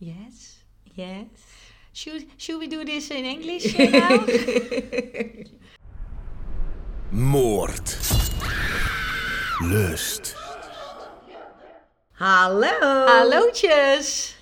Yes. 0.00 0.64
Yes. 0.94 1.26
Should, 1.92 2.26
should 2.38 2.58
we 2.58 2.66
do 2.66 2.84
this 2.84 3.10
in 3.10 3.24
English 3.26 3.76
now? 3.78 4.24
Moord. 7.10 7.98
Lust. 9.60 10.36
Hallo. 12.12 13.06
Hallootjes. 13.06 14.36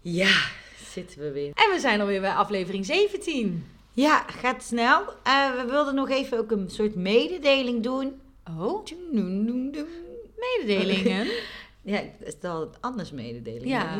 Ja, 0.00 0.48
zitten 0.92 1.18
we 1.20 1.30
weer. 1.32 1.50
En 1.54 1.70
we 1.70 1.80
zijn 1.80 2.00
alweer 2.00 2.20
bij 2.20 2.34
aflevering 2.34 2.86
17. 2.86 3.66
Ja, 3.92 4.24
gaat 4.40 4.62
snel. 4.62 5.02
Eh, 5.22 5.54
we 5.54 5.64
wilden 5.70 5.94
nog 5.94 6.10
even 6.10 6.38
ook 6.38 6.50
een 6.50 6.70
soort 6.70 6.94
mededeling 6.94 7.82
doen. 7.82 8.20
Oh, 8.58 8.86
mededelingen. 10.36 11.26
Ja, 11.86 12.02
het 12.18 12.36
is 12.42 12.48
altijd 12.48 12.82
anders 12.82 13.10
mededeling. 13.10 13.68
Ja. 13.68 13.98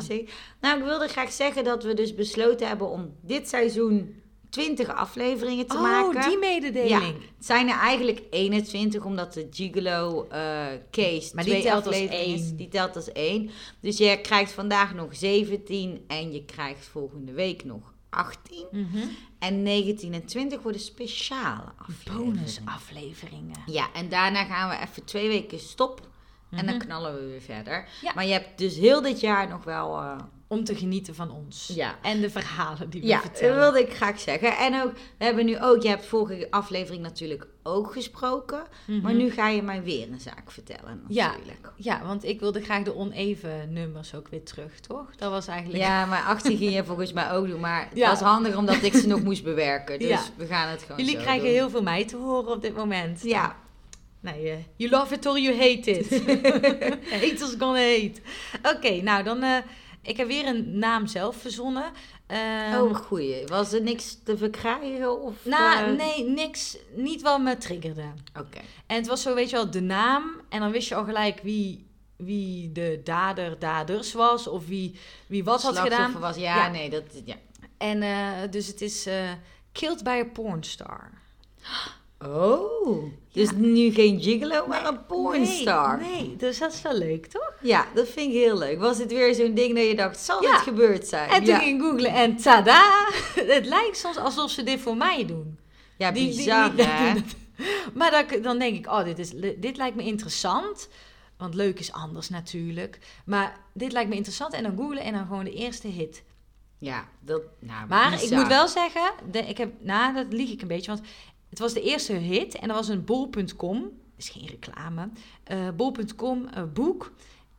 Nou, 0.60 0.78
ik 0.78 0.84
wilde 0.84 1.08
graag 1.08 1.32
zeggen 1.32 1.64
dat 1.64 1.82
we 1.82 1.94
dus 1.94 2.14
besloten 2.14 2.68
hebben 2.68 2.88
om 2.88 3.14
dit 3.20 3.48
seizoen 3.48 4.22
20 4.50 4.88
afleveringen 4.88 5.66
te 5.66 5.74
oh, 5.74 5.82
maken. 5.82 6.28
die 6.28 6.38
mededeling. 6.38 6.88
Ja, 6.90 7.06
het 7.36 7.46
zijn 7.46 7.68
er 7.68 7.78
eigenlijk 7.78 8.22
21, 8.30 9.04
omdat 9.04 9.32
de 9.32 9.46
Gigolo 9.50 10.26
eh, 10.30 10.66
case 10.90 11.34
Maar 11.34 11.44
die 11.44 11.52
twee 11.52 11.62
telt 11.62 11.86
als 11.86 12.06
één. 12.06 12.56
Die 12.56 12.68
telt 12.68 12.96
als 12.96 13.12
één. 13.12 13.50
Dus 13.80 13.98
je 13.98 14.20
krijgt 14.20 14.52
vandaag 14.52 14.94
nog 14.94 15.16
17 15.16 16.04
en 16.06 16.32
je 16.32 16.44
krijgt 16.44 16.86
volgende 16.86 17.32
week 17.32 17.64
nog 17.64 17.94
18. 18.10 18.66
Mhm. 18.70 18.98
En 19.38 19.62
19 19.62 20.14
en 20.14 20.26
20 20.26 20.62
worden 20.62 20.80
speciale 20.80 21.72
afleveringen. 21.76 22.34
Bonusafleveringen. 22.34 23.58
Ja, 23.66 23.92
en 23.92 24.08
daarna 24.08 24.44
gaan 24.44 24.68
we 24.68 24.86
even 24.86 25.04
twee 25.04 25.28
weken 25.28 25.58
stop. 25.58 26.08
En 26.50 26.66
dan 26.66 26.74
Mhm. 26.76 26.84
knallen 26.84 27.14
we 27.14 27.26
weer 27.26 27.40
verder. 27.40 27.84
Ja. 28.02 28.12
Maar 28.14 28.26
je 28.26 28.32
hebt 28.32 28.58
dus 28.58 28.76
heel 28.76 29.00
dit 29.02 29.20
jaar 29.20 29.48
nog 29.48 29.64
wel... 29.64 29.96
eh, 29.98 30.16
Om 30.48 30.64
te 30.64 30.74
genieten 30.74 31.14
van 31.14 31.30
ons. 31.30 31.70
Ja. 31.74 31.94
En 32.02 32.20
de 32.20 32.30
verhalen 32.30 32.90
die 32.90 33.00
we 33.00 33.06
ja, 33.06 33.16
dat 33.16 33.22
vertellen. 33.24 33.56
wilde 33.56 33.80
ik 33.80 33.92
graag 33.94 34.20
zeggen. 34.20 34.56
En 34.56 34.82
ook, 34.82 34.92
we 35.18 35.24
hebben 35.24 35.44
nu 35.44 35.60
ook... 35.60 35.82
Je 35.82 35.88
hebt 35.88 36.06
vorige 36.06 36.46
aflevering 36.50 37.02
natuurlijk 37.02 37.46
ook 37.62 37.92
gesproken. 37.92 38.62
Maar 38.86 38.96
Mhm. 39.12 39.16
nu 39.16 39.30
ga 39.30 39.48
je 39.48 39.62
mij 39.62 39.82
weer 39.82 40.08
een 40.12 40.20
zaak 40.20 40.50
vertellen 40.50 41.02
Ja. 41.08 41.26
natuurlijk. 41.26 41.72
Ja, 41.76 42.02
want 42.04 42.24
ik 42.24 42.40
wilde 42.40 42.62
graag 42.62 42.82
de 42.82 42.94
oneven 42.96 43.72
nummers 43.72 44.14
ook 44.14 44.28
weer 44.28 44.42
terug, 44.44 44.80
toch? 44.80 45.16
Dat 45.16 45.30
was 45.30 45.46
eigenlijk... 45.46 45.78
Ja, 45.82 46.04
maar 46.06 46.22
18 46.22 46.56
ging 46.56 46.72
je 46.74 46.84
volgens 46.84 47.12
mij 47.12 47.30
ook 47.32 47.46
doen. 47.46 47.60
Maar 47.60 47.86
het 47.88 47.98
Ja. 47.98 48.08
was 48.10 48.20
handig 48.20 48.56
omdat 48.56 48.82
ik 48.82 48.94
ze 48.94 49.06
nog 49.06 49.22
moest 49.22 49.44
bewerken. 49.44 49.98
Dus 50.08 50.08
Ja. 50.08 50.20
we 50.36 50.46
gaan 50.46 50.68
het 50.68 50.82
gewoon 50.82 51.04
Jullie 51.04 51.20
krijgen 51.20 51.44
doen. 51.44 51.52
heel 51.54 51.70
veel 51.70 51.82
mij 51.82 52.04
te 52.04 52.16
horen 52.16 52.52
op 52.52 52.62
dit 52.62 52.76
moment. 52.76 53.22
Ja, 53.22 53.56
Nee, 54.34 54.50
eh, 54.50 54.56
you 54.76 54.90
love 54.90 55.14
it 55.14 55.26
or 55.26 55.38
you 55.38 55.54
hate 55.56 55.90
it. 55.90 56.10
Haters 57.22 57.54
gonna 57.58 57.78
hate. 57.78 58.20
Oké, 58.62 59.02
nou 59.02 59.22
dan... 59.24 59.42
eh, 59.42 59.56
ik 60.02 60.16
heb 60.16 60.26
weer 60.26 60.46
een 60.46 60.78
naam 60.78 61.06
zelf 61.06 61.36
verzonnen. 61.36 61.92
Ehm, 62.26 62.80
oh 62.80 62.94
goeie. 62.94 63.46
Was 63.46 63.72
er 63.72 63.82
niks 63.82 64.18
te 64.24 64.36
verkrijgen? 64.36 65.22
Of, 65.22 65.34
nou, 65.44 65.84
eh, 65.84 65.96
nee, 66.06 66.24
niks. 66.24 66.76
Niet 66.94 67.22
wat 67.22 67.40
me 67.40 67.56
triggerde. 67.56 68.04
Oké. 68.38 68.58
En 68.86 68.96
het 68.96 69.06
was 69.06 69.22
zo, 69.22 69.34
weet 69.34 69.50
je 69.50 69.56
wel, 69.56 69.70
de 69.70 69.80
naam. 69.80 70.40
En 70.48 70.60
dan 70.60 70.70
wist 70.70 70.88
je 70.88 70.94
al 70.94 71.04
gelijk 71.04 71.40
wie, 71.42 71.86
wie 72.16 72.72
de 72.72 73.00
dader, 73.04 73.58
daders 73.58 74.12
was. 74.12 74.46
Of 74.46 74.66
wie, 74.66 74.98
wie 75.26 75.44
wat 75.44 75.62
had 75.62 75.78
gedaan. 75.78 76.18
Was, 76.20 76.36
ja, 76.36 76.56
Ja. 76.56 76.68
nee, 76.68 76.90
dat... 76.90 77.02
Ja. 77.24 77.34
En 77.78 78.00
dus 78.50 78.66
het 78.66 78.80
is 78.80 79.08
Killed 79.72 80.02
by 80.02 80.22
a 80.26 80.28
Pornstar. 80.32 81.10
Oh, 82.26 83.04
dus 83.32 83.50
nu 83.52 83.90
geen 83.92 84.22
gigolo, 84.22 84.66
maar 84.66 84.86
een 84.88 85.06
pornstar. 85.06 86.00
Nee, 86.00 86.10
nee, 86.10 86.36
dus 86.36 86.58
dat 86.58 86.72
is 86.72 86.82
wel 86.82 86.94
leuk, 86.98 87.26
toch? 87.26 87.52
Ja, 87.60 87.86
dat 87.94 88.08
vind 88.08 88.26
ik 88.26 88.32
heel 88.38 88.58
leuk. 88.58 88.78
Was 88.78 88.98
het 88.98 89.12
weer 89.12 89.34
zo'n 89.34 89.54
ding 89.54 89.74
dat 89.74 89.86
je 89.86 89.94
dacht, 89.96 90.18
zal 90.20 90.42
Ja. 90.42 90.52
het 90.52 90.60
gebeurd 90.62 91.06
zijn? 91.08 91.28
En 91.30 91.36
toen 91.44 91.54
ja. 91.54 91.58
ging 91.58 91.76
ik 91.82 91.86
googlen 91.88 92.10
en 92.12 92.36
tada! 92.36 93.08
Het 93.54 93.66
lijkt 93.66 93.96
soms 93.98 94.16
alsof 94.16 94.50
ze 94.50 94.62
dit 94.62 94.80
voor 94.80 94.96
mij 94.96 95.26
doen. 95.26 95.58
ja, 95.98 96.10
Die- 96.12 96.28
die- 96.28 96.36
bizar 96.36 96.76
die- 96.76 96.84
hè? 96.84 97.14
Maar 97.94 98.10
dan, 98.10 98.42
dan 98.42 98.58
denk 98.58 98.76
ik, 98.76 98.86
oh, 98.86 99.04
dit, 99.04 99.18
is, 99.18 99.30
dit 99.56 99.76
lijkt 99.76 99.96
me 99.96 100.02
interessant. 100.04 100.88
Want 101.38 101.54
leuk 101.54 101.78
is 101.78 101.92
anders 101.92 102.28
natuurlijk. 102.28 102.98
Maar 103.24 103.60
dit 103.74 103.92
lijkt 103.92 104.08
me 104.08 104.14
interessant. 104.16 104.52
En 104.52 104.62
dan 104.62 104.76
googlen 104.76 105.02
en 105.02 105.12
dan 105.12 105.26
gewoon 105.26 105.44
de 105.44 105.54
eerste 105.54 105.88
hit. 105.88 106.22
Ja, 106.78 107.08
dat... 107.20 107.42
Nou, 107.60 107.86
Maar 107.88 108.12
ik 108.12 108.20
bizar. 108.20 108.38
moet 108.38 108.48
wel 108.48 108.68
zeggen, 108.68 109.12
de, 109.30 109.38
ik 109.38 109.58
heb, 109.58 109.72
nou, 109.80 110.14
dat 110.14 110.26
lieg 110.32 110.50
ik 110.50 110.62
een 110.62 110.68
beetje. 110.68 110.90
Want 110.90 111.06
het 111.50 111.58
was 111.58 111.72
de 111.72 111.82
eerste 111.82 112.12
hit 112.12 112.54
en 112.54 112.68
dat 112.68 112.76
was 112.76 112.88
een 112.88 113.04
bol.com. 113.04 113.80
Dat 113.80 113.90
is 114.24 114.28
geen 114.28 114.46
reclame. 114.46 115.08
eh 115.44 115.68
bol.com 115.76 116.48
eh, 116.48 116.62
boek. 116.74 117.12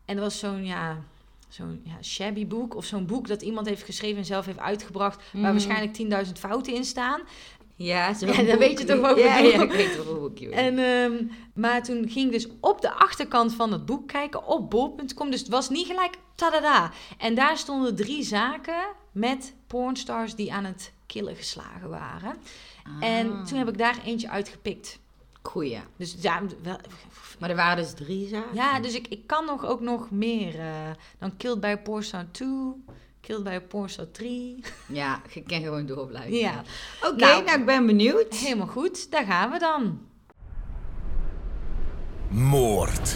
En 0.05 0.15
dat 0.15 0.23
was 0.23 0.39
zo'n, 0.39 0.65
ja, 0.65 1.03
zo'n 1.47 1.81
ja, 1.83 2.03
shabby 2.03 2.47
boek. 2.47 2.75
Of 2.75 2.85
zo'n 2.85 3.05
boek 3.05 3.27
dat 3.27 3.41
iemand 3.41 3.67
heeft 3.67 3.83
geschreven 3.83 4.17
en 4.17 4.25
zelf 4.25 4.45
heeft 4.45 4.59
uitgebracht. 4.59 5.15
Waar 5.31 5.41
Mhm. 5.41 5.51
waarschijnlijk 5.51 5.93
10.000 5.93 6.39
fouten 6.39 6.73
in 6.73 6.83
staan. 6.83 7.21
Ja, 7.75 8.07
Ja, 8.19 8.43
dan 8.43 8.57
weet 8.57 8.79
je 8.79 8.85
toch 8.85 8.99
welke 8.99 9.19
Ja, 9.19 9.37
ik 9.37 9.71
weet 9.71 10.05
wel 10.05 10.19
boekje. 10.19 10.49
En, 10.49 10.77
ehm, 10.79 11.25
maar 11.53 11.83
toen 11.83 12.09
ging 12.09 12.25
ik 12.25 12.31
dus 12.31 12.47
op 12.59 12.81
de 12.81 12.91
achterkant 12.91 13.53
van 13.53 13.71
het 13.71 13.85
boek 13.85 14.07
kijken 14.07 14.47
op 14.47 14.69
bol.com. 14.69 15.31
Dus 15.31 15.39
het 15.39 15.49
was 15.49 15.69
niet 15.69 15.87
gelijk 15.87 16.15
tadada. 16.35 16.91
En 17.17 17.35
daar 17.35 17.57
stonden 17.57 17.95
drie 17.95 18.23
zaken 18.23 18.83
met 19.11 19.53
pornstars 19.67 20.35
die 20.35 20.53
aan 20.53 20.63
het 20.65 20.93
killen 21.05 21.35
geslagen 21.35 21.89
waren. 21.89 22.35
En 22.99 23.31
Ah. 23.31 23.45
toen 23.45 23.57
heb 23.57 23.67
ik 23.67 23.77
daar 23.77 23.99
eentje 24.05 24.29
uitgepikt. 24.29 24.99
Goeie. 25.41 25.79
Dus 25.97 26.15
ja, 26.19 26.41
wel, 26.63 26.77
Maar 27.39 27.49
er 27.49 27.55
waren 27.55 27.83
dus 27.83 27.93
drie 27.93 28.27
zaken? 28.27 28.55
ja 28.55 28.79
dus 28.79 28.93
ik, 28.95 29.07
ik 29.07 29.27
kan 29.27 29.45
nog 29.45 29.65
ook 29.65 29.81
nog 29.81 30.11
meer. 30.11 30.59
eh, 30.59 30.89
dan 31.19 31.37
Killed 31.37 31.59
by 31.59 31.75
Pornstar 31.75 32.25
2, 32.31 32.47
Killed 33.21 33.43
by 33.43 33.59
Pornstar 33.59 34.11
3. 34.11 34.63
Ja, 34.87 35.21
je 35.33 35.41
kan 35.43 35.61
gewoon 35.61 35.85
door 35.85 36.07
blijven. 36.07 36.33
Ja. 36.37 36.63
Oké, 37.03 37.15
Nou, 37.15 37.43
nou, 37.43 37.59
ik 37.59 37.65
ben 37.65 37.85
benieuwd. 37.85 38.35
Helemaal 38.35 38.67
goed, 38.67 39.11
daar 39.11 39.25
gaan 39.25 39.51
we 39.51 39.59
dan. 39.59 40.01
Moord. 42.29 43.15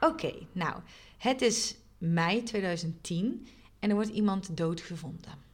Oké, 0.00 0.32
nou, 0.52 0.74
het 1.18 1.42
is 1.42 1.76
mei 1.98 2.42
2010 2.42 3.46
en 3.78 3.88
er 3.88 3.94
wordt 3.94 4.10
iemand 4.10 4.56
doodgevonden. 4.56 5.48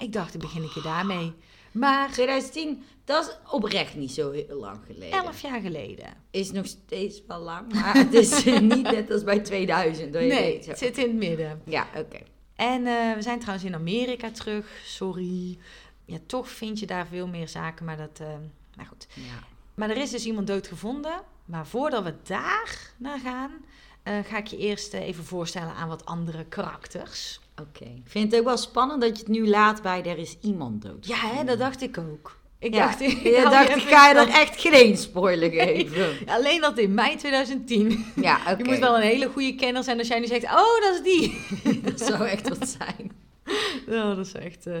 Ik 0.00 0.12
dacht, 0.12 0.32
dan 0.32 0.40
begin 0.40 0.62
ik 0.62 0.70
je 0.70 0.82
daarmee. 0.82 1.32
Maar 1.72 2.10
2010, 2.12 2.82
dat 3.04 3.28
is 3.28 3.52
oprecht 3.52 3.94
niet 3.94 4.12
zo 4.12 4.30
heel 4.30 4.56
lang 4.60 4.78
geleden. 4.86 5.18
elf 5.18 5.40
jaar 5.40 5.60
geleden. 5.60 6.06
Is 6.30 6.50
nog 6.52 6.66
steeds 6.66 7.22
wel 7.26 7.40
lang, 7.40 7.72
maar 7.72 7.94
het 7.94 8.12
is 8.14 8.44
niet 8.74 8.82
net 8.90 9.10
als 9.10 9.24
bij 9.24 9.40
2000. 9.40 10.12
Dat 10.12 10.22
je 10.22 10.28
Nee, 10.28 10.52
weet, 10.52 10.66
het 10.66 10.78
zit 10.78 10.98
in 10.98 11.04
het 11.04 11.14
midden. 11.14 11.62
Ja, 11.64 11.86
oké. 11.96 12.18
En 12.54 12.86
eh, 12.86 13.14
we 13.14 13.22
zijn 13.22 13.38
trouwens 13.38 13.66
in 13.68 13.74
Amerika 13.74 14.30
terug, 14.30 14.66
sorry. 14.84 15.58
Ja, 16.04 16.18
toch 16.26 16.48
vind 16.48 16.78
je 16.78 16.86
daar 16.86 17.06
veel 17.06 17.26
meer 17.26 17.48
zaken, 17.48 17.84
maar 17.84 17.96
dat... 17.96 18.20
eh, 18.20 18.26
nou 18.76 18.88
goed. 18.88 19.06
Ja. 19.14 19.22
Maar 19.74 19.90
er 19.90 19.96
is 19.96 20.10
dus 20.10 20.24
iemand 20.26 20.46
doodgevonden. 20.46 21.22
Maar 21.44 21.66
voordat 21.66 22.04
we 22.04 22.14
daar 22.22 22.92
naar 22.96 23.18
gaan, 23.18 23.50
eh, 24.02 24.14
ga 24.24 24.36
ik 24.38 24.46
je 24.46 24.56
eerst 24.56 24.92
even 24.92 25.24
voorstellen 25.24 25.74
aan 25.74 25.88
wat 25.88 26.04
andere 26.04 26.44
karakters. 26.44 27.40
Oké. 27.60 27.84
Ik 27.84 28.02
vind 28.04 28.30
het 28.30 28.40
ook 28.40 28.46
wel 28.46 28.56
spannend 28.56 29.00
dat 29.00 29.10
je 29.16 29.22
het 29.22 29.28
nu 29.32 29.48
laat 29.48 29.82
bij 29.82 30.02
er 30.04 30.18
is 30.18 30.36
iemand 30.42 30.82
dood. 30.82 31.06
Ja, 31.06 31.16
hè, 31.34 31.44
dat 31.44 31.58
dacht 31.58 31.82
ik 31.82 31.98
ook. 31.98 32.38
Ik 32.58 32.74
Ja, 32.74 32.86
dacht, 32.86 33.00
ik 33.24 33.34
dacht, 33.42 33.70
ga 33.82 34.08
je 34.08 34.14
er 34.14 34.28
echt 34.28 34.60
geen 34.60 34.96
spoiler 34.96 35.50
geven. 35.50 36.16
Alleen 36.36 36.60
dat 36.60 36.78
in 36.78 36.94
mei 36.94 37.16
2010. 37.16 38.04
Ja, 38.16 38.36
oké. 38.50 38.56
Je 38.62 38.64
moet 38.64 38.78
wel 38.78 38.96
een 38.96 39.02
hele 39.02 39.28
goede 39.28 39.54
kenner 39.54 39.84
zijn 39.84 39.98
als 39.98 40.08
jij 40.08 40.18
nu 40.18 40.26
zegt, 40.26 40.44
oh, 40.44 40.80
dat 40.80 40.94
is 40.94 41.02
die. 41.02 41.40
Dat 41.82 42.00
zou 42.00 42.24
echt 42.26 42.48
wat 42.48 42.68
zijn. 42.78 43.12
Oh, 43.88 44.16
dat 44.16 44.26
is 44.26 44.32
echt... 44.32 44.66
eh, 44.66 44.76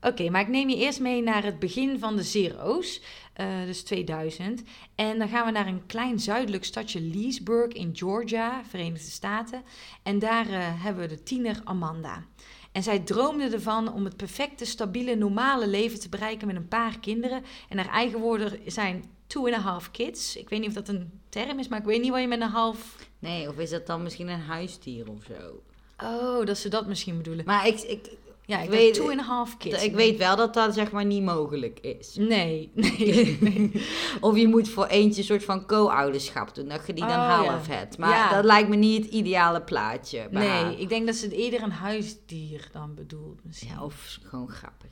Oké, 0.00 0.30
maar 0.30 0.40
ik 0.40 0.48
neem 0.48 0.68
je 0.68 0.76
eerst 0.76 1.00
mee 1.00 1.22
naar 1.22 1.44
het 1.44 1.58
begin 1.58 1.98
van 1.98 2.16
de 2.16 2.22
zero's, 2.22 3.00
eh, 3.36 3.64
dus 3.64 3.82
2000. 3.82 4.62
En 4.94 5.18
dan 5.18 5.28
gaan 5.28 5.46
we 5.46 5.52
naar 5.52 5.66
een 5.66 5.86
klein 5.86 6.20
zuidelijk 6.20 6.64
stadje 6.64 7.00
Leesburg 7.00 7.72
in 7.72 7.90
Georgia, 7.96 8.62
Verenigde 8.68 9.10
Staten. 9.10 9.62
En 10.02 10.18
daar 10.18 10.48
eh, 10.48 10.82
hebben 10.82 11.02
we 11.02 11.14
de 11.14 11.22
tiener 11.22 11.60
Amanda. 11.64 12.24
En 12.72 12.82
zij 12.82 12.98
droomde 12.98 13.48
ervan 13.48 13.92
om 13.92 14.04
het 14.04 14.16
perfecte, 14.16 14.64
stabiele, 14.64 15.14
normale 15.14 15.68
leven 15.68 16.00
te 16.00 16.08
bereiken 16.08 16.46
met 16.46 16.56
een 16.56 16.68
paar 16.68 16.98
kinderen. 16.98 17.44
En 17.68 17.78
haar 17.78 17.88
eigen 17.88 18.20
woorden 18.20 18.60
zijn 18.66 19.04
two 19.26 19.46
and 19.46 19.54
a 19.54 19.60
half 19.60 19.90
kids. 19.90 20.36
Ik 20.36 20.48
weet 20.48 20.60
niet 20.60 20.68
of 20.68 20.74
dat 20.74 20.88
een 20.88 21.20
term 21.28 21.58
is, 21.58 21.68
maar 21.68 21.78
ik 21.78 21.84
weet 21.84 22.00
niet 22.00 22.10
wat 22.10 22.20
je 22.20 22.28
met 22.28 22.40
een 22.40 22.48
half... 22.48 23.08
Nee, 23.18 23.48
of 23.48 23.58
is 23.58 23.70
dat 23.70 23.86
dan 23.86 24.02
misschien 24.02 24.28
een 24.28 24.40
huisdier 24.40 25.10
of 25.10 25.24
zo? 25.24 25.62
Oh, 26.04 26.46
dat 26.46 26.58
ze 26.58 26.68
dat 26.68 26.86
misschien 26.86 27.16
bedoelen. 27.16 27.44
Maar 27.44 27.66
ik, 27.66 27.80
ik, 27.80 28.10
Ja, 28.48 28.60
ik 28.60 28.68
weet 28.70 28.78
weet- 28.80 28.94
two 28.94 29.10
and 29.10 29.20
a 29.20 29.22
half 29.22 29.56
kids. 29.56 29.84
ik 29.84 29.94
weet 29.94 30.18
wel 30.18 30.36
dat 30.36 30.54
dat 30.54 30.74
zeg 30.74 30.90
maar 30.90 31.04
niet 31.04 31.22
mogelijk 31.22 31.80
is. 31.80 32.14
Nee, 32.18 32.70
nee, 32.74 33.36
nee. 33.40 33.72
Of 34.20 34.36
je 34.36 34.48
moet 34.48 34.68
voor 34.68 34.86
eentje 34.86 35.20
een 35.20 35.26
soort 35.26 35.44
van 35.44 35.66
co-ouderschap 35.66 36.54
doen, 36.54 36.68
dat 36.68 36.86
je 36.86 36.92
die 36.92 37.06
dan 37.06 37.12
Oh, 37.18 37.34
half 37.44 37.66
ja. 37.66 37.74
hebt. 37.74 37.98
Maar 37.98 38.10
Ja. 38.10 38.30
dat 38.34 38.44
lijkt 38.44 38.68
me 38.68 38.76
niet 38.76 39.04
het 39.04 39.12
ideale 39.14 39.62
plaatje. 39.62 40.18
haar. 40.18 40.30
Nee, 40.64 40.76
ik 40.80 40.88
denk 40.88 41.06
dat 41.06 41.14
ze 41.14 41.24
het 41.24 41.34
eerder 41.34 41.62
een 41.62 41.70
huisdier 41.70 42.68
dan 42.72 42.94
bedoelt. 42.94 43.40
Misschien. 43.44 43.70
Ja, 43.74 43.84
of 43.84 44.18
gewoon 44.22 44.48
grappig. 44.48 44.88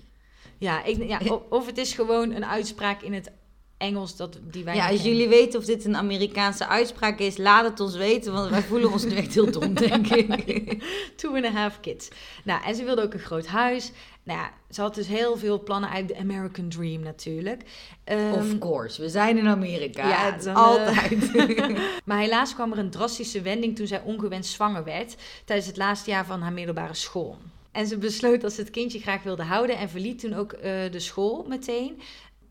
Ja, 0.58 0.84
ik, 0.84 1.02
ja, 1.08 1.20
o- 1.28 1.46
of 1.50 1.66
het 1.66 1.78
is 1.78 1.92
gewoon 1.92 2.30
een 2.30 2.46
uitspraak 2.46 3.02
in 3.02 3.12
het 3.12 3.32
Engels 3.76 4.16
dat, 4.16 4.38
die 4.50 4.64
wij 4.64 4.74
Ja, 4.74 4.88
als 4.88 5.02
jullie 5.02 5.28
weten 5.28 5.58
of 5.58 5.64
dit 5.64 5.84
een 5.84 5.96
Amerikaanse 5.96 6.66
uitspraak 6.66 7.18
is, 7.18 7.36
laat 7.36 7.64
het 7.64 7.80
ons 7.80 7.96
weten, 7.96 8.32
want 8.32 8.50
wij 8.50 8.62
voelen 8.62 8.92
ons 8.92 9.04
nu 9.04 9.14
echt 9.14 9.34
heel 9.34 9.50
dom, 9.50 9.74
denk 9.88 10.06
ik. 10.08 10.82
Two 11.16 11.34
and 11.34 11.44
a 11.44 11.50
half 11.50 11.80
kids. 11.80 12.08
Nou, 12.44 12.64
en 12.64 12.74
ze 12.74 12.84
wilde 12.84 13.02
ook 13.02 13.12
een 13.12 13.18
groot 13.18 13.46
huis. 13.46 13.92
Nou 14.22 14.38
ja, 14.38 14.50
ze 14.70 14.80
had 14.80 14.94
dus 14.94 15.06
heel 15.06 15.36
veel 15.36 15.62
plannen 15.62 15.90
uit 15.90 16.08
de 16.08 16.16
American 16.16 16.68
Dream 16.68 17.02
natuurlijk. 17.02 17.62
Ehm, 18.04 18.32
Of 18.32 18.58
course, 18.58 19.02
we 19.02 19.08
zijn 19.08 19.38
in 19.38 19.48
Amerika. 19.48 20.08
Ja, 20.08 20.30
dan, 20.30 20.54
altijd. 20.54 21.32
maar 22.04 22.18
helaas 22.18 22.54
kwam 22.54 22.72
er 22.72 22.78
een 22.78 22.90
drastische 22.90 23.42
wending 23.42 23.76
toen 23.76 23.86
zij 23.86 24.02
ongewenst 24.04 24.52
zwanger 24.52 24.84
werd 24.84 25.16
tijdens 25.44 25.68
het 25.68 25.76
laatste 25.76 26.10
jaar 26.10 26.26
van 26.26 26.40
haar 26.40 26.52
middelbare 26.52 26.94
school. 26.94 27.38
En 27.72 27.86
ze 27.86 27.98
besloot 27.98 28.40
dat 28.40 28.52
ze 28.52 28.60
het 28.60 28.70
kindje 28.70 29.00
graag 29.00 29.22
wilde 29.22 29.42
houden 29.42 29.78
en 29.78 29.88
verliet 29.88 30.18
toen 30.18 30.34
ook 30.34 30.52
eh, 30.52 30.72
de 30.90 31.00
school 31.00 31.44
meteen 31.48 32.00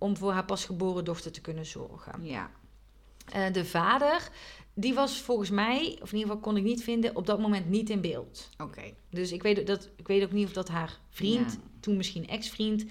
om 0.04 0.18
voor 0.18 0.32
haar 0.32 0.46
pasgeboren 0.46 1.06
dochter 1.06 1.32
te 1.32 1.42
kunnen 1.42 1.66
zorgen. 1.66 2.24
ja. 2.26 2.50
Eh, 3.32 3.54
de 3.54 3.66
vader, 3.66 4.30
die 4.74 4.94
was 4.94 5.18
volgens 5.22 5.50
mij, 5.50 5.80
of 6.02 6.12
in 6.12 6.18
ieder 6.18 6.34
geval 6.34 6.38
kon 6.38 6.58
ik 6.58 6.64
niet 6.64 6.84
vinden, 6.84 7.16
op 7.16 7.26
dat 7.26 7.40
moment 7.40 7.70
niet 7.70 7.90
in 7.90 8.02
beeld. 8.02 8.50
Oké. 8.58 8.82
Dus 9.10 9.32
ik 9.32 9.44
weet, 9.44 9.68
dat, 9.68 9.90
ik 9.96 10.08
weet 10.08 10.24
ook 10.24 10.32
niet 10.32 10.46
of 10.48 10.54
dat 10.54 10.68
haar 10.68 11.00
vriend, 11.10 11.52
Ja. 11.52 11.58
toen 11.80 11.98
misschien 11.98 12.28
ex-vriend, 12.28 12.86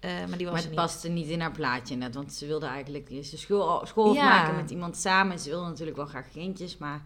eh, 0.00 0.10
maar 0.10 0.36
die 0.38 0.46
was 0.46 0.54
Maar 0.54 0.54
het 0.62 0.70
niet. 0.70 0.74
paste 0.80 1.08
niet 1.08 1.28
in 1.28 1.40
haar 1.40 1.52
plaatje 1.52 1.96
net, 1.96 2.14
want 2.14 2.32
ze 2.32 2.46
wilde 2.46 2.66
eigenlijk 2.66 3.08
de 3.08 3.22
school, 3.22 3.86
school 3.86 4.14
Ja. 4.14 4.24
maken 4.24 4.56
met 4.56 4.70
iemand 4.70 4.96
samen. 4.96 5.38
Ze 5.38 5.48
wilde 5.48 5.66
natuurlijk 5.68 5.96
wel 5.96 6.06
graag 6.06 6.30
kindjes, 6.30 6.76
maar 6.76 7.04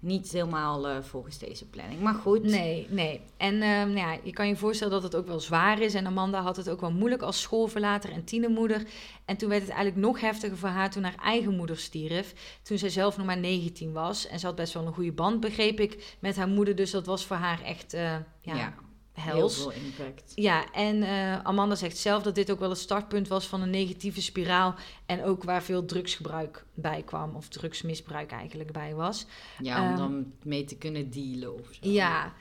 niet 0.00 0.32
helemaal 0.32 0.88
eh, 0.88 1.02
volgens 1.02 1.38
deze 1.38 1.68
planning. 1.68 2.00
Maar 2.00 2.14
goed. 2.14 2.42
Nee, 2.42 2.86
nee. 2.90 3.20
En 3.36 3.54
ehm, 3.54 3.92
nou 3.92 3.96
ja, 3.96 4.18
je 4.22 4.32
kan 4.32 4.48
je 4.48 4.56
voorstellen 4.56 4.92
dat 4.92 5.02
het 5.02 5.16
ook 5.16 5.26
wel 5.26 5.40
zwaar 5.40 5.80
is. 5.80 5.94
En 5.94 6.06
Amanda 6.06 6.42
had 6.42 6.56
het 6.56 6.70
ook 6.70 6.80
wel 6.80 6.92
moeilijk 6.92 7.22
als 7.22 7.40
schoolverlater 7.40 8.12
en 8.12 8.24
tienermoeder. 8.24 8.82
En 9.24 9.36
toen 9.36 9.48
werd 9.48 9.62
het 9.62 9.70
eigenlijk 9.70 10.06
nog 10.06 10.20
heftiger 10.20 10.56
voor 10.56 10.68
haar 10.68 10.90
toen 10.90 11.02
haar 11.02 11.18
eigen 11.22 11.56
moeder 11.56 11.76
stierf. 11.76 12.58
Toen 12.62 12.78
zij 12.78 12.88
zelf 12.90 13.16
nog 13.16 13.26
maar 13.26 13.38
19 13.38 13.92
was. 13.92 14.26
En 14.26 14.38
ze 14.38 14.46
had 14.46 14.54
best 14.54 14.74
wel 14.74 14.86
een 14.86 14.94
goede 14.94 15.12
band, 15.12 15.40
begreep 15.40 15.80
ik, 15.80 16.16
met 16.18 16.36
haar 16.36 16.48
moeder. 16.48 16.74
Dus 16.76 16.90
dat 16.90 17.06
was 17.06 17.26
voor 17.26 17.36
haar 17.36 17.62
echt 17.62 17.94
eh, 17.94 18.02
ja, 18.40 18.54
Ja, 18.54 18.74
heel 19.18 19.48
veel 19.48 19.72
impact. 19.72 20.32
Ja, 20.34 20.72
en 20.72 21.02
eh, 21.02 21.42
Amanda 21.42 21.74
zegt 21.74 21.96
zelf 21.96 22.22
dat 22.22 22.34
dit 22.34 22.50
ook 22.50 22.58
wel 22.58 22.70
het 22.70 22.78
startpunt 22.78 23.28
was 23.28 23.46
van 23.46 23.62
een 23.62 23.70
negatieve 23.70 24.22
spiraal. 24.22 24.74
En 25.06 25.24
ook 25.24 25.44
waar 25.44 25.62
veel 25.62 25.84
drugsgebruik 25.84 26.64
bij 26.74 27.02
kwam, 27.02 27.34
of 27.34 27.48
drugsmisbruik 27.48 28.30
eigenlijk 28.30 28.72
bij 28.72 28.94
was. 28.94 29.26
Ja, 29.58 29.82
om 29.82 29.88
Ehm, 29.88 29.96
dan 29.96 30.32
mee 30.42 30.64
te 30.64 30.76
kunnen 30.76 31.10
dealen 31.10 31.54
of 31.54 31.68
zo. 31.70 31.90
Ja, 31.90 32.32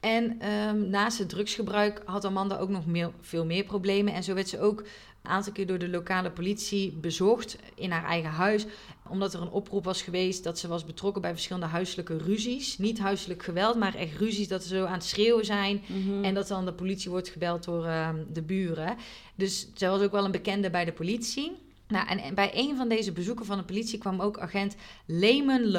en 0.00 0.40
ehm, 0.40 0.88
naast 0.88 1.18
het 1.18 1.28
drugsgebruik 1.28 2.02
had 2.04 2.24
Amanda 2.24 2.58
ook 2.58 2.68
nog 2.68 2.86
meer, 2.86 3.10
veel 3.20 3.44
meer 3.44 3.64
problemen. 3.64 4.14
En 4.14 4.22
zo 4.22 4.34
werd 4.34 4.48
ze 4.48 4.60
ook 4.60 4.80
een 4.80 5.30
aantal 5.30 5.52
keer 5.52 5.66
door 5.66 5.78
de 5.78 5.88
lokale 5.88 6.30
politie 6.30 6.92
bezocht 6.92 7.58
in 7.74 7.90
haar 7.90 8.04
eigen 8.04 8.30
huis. 8.30 8.66
Omdat 9.08 9.34
er 9.34 9.40
een 9.40 9.50
oproep 9.50 9.84
was 9.84 10.02
geweest 10.02 10.44
dat 10.44 10.58
ze 10.58 10.68
was 10.68 10.84
betrokken 10.84 11.22
bij 11.22 11.32
verschillende 11.32 11.66
huiselijke 11.66 12.16
ruzies. 12.16 12.78
Niet 12.78 12.98
huiselijk 12.98 13.42
geweld, 13.42 13.76
maar 13.76 13.94
echt 13.94 14.18
ruzies 14.18 14.48
dat 14.48 14.62
ze 14.62 14.68
zo 14.68 14.84
aan 14.84 14.92
het 14.92 15.04
schreeuwen 15.04 15.44
zijn. 15.44 15.82
Mhm. 15.86 16.24
En 16.24 16.34
dat 16.34 16.48
dan 16.48 16.64
de 16.64 16.72
politie 16.72 17.10
wordt 17.10 17.28
gebeld 17.28 17.64
door 17.64 17.84
ehm, 17.86 18.16
de 18.32 18.42
buren. 18.42 18.96
Dus 19.34 19.68
zij 19.74 19.88
was 19.88 20.00
ook 20.00 20.12
wel 20.12 20.24
een 20.24 20.30
bekende 20.30 20.70
bij 20.70 20.84
de 20.84 20.92
politie. 20.92 21.52
Nou, 21.88 22.08
en, 22.08 22.34
bij 22.34 22.50
een 22.54 22.76
van 22.76 22.88
deze 22.88 23.12
bezoeken 23.12 23.46
van 23.46 23.58
de 23.58 23.64
politie 23.64 23.98
kwam 23.98 24.20
ook 24.20 24.38
agent 24.38 24.76
Lehman. 25.06 25.70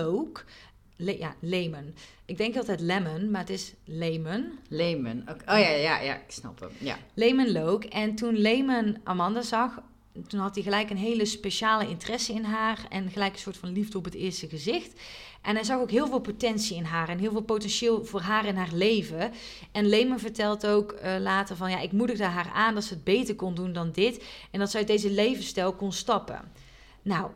Le- 0.98 1.18
ja, 1.18 1.36
Lehman. 1.40 1.94
Ik 2.26 2.38
denk 2.38 2.58
altijd 2.58 2.80
Lemon, 2.80 3.32
maar 3.32 3.42
het 3.42 3.50
is 3.50 3.74
Lehman. 3.86 4.46
Lehman. 4.68 5.24
Oh 5.30 5.36
ja, 5.46 5.70
ja, 5.70 6.00
ja, 6.00 6.16
ik 6.16 6.32
snap 6.32 6.60
hem. 6.60 6.70
Ja. 6.78 6.98
Lehman 7.14 7.52
Loke. 7.52 7.90
En 7.90 8.16
toen 8.16 8.38
Lehman 8.38 8.98
Amanda 9.04 9.42
zag, 9.42 9.82
toen 10.28 10.40
had 10.40 10.56
hij 10.56 10.64
gelijk 10.64 10.90
een 10.90 10.98
hele 10.98 11.26
speciale 11.26 11.88
interesse 11.90 12.34
in 12.34 12.44
haar. 12.44 12.86
En 12.90 13.10
gelijk 13.12 13.34
een 13.34 13.40
soort 13.40 13.58
van 13.58 13.72
liefde 13.72 13.98
op 13.98 14.06
het 14.06 14.14
eerste 14.14 14.48
gezicht. 14.50 15.02
En 15.42 15.56
hij 15.56 15.64
zag 15.64 15.80
ook 15.80 15.92
heel 15.92 16.08
veel 16.08 16.20
potentie 16.20 16.76
in 16.78 16.84
haar 16.84 17.10
en 17.10 17.20
heel 17.20 17.32
veel 17.32 17.42
potentieel 17.42 18.06
voor 18.06 18.22
haar 18.22 18.46
in 18.46 18.56
haar 18.56 18.74
leven. 18.74 19.32
En 19.72 19.88
Lehman 19.90 20.20
vertelt 20.20 20.68
ook 20.68 20.92
eh, 20.92 21.16
later 21.20 21.56
van 21.56 21.70
ja, 21.70 21.80
ik 21.80 21.92
moedigde 21.92 22.24
haar 22.24 22.52
aan 22.54 22.74
dat 22.74 22.84
ze 22.84 22.94
het 22.94 23.04
beter 23.04 23.36
kon 23.36 23.56
doen 23.56 23.74
dan 23.74 23.92
dit. 23.92 24.24
En 24.52 24.60
dat 24.60 24.72
ze 24.72 24.78
uit 24.78 24.88
deze 24.88 25.12
levensstijl 25.12 25.74
kon 25.74 25.92
stappen. 25.92 26.52
Nou, 27.02 27.32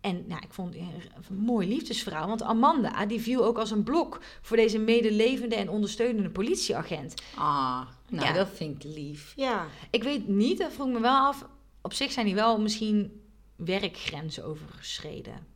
en 0.00 0.24
nou, 0.26 0.40
ik 0.42 0.52
vond 0.52 0.74
een 0.74 1.36
mooi 1.36 1.68
liefdesverhaal. 1.68 2.26
Want 2.28 2.42
Amanda, 2.42 3.06
die 3.06 3.20
viel 3.20 3.44
ook 3.44 3.58
als 3.58 3.70
een 3.70 3.82
blok 3.82 4.20
voor 4.40 4.56
deze 4.56 4.78
medelevende 4.78 5.54
en 5.56 5.68
ondersteunende 5.70 6.30
politieagent. 6.30 7.14
Ah, 7.34 7.80
nou 8.08 8.26
Ja. 8.26 8.32
dat 8.32 8.48
vind 8.54 8.84
ik 8.84 8.90
lief. 8.94 9.32
Ja. 9.36 9.66
Ik 9.90 10.02
weet 10.02 10.28
niet, 10.28 10.58
dat 10.58 10.72
vroeg 10.72 10.88
me 10.88 11.00
wel 11.00 11.26
af. 11.26 11.46
Op 11.86 11.92
zich 11.92 12.12
zijn 12.12 12.26
die 12.26 12.34
wel 12.34 12.60
misschien 12.60 13.22
werkgrenzen 13.56 14.44
overschreden. 14.44 15.46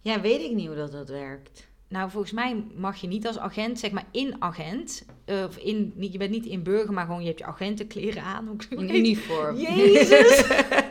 Ja, 0.00 0.20
weet 0.20 0.40
ik 0.40 0.54
niet 0.54 0.66
hoe 0.66 0.76
dat, 0.76 0.92
dat 0.92 1.08
werkt. 1.08 1.68
Nou, 1.88 2.10
volgens 2.10 2.32
mij 2.32 2.64
mag 2.74 3.00
je 3.00 3.06
niet 3.06 3.26
als 3.26 3.38
agent, 3.38 3.78
zeg 3.78 3.90
maar 3.90 4.06
in 4.12 4.42
agent, 4.42 5.06
eh, 5.24 5.44
of 5.48 5.56
in, 5.56 5.94
je 5.98 6.18
bent 6.18 6.30
niet 6.30 6.46
in 6.46 6.62
burger, 6.62 6.92
maar 6.92 7.06
gewoon 7.06 7.20
je 7.20 7.26
hebt 7.26 7.38
je 7.38 7.44
agentenkleren 7.44 8.22
aan. 8.22 8.58
Een 8.70 8.94
uniform. 8.94 9.56
Jezus! 9.56 10.46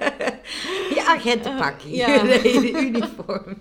Je 0.95 1.03
agentenpakje. 1.07 1.95
Ja. 1.95 2.23
Nee, 2.23 2.41
de 2.41 2.71
uniform. 2.71 3.57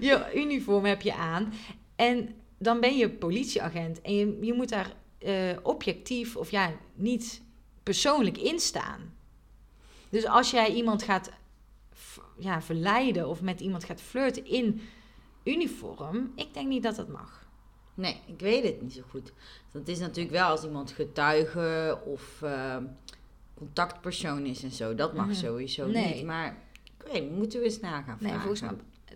je 0.00 0.30
uniform 0.34 0.84
heb 0.84 1.02
je 1.02 1.14
aan. 1.14 1.52
En 1.96 2.34
dan 2.58 2.80
ben 2.80 2.96
je 2.96 3.10
politieagent. 3.10 4.00
En 4.00 4.14
je, 4.14 4.38
je 4.40 4.52
moet 4.52 4.68
daar 4.68 4.94
eh, 5.18 5.34
objectief 5.62 6.36
of 6.36 6.50
ja, 6.50 6.72
niet 6.94 7.42
persoonlijk 7.82 8.38
in 8.38 8.60
staan. 8.60 9.15
Dus 10.10 10.26
als 10.26 10.50
jij 10.50 10.72
iemand 10.74 11.02
gaat 11.02 11.30
ja, 12.38 12.62
verleiden 12.62 13.28
of 13.28 13.40
met 13.42 13.60
iemand 13.60 13.84
gaat 13.84 14.00
flirten 14.00 14.46
in 14.46 14.80
uniform, 15.44 16.32
ik 16.36 16.54
denk 16.54 16.68
niet 16.68 16.82
dat 16.82 16.96
dat 16.96 17.08
mag. 17.08 17.44
Nee, 17.94 18.20
ik 18.26 18.40
weet 18.40 18.64
het 18.64 18.82
niet 18.82 18.92
zo 18.92 19.02
goed. 19.10 19.32
Dat 19.72 19.88
is 19.88 19.98
natuurlijk 19.98 20.34
wel 20.34 20.48
als 20.48 20.64
iemand 20.64 20.90
getuige 20.90 21.98
of 22.04 22.42
eh, 22.42 22.76
contactpersoon 23.54 24.44
is 24.46 24.62
en 24.62 24.70
zo. 24.70 24.94
Dat 24.94 25.14
mag 25.14 25.26
Mhm. 25.26 25.34
sowieso 25.34 25.86
Nee. 25.86 26.14
niet. 26.14 26.24
Maar 26.24 26.56
ik 26.84 27.12
weet, 27.12 27.30
moeten 27.30 27.58
we 27.58 27.64
eens 27.64 27.80
na 27.80 28.02
gaan 28.02 28.16
Nee, 28.20 28.32
volgens 28.32 28.60
mij, 28.60 28.72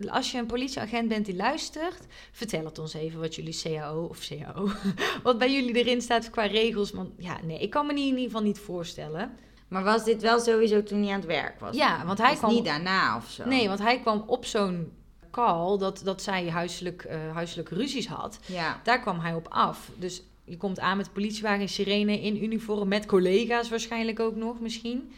als 0.09 0.31
je 0.31 0.37
een 0.37 0.45
politieagent 0.45 1.07
bent 1.07 1.25
die 1.25 1.35
luistert, 1.35 2.05
vertel 2.31 2.65
het 2.65 2.79
ons 2.79 2.93
even 2.93 3.19
wat 3.19 3.35
jullie 3.35 3.59
CAO 3.61 4.03
of 4.05 4.27
CAO, 4.27 4.69
wat 5.23 5.37
bij 5.37 5.53
jullie 5.53 5.75
erin 5.75 6.01
staat 6.01 6.29
qua 6.29 6.45
regels. 6.45 6.91
Want 6.91 7.09
ja, 7.17 7.39
nee, 7.43 7.59
ik 7.59 7.69
kan 7.69 7.85
me 7.85 7.91
in 7.91 7.97
ieder 7.97 8.19
geval 8.23 8.41
niet 8.41 8.59
voorstellen. 8.59 9.37
Maar 9.71 9.83
was 9.83 10.03
dit 10.03 10.21
wel 10.21 10.39
sowieso 10.39 10.83
toen 10.83 11.01
hij 11.01 11.11
aan 11.11 11.19
het 11.19 11.25
werk 11.25 11.59
was? 11.59 11.75
Ja, 11.75 12.05
want 12.05 12.17
hij 12.17 12.29
Was 12.29 12.37
kwam 12.37 12.53
niet 12.53 12.65
daarna 12.65 13.17
of 13.17 13.29
zo? 13.29 13.45
Nee, 13.45 13.67
want 13.67 13.79
hij 13.79 13.99
kwam 13.99 14.23
op 14.27 14.45
zo'n 14.45 14.91
call 15.29 15.77
dat, 15.77 16.01
dat 16.03 16.21
zij 16.21 16.49
huiselijk, 16.49 17.07
huiselijke 17.33 17.75
ruzies 17.75 18.07
had. 18.07 18.39
Ja. 18.45 18.79
Daar 18.83 18.99
kwam 18.99 19.19
hij 19.19 19.33
op 19.33 19.47
af. 19.49 19.89
Dus 19.95 20.23
je 20.43 20.57
komt 20.57 20.79
aan 20.79 20.97
met 20.97 21.05
de 21.05 21.11
politiewagen, 21.11 21.69
sirene 21.69 22.21
in 22.21 22.43
uniform, 22.43 22.87
met 22.87 23.05
collega's 23.05 23.69
waarschijnlijk 23.69 24.19
ook 24.19 24.35
nog 24.35 24.59
misschien. 24.59 25.11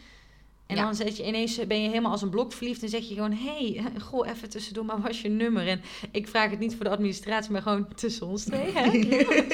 En 0.66 0.76
Ja. 0.76 0.82
dan 0.84 0.94
zet 0.94 1.16
je 1.16 1.26
ineens, 1.26 1.66
ben 1.66 1.82
je 1.82 1.88
helemaal 1.88 2.10
als 2.10 2.22
een 2.22 2.30
blok 2.30 2.52
verliefd 2.52 2.82
en 2.82 2.88
zeg 2.88 3.08
je 3.08 3.14
gewoon... 3.14 3.32
hey, 3.32 3.82
goh, 4.10 4.28
even 4.28 4.48
tussendoor, 4.50 4.84
maar 4.84 5.00
was 5.00 5.20
je 5.20 5.28
nummer? 5.28 5.68
En 5.68 5.82
ik 6.12 6.28
vraag 6.28 6.50
het 6.50 6.58
niet 6.58 6.74
voor 6.74 6.84
de 6.84 6.90
administratie, 6.90 7.52
maar 7.52 7.62
gewoon 7.62 7.88
tussen 7.94 8.26
ons 8.26 8.44
twee, 8.44 8.70
hè? 8.74 8.90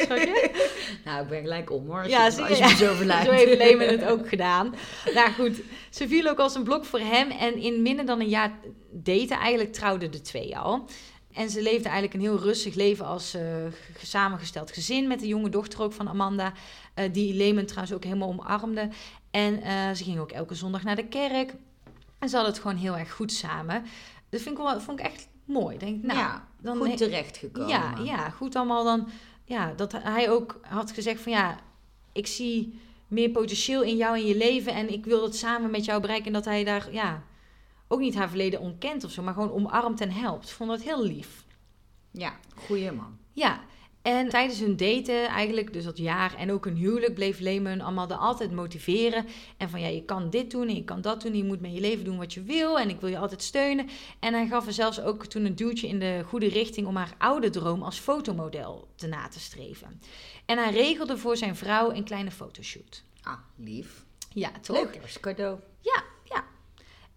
Nou, 1.05 1.23
ik 1.23 1.29
ben 1.29 1.41
gelijk 1.41 1.71
om 1.71 1.87
hoor. 1.87 1.99
Als 2.03 2.09
Ja, 2.09 2.25
je, 2.25 2.31
zie 2.31 2.43
als 2.45 2.59
je? 2.59 2.77
zo 2.77 2.95
verleidt. 2.95 3.25
Zo 3.27 3.33
heeft 3.33 3.57
Lehman 3.59 3.87
het 3.89 4.05
ook 4.05 4.29
gedaan. 4.29 4.75
Nou 5.15 5.31
goed, 5.33 5.61
ze 5.91 6.09
viel 6.09 6.29
ook 6.29 6.39
als 6.39 6.55
een 6.55 6.63
blok 6.65 6.85
voor 6.85 7.01
hem. 7.01 7.31
En 7.31 7.55
in 7.57 7.83
minder 7.83 8.07
dan 8.07 8.21
een 8.21 8.29
jaar 8.29 8.59
daten, 8.91 9.37
eigenlijk 9.39 9.73
trouwden 9.73 10.11
de 10.11 10.21
twee 10.21 10.59
al. 10.59 10.85
En 11.35 11.51
ze 11.51 11.63
leefde 11.63 11.85
eigenlijk 11.89 12.15
een 12.15 12.21
heel 12.21 12.39
rustig 12.39 12.75
leven 12.75 13.05
als 13.07 13.37
g- 13.71 14.07
samengesteld 14.07 14.73
gezin. 14.73 15.09
Met 15.09 15.21
de 15.21 15.27
jonge 15.27 15.49
dochter 15.49 15.83
ook 15.83 15.93
van 15.93 16.09
Amanda. 16.09 16.53
eh, 16.95 17.05
die 17.13 17.35
Lehman 17.35 17.65
trouwens 17.65 17.95
ook 17.95 18.05
helemaal 18.05 18.29
omarmde. 18.29 18.89
En 19.31 19.63
eh, 19.63 19.91
ze 19.91 20.05
gingen 20.05 20.21
ook 20.21 20.31
elke 20.31 20.55
zondag 20.55 20.83
naar 20.83 20.97
de 20.97 21.07
kerk. 21.07 21.55
En 22.19 22.29
ze 22.29 22.35
hadden 22.35 22.53
het 22.53 22.63
gewoon 22.63 22.77
heel 22.77 22.97
erg 22.97 23.13
goed 23.13 23.33
samen. 23.33 23.85
Dat 24.29 24.41
vind 24.41 24.59
ik 24.59 24.65
wel, 24.65 24.81
vond 24.81 25.01
ik 25.01 25.07
echt 25.07 25.29
mooi. 25.45 25.79
Denk, 25.79 26.03
nou, 26.03 26.19
ja, 26.19 26.49
dan 26.61 26.77
goed 26.77 26.97
terechtgekomen. 26.97 27.69
ja, 27.69 27.95
ja, 28.05 28.31
goed 28.31 28.57
allemaal 28.57 28.85
dan. 28.85 29.09
Ja, 29.45 29.73
dat 29.73 29.93
hij 29.93 30.31
ook 30.31 30.61
had 30.63 30.93
gezegd 30.93 31.21
van 31.21 31.33
ja, 31.33 31.59
ik 32.13 32.27
zie 32.27 32.81
meer 33.09 33.31
potentieel 33.31 33.83
in 33.83 33.97
jou 33.97 34.19
in 34.19 34.27
je 34.27 34.37
leven 34.37 34.75
en 34.75 34.93
ik 34.93 35.05
wil 35.05 35.23
het 35.23 35.37
samen 35.37 35.71
met 35.71 35.85
jou 35.85 36.01
bereiken. 36.01 36.27
En 36.27 36.33
dat 36.33 36.45
hij 36.45 36.65
daar 36.65 36.93
ja, 36.93 37.23
ook 37.89 38.01
niet 38.01 38.15
haar 38.15 38.29
verleden 38.29 38.61
ontkent 38.61 39.05
of 39.05 39.11
zo, 39.11 39.23
maar 39.23 39.35
gewoon 39.35 39.53
omarmt 39.53 40.01
en 40.01 40.11
helpt. 40.11 40.51
Vond 40.51 40.71
dat 40.71 40.83
heel 40.83 41.03
lief. 41.03 41.45
Ja, 42.11 42.37
goeie 42.55 42.93
man. 42.93 43.19
Ja, 43.33 43.61
en 44.03 44.29
tijdens 44.29 44.61
hun 44.61 44.77
daten, 44.77 45.27
eigenlijk 45.27 45.73
dus 45.73 45.85
dat 45.85 45.99
jaar 45.99 46.35
en 46.37 46.53
ook 46.53 46.65
hun 46.65 46.77
huwelijk, 46.77 47.15
bleef 47.15 47.39
Lehman 47.39 47.81
allemaal 47.81 48.09
er 48.09 48.17
altijd 48.17 48.53
motiveren. 48.53 49.27
En 49.57 49.71
van 49.71 49.81
ja, 49.81 49.87
je 49.87 50.05
kan 50.05 50.31
dit 50.31 50.51
doen 50.51 50.69
en 50.69 50.75
je 50.75 50.85
kan 50.85 51.01
dat 51.01 51.23
doen. 51.23 51.37
Je 51.37 51.45
moet 51.45 51.61
met 51.61 51.75
je 51.75 51.81
leven 51.81 52.05
doen 52.05 52.19
wat 52.19 52.35
je 52.35 52.43
wil 52.43 52.79
en 52.79 52.89
ik 52.89 53.01
wil 53.01 53.11
je 53.11 53.19
altijd 53.19 53.43
steunen. 53.43 53.89
En 54.21 54.35
hij 54.35 54.47
gaf 54.47 54.67
er 54.67 54.73
zelfs 54.73 55.01
ook 55.01 55.27
toen 55.27 55.45
een 55.45 55.57
duwtje 55.57 55.89
in 55.89 55.99
de 55.99 56.23
goede 56.27 56.49
richting 56.49 56.87
om 56.87 56.97
haar 56.97 57.15
oude 57.19 57.51
droom 57.51 57.83
als 57.83 57.99
fotomodel 57.99 58.89
te 58.95 59.07
na 59.07 59.29
te 59.29 59.41
streven. 59.41 60.01
En 60.47 60.59
hij 60.59 60.73
regelde 60.73 61.19
voor 61.19 61.37
zijn 61.37 61.57
vrouw 61.57 61.93
een 61.93 62.05
kleine 62.05 62.31
fotoshoot. 62.31 63.03
Ah, 63.23 63.39
lief. 63.57 64.05
Ja, 64.33 64.51
toch? 64.61 64.77
Leuk 64.77 64.91
kerstcadeau. 64.91 65.59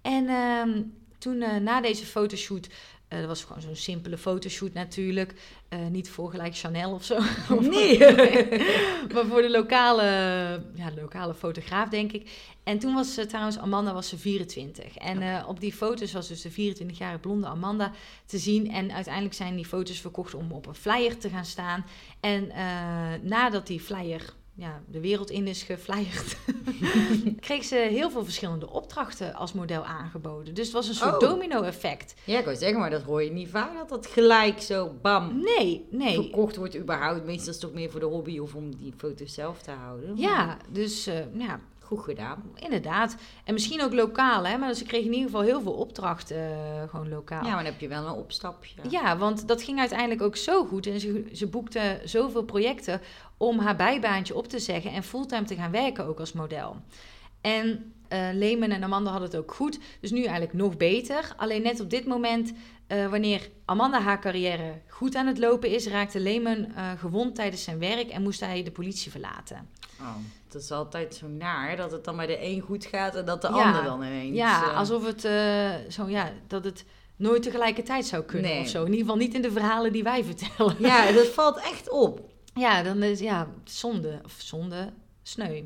En 0.04 0.28
ehm, 0.28 0.82
toen 1.18 1.42
eh, 1.42 1.56
na 1.56 1.82
deze 1.82 2.06
fotoshoot, 2.06 2.68
eh, 3.14 3.20
dat 3.20 3.28
was 3.28 3.44
gewoon 3.44 3.62
zo'n 3.62 3.76
simpele 3.76 4.18
fotoshoot 4.18 4.74
natuurlijk, 4.74 5.34
eh, 5.70 5.80
niet 5.92 6.10
voor 6.10 6.30
gelijk 6.30 6.56
Chanel 6.56 6.92
of 6.94 7.04
zo. 7.04 7.20
Nee. 7.60 8.00
maar 9.14 9.26
voor 9.26 9.42
de 9.42 9.50
lokale, 9.50 10.04
ja, 10.74 10.92
lokale 10.96 11.34
fotograaf, 11.34 11.90
denk 11.90 12.12
ik. 12.12 12.30
En 12.64 12.80
toen 12.80 12.94
was 12.94 13.14
ze 13.14 13.26
trouwens, 13.26 13.58
Amanda 13.58 13.94
was 13.94 14.10
ze 14.10 14.18
24. 14.18 14.98
En 14.98 15.22
eh, 15.22 15.48
op 15.48 15.60
die 15.60 15.74
foto's 15.74 16.14
was 16.14 16.28
dus 16.28 16.42
de 16.42 16.52
24-jarige 16.52 17.20
blonde 17.20 17.48
Amanda 17.48 17.92
te 18.26 18.38
zien. 18.38 18.72
En 18.72 18.92
uiteindelijk 18.92 19.36
zijn 19.36 19.56
die 19.56 19.66
foto's 19.66 20.00
verkocht 20.00 20.34
om 20.34 20.52
op 20.52 20.66
een 20.66 20.76
flyer 20.76 21.18
te 21.18 21.30
gaan 21.30 21.46
staan. 21.46 21.86
En 22.20 22.52
eh, 22.52 23.14
nadat 23.22 23.68
die 23.68 23.80
flyer 23.80 24.34
ja, 24.56 24.82
de 24.88 25.00
wereld 25.00 25.30
in 25.30 25.48
is 25.48 25.64
geflyerd, 25.64 26.38
kreeg 27.40 27.64
ze 27.64 27.76
heel 27.76 28.10
veel 28.12 28.24
verschillende 28.24 28.70
opdrachten 28.70 29.34
als 29.34 29.54
model 29.54 29.84
aangeboden. 29.86 30.54
Dus 30.54 30.66
het 30.66 30.74
was 30.76 30.88
een 30.88 30.94
soort 30.96 31.14
Oh. 31.14 31.20
domino-effect. 31.30 32.14
Ja, 32.24 32.40
ik 32.40 32.46
wou 32.46 32.58
zeggen, 32.58 32.80
maar 32.80 32.90
dat 32.90 33.02
hoor 33.02 33.24
je 33.24 33.32
niet 33.32 33.50
vaak, 33.50 33.74
dat 33.78 33.90
dat 33.90 34.08
gelijk 34.08 34.62
zo 34.62 34.92
bam 35.02 35.44
Nee, 35.44 35.88
nee. 35.92 36.14
verkocht 36.14 36.56
wordt 36.56 36.78
überhaupt. 36.78 37.26
Meestal 37.26 37.48
is 37.54 37.54
het 37.56 37.60
toch 37.60 37.74
meer 37.74 37.90
voor 37.92 38.00
de 38.00 38.06
hobby 38.06 38.40
of 38.40 38.56
om 38.56 38.76
die 38.76 38.94
foto's 38.98 39.34
zelf 39.34 39.62
te 39.62 39.72
houden. 39.72 40.18
Ja, 40.18 40.58
dus 40.72 41.08
eh, 41.08 41.16
ja, 41.38 41.60
Gedaan. 41.98 42.44
inderdaad. 42.56 43.16
En 43.44 43.54
misschien 43.54 43.82
ook 43.82 43.94
lokaal, 43.94 44.46
hè. 44.46 44.58
Maar 44.58 44.74
ze 44.74 44.84
kregen 44.84 45.06
in 45.06 45.14
ieder 45.14 45.30
geval 45.30 45.42
heel 45.42 45.62
veel 45.62 45.74
opdrachten 45.74 46.38
eh, 46.38 46.90
gewoon 46.90 47.10
lokaal. 47.10 47.44
Ja, 47.44 47.48
maar 47.54 47.64
dan 47.64 47.72
heb 47.72 47.82
je 47.82 47.88
wel 47.88 48.06
een 48.06 48.14
opstapje. 48.14 48.76
Ja, 48.90 49.18
want 49.18 49.48
dat 49.48 49.64
ging 49.64 49.80
uiteindelijk 49.80 50.22
ook 50.22 50.36
zo 50.36 50.66
goed. 50.66 50.88
En 50.88 51.00
ze, 51.00 51.30
ze 51.34 51.48
boekte 51.48 52.02
zoveel 52.04 52.44
projecten 52.44 53.02
om 53.38 53.60
haar 53.60 53.76
bijbaantje 53.76 54.36
op 54.36 54.48
te 54.48 54.60
zeggen 54.60 54.92
en 54.92 55.04
fulltime 55.04 55.46
te 55.46 55.56
gaan 55.56 55.72
werken 55.72 56.06
ook 56.06 56.20
als 56.20 56.34
model. 56.34 56.76
En 57.42 57.94
Lehman 58.34 58.70
en 58.70 58.84
Amanda 58.84 59.10
hadden 59.10 59.30
het 59.30 59.38
ook 59.38 59.54
goed. 59.54 59.80
Dus 60.00 60.12
nu 60.12 60.22
eigenlijk 60.22 60.54
nog 60.54 60.78
beter. 60.78 61.34
Alleen 61.38 61.62
net 61.62 61.80
op 61.80 61.90
dit 61.90 62.06
moment, 62.06 62.54
eh, 62.88 63.08
wanneer 63.10 63.50
Amanda 63.66 64.02
haar 64.02 64.20
carrière 64.22 64.82
goed 64.88 65.16
aan 65.16 65.28
het 65.28 65.38
lopen 65.38 65.70
is, 65.70 65.88
raakte 65.88 66.20
Lehman 66.20 66.66
eh, 66.76 66.92
gewond 66.98 67.36
tijdens 67.36 67.64
zijn 67.64 67.80
werk 67.80 68.10
en 68.10 68.22
moest 68.22 68.40
hij 68.40 68.64
de 68.64 68.72
politie 68.72 69.12
verlaten. 69.12 69.70
Oh, 70.02 70.16
dat 70.48 70.62
is 70.62 70.72
altijd 70.72 71.16
zo 71.16 71.28
naar, 71.28 71.76
dat 71.76 71.92
het 71.92 72.04
dan 72.04 72.16
bij 72.16 72.26
de 72.28 72.44
een 72.46 72.62
goed 72.62 72.86
gaat 72.86 73.16
en 73.16 73.26
dat 73.26 73.42
de 73.42 73.48
Ja. 73.48 73.54
ander 73.66 73.84
dan 73.84 74.04
ineens... 74.04 74.38
Ja, 74.38 74.64
eh, 74.72 74.78
alsof 74.78 75.06
het 75.06 75.22
zo, 75.94 76.10
ja, 76.10 76.32
dat 76.48 76.64
het 76.64 76.86
nooit 77.16 77.44
tegelijkertijd 77.44 78.06
zou 78.06 78.24
kunnen 78.24 78.52
Nee. 78.52 78.62
of 78.62 78.68
zo. 78.68 78.80
In 78.80 78.86
ieder 78.92 79.00
geval 79.00 79.16
niet 79.18 79.34
in 79.34 79.42
de 79.42 79.52
verhalen 79.52 79.92
die 79.94 80.04
wij 80.04 80.24
vertellen. 80.34 80.76
Ja, 80.80 81.12
dat 81.12 81.28
valt 81.28 81.58
echt 81.58 81.90
op. 81.90 82.32
Ja, 82.54 82.84
dan 82.84 83.04
is 83.04 83.20
ja, 83.20 83.48
zonde. 83.64 84.20
Of 84.24 84.36
zonde, 84.38 84.90
sneu. 85.24 85.62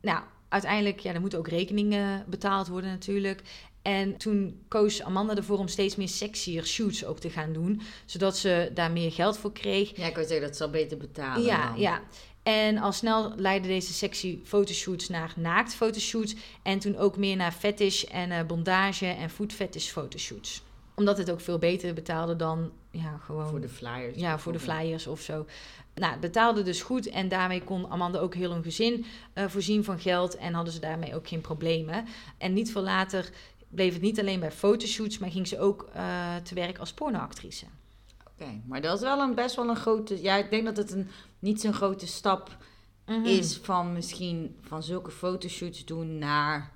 Nou, 0.00 0.20
uiteindelijk, 0.48 1.00
ja, 1.00 1.12
er 1.14 1.20
moeten 1.20 1.38
ook 1.38 1.48
rekeningen 1.48 2.24
betaald 2.28 2.68
worden 2.68 2.90
natuurlijk. 2.90 3.42
En 3.86 4.16
toen 4.16 4.60
koos 4.68 5.02
Amanda 5.02 5.36
ervoor 5.36 5.58
om 5.58 5.68
steeds 5.68 5.96
meer 5.96 6.08
sexier 6.08 6.66
shoots 6.66 7.04
ook 7.04 7.18
te 7.18 7.30
gaan 7.30 7.52
doen. 7.52 7.80
Zodat 8.04 8.36
ze 8.36 8.70
daar 8.74 8.90
meer 8.90 9.12
geld 9.12 9.38
voor 9.38 9.52
kreeg. 9.52 9.96
Ja, 9.96 10.06
ik 10.06 10.14
wou 10.14 10.26
zeggen, 10.26 10.46
dat 10.46 10.56
zal 10.56 10.70
beter 10.70 10.96
betalen 10.96 11.44
Ja, 11.44 11.66
dan. 11.68 11.80
ja. 11.80 12.00
En 12.42 12.78
al 12.78 12.92
snel 12.92 13.32
leidden 13.36 13.70
deze 13.70 13.92
sexy 13.92 14.38
fotoshoots 14.44 15.08
naar 15.08 15.32
naakt 15.36 15.74
fotoshoots. 15.74 16.34
En 16.62 16.78
toen 16.78 16.96
ook 16.96 17.16
meer 17.16 17.36
naar 17.36 17.52
fetish 17.52 18.02
en 18.02 18.30
eh, 18.30 18.46
bondage 18.46 19.06
en 19.06 19.30
food 19.30 19.52
fetish 19.52 19.88
fotoshoots. 19.90 20.62
Omdat 20.94 21.18
het 21.18 21.30
ook 21.30 21.40
veel 21.40 21.58
beter 21.58 21.94
betaalde 21.94 22.36
dan 22.36 22.72
ja, 22.90 23.20
gewoon 23.24 23.48
Voor 23.48 23.60
de 23.60 23.68
flyers. 23.68 24.16
ja, 24.16 24.38
voor 24.38 24.52
de 24.52 24.58
flyers 24.60 25.06
of 25.06 25.20
zo. 25.20 25.46
Nou, 25.94 26.12
het 26.12 26.20
betaalde 26.20 26.62
dus 26.62 26.82
goed 26.82 27.08
en 27.08 27.28
daarmee 27.28 27.62
kon 27.64 27.90
Amanda 27.90 28.18
ook 28.18 28.34
heel 28.34 28.52
hun 28.52 28.62
gezin 28.62 29.04
eh, 29.32 29.44
voorzien 29.48 29.84
van 29.84 29.98
geld 29.98 30.36
en 30.36 30.52
hadden 30.54 30.72
ze 30.72 30.80
daarmee 30.80 31.14
ook 31.14 31.28
geen 31.28 31.40
problemen. 31.40 32.04
En 32.38 32.52
niet 32.52 32.72
veel 32.72 32.82
later 32.82 33.30
bleef 33.68 33.92
het 33.92 34.02
niet 34.02 34.20
alleen 34.20 34.40
bij 34.40 34.52
fotoshoots, 34.52 35.18
maar 35.18 35.30
ging 35.30 35.48
ze 35.48 35.58
ook 35.60 35.88
eh, 35.92 36.36
te 36.36 36.54
werk 36.54 36.78
als 36.78 36.92
pornoactrice. 36.92 37.66
Oké, 38.26 38.60
maar 38.66 38.80
dat 38.80 38.94
is 38.96 39.00
wel 39.02 39.20
een 39.20 39.34
best 39.34 39.56
wel 39.56 39.68
een 39.68 39.76
grote... 39.76 40.22
Ja, 40.22 40.36
ik 40.36 40.50
denk 40.50 40.64
dat 40.64 40.76
het 40.76 40.92
een, 40.92 41.08
niet 41.38 41.60
zo'n 41.60 41.72
grote 41.72 42.06
stap 42.06 42.56
Mhm. 43.06 43.24
is 43.24 43.56
van 43.56 43.92
misschien 43.92 44.56
van 44.60 44.82
zulke 44.82 45.10
fotoshoots 45.10 45.84
doen 45.84 46.18
naar, 46.18 46.72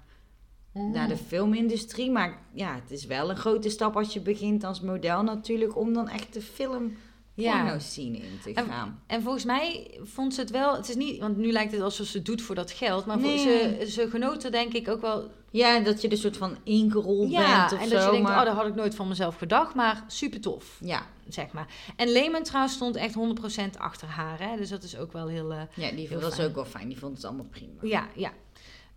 Mhm. 0.72 0.90
naar 0.90 1.08
de 1.08 1.16
filmindustrie. 1.16 2.10
Maar 2.10 2.38
ja, 2.52 2.74
het 2.74 2.90
is 2.90 3.04
wel 3.06 3.30
een 3.30 3.36
grote 3.36 3.68
stap 3.70 3.96
als 3.96 4.12
je 4.12 4.20
begint 4.20 4.64
als 4.64 4.80
model 4.80 5.22
natuurlijk... 5.22 5.76
om 5.76 5.92
dan 5.92 6.08
echt 6.08 6.32
de 6.32 6.42
film 6.42 6.96
Ja. 7.34 7.62
porno 7.62 7.78
scene 7.78 8.16
in 8.18 8.38
te 8.42 8.52
En- 8.54 8.66
gaan. 8.66 9.02
En 9.06 9.22
volgens 9.22 9.44
mij 9.44 9.98
vond 10.02 10.34
ze 10.34 10.40
het 10.40 10.50
wel, 10.50 10.76
het 10.76 10.88
is 10.88 10.94
niet, 10.96 11.20
want 11.20 11.36
nu 11.36 11.52
lijkt 11.52 11.72
het 11.72 11.80
alsof 11.80 12.06
ze 12.06 12.16
het 12.16 12.26
doet 12.26 12.42
voor 12.42 12.54
dat 12.54 12.70
geld, 12.70 13.06
maar 13.06 13.18
voor- 13.18 13.28
Nee. 13.28 13.38
ze, 13.38 13.90
ze 13.90 14.10
genoot 14.10 14.44
er 14.44 14.50
denk 14.50 14.72
ik 14.72 14.88
ook 14.88 15.00
wel 15.00 15.30
Ja, 15.50 15.80
dat 15.80 16.00
je 16.02 16.08
er 16.08 16.16
soort 16.16 16.36
van 16.36 16.56
ingerold 16.64 17.30
ja, 17.30 17.58
bent 17.58 17.72
of 17.72 17.78
en 17.80 17.88
zo. 17.88 17.94
dat 17.94 18.04
je 18.04 18.10
denkt, 18.10 18.28
maar... 18.28 18.38
oh, 18.38 18.44
dat 18.44 18.54
had 18.56 18.66
ik 18.66 18.74
nooit 18.74 18.94
van 18.94 19.08
mezelf 19.08 19.36
gedacht, 19.36 19.74
maar 19.74 20.04
super 20.06 20.40
tof. 20.40 20.78
Ja, 20.80 21.06
zeg 21.28 21.52
maar. 21.52 21.66
En 21.96 22.08
Lehman 22.08 22.42
trouwens 22.42 22.74
stond 22.74 22.96
echt 22.96 23.14
100% 23.14 23.78
achter 23.78 24.08
haar, 24.08 24.38
hè? 24.40 24.56
dus 24.56 24.68
dat 24.68 24.82
is 24.82 24.96
ook 24.96 25.12
wel 25.12 25.26
heel... 25.28 25.52
eh, 25.52 25.60
ja 25.74 25.90
die 25.90 26.08
Heel 26.08 26.20
was 26.20 26.34
fijn. 26.34 26.48
ook 26.48 26.54
wel 26.54 26.64
fijn. 26.64 26.88
Die 26.88 26.98
vond 26.98 27.16
het 27.16 27.24
allemaal 27.24 27.46
prima. 27.50 27.72
ja, 27.82 28.08
ja. 28.16 28.32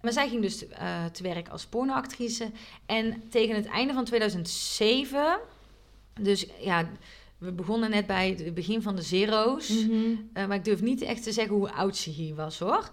Maar 0.02 0.12
zij 0.14 0.30
ging 0.30 0.42
dus 0.42 0.68
eh, 0.68 1.06
te 1.06 1.24
werk 1.24 1.50
als 1.50 1.66
pornoactrice. 1.66 2.52
En 2.86 3.24
tegen 3.30 3.56
het 3.56 3.66
einde 3.66 3.94
van 3.94 4.06
2007... 4.06 5.40
Dus 6.22 6.46
ja, 6.60 6.90
we 7.44 7.52
begonnen 7.52 7.90
net 7.90 8.08
bij 8.08 8.30
het 8.30 8.54
begin 8.54 8.82
van 8.82 8.96
de 8.96 9.02
zero's. 9.02 9.70
Mhm. 9.70 9.96
Eh, 10.34 10.48
maar 10.48 10.58
ik 10.58 10.66
durf 10.66 10.82
niet 10.82 11.02
echt 11.02 11.24
te 11.24 11.32
zeggen 11.32 11.56
hoe 11.56 11.72
oud 11.72 11.98
ze 11.98 12.10
hier 12.10 12.36
was, 12.36 12.60
hoor. 12.60 12.90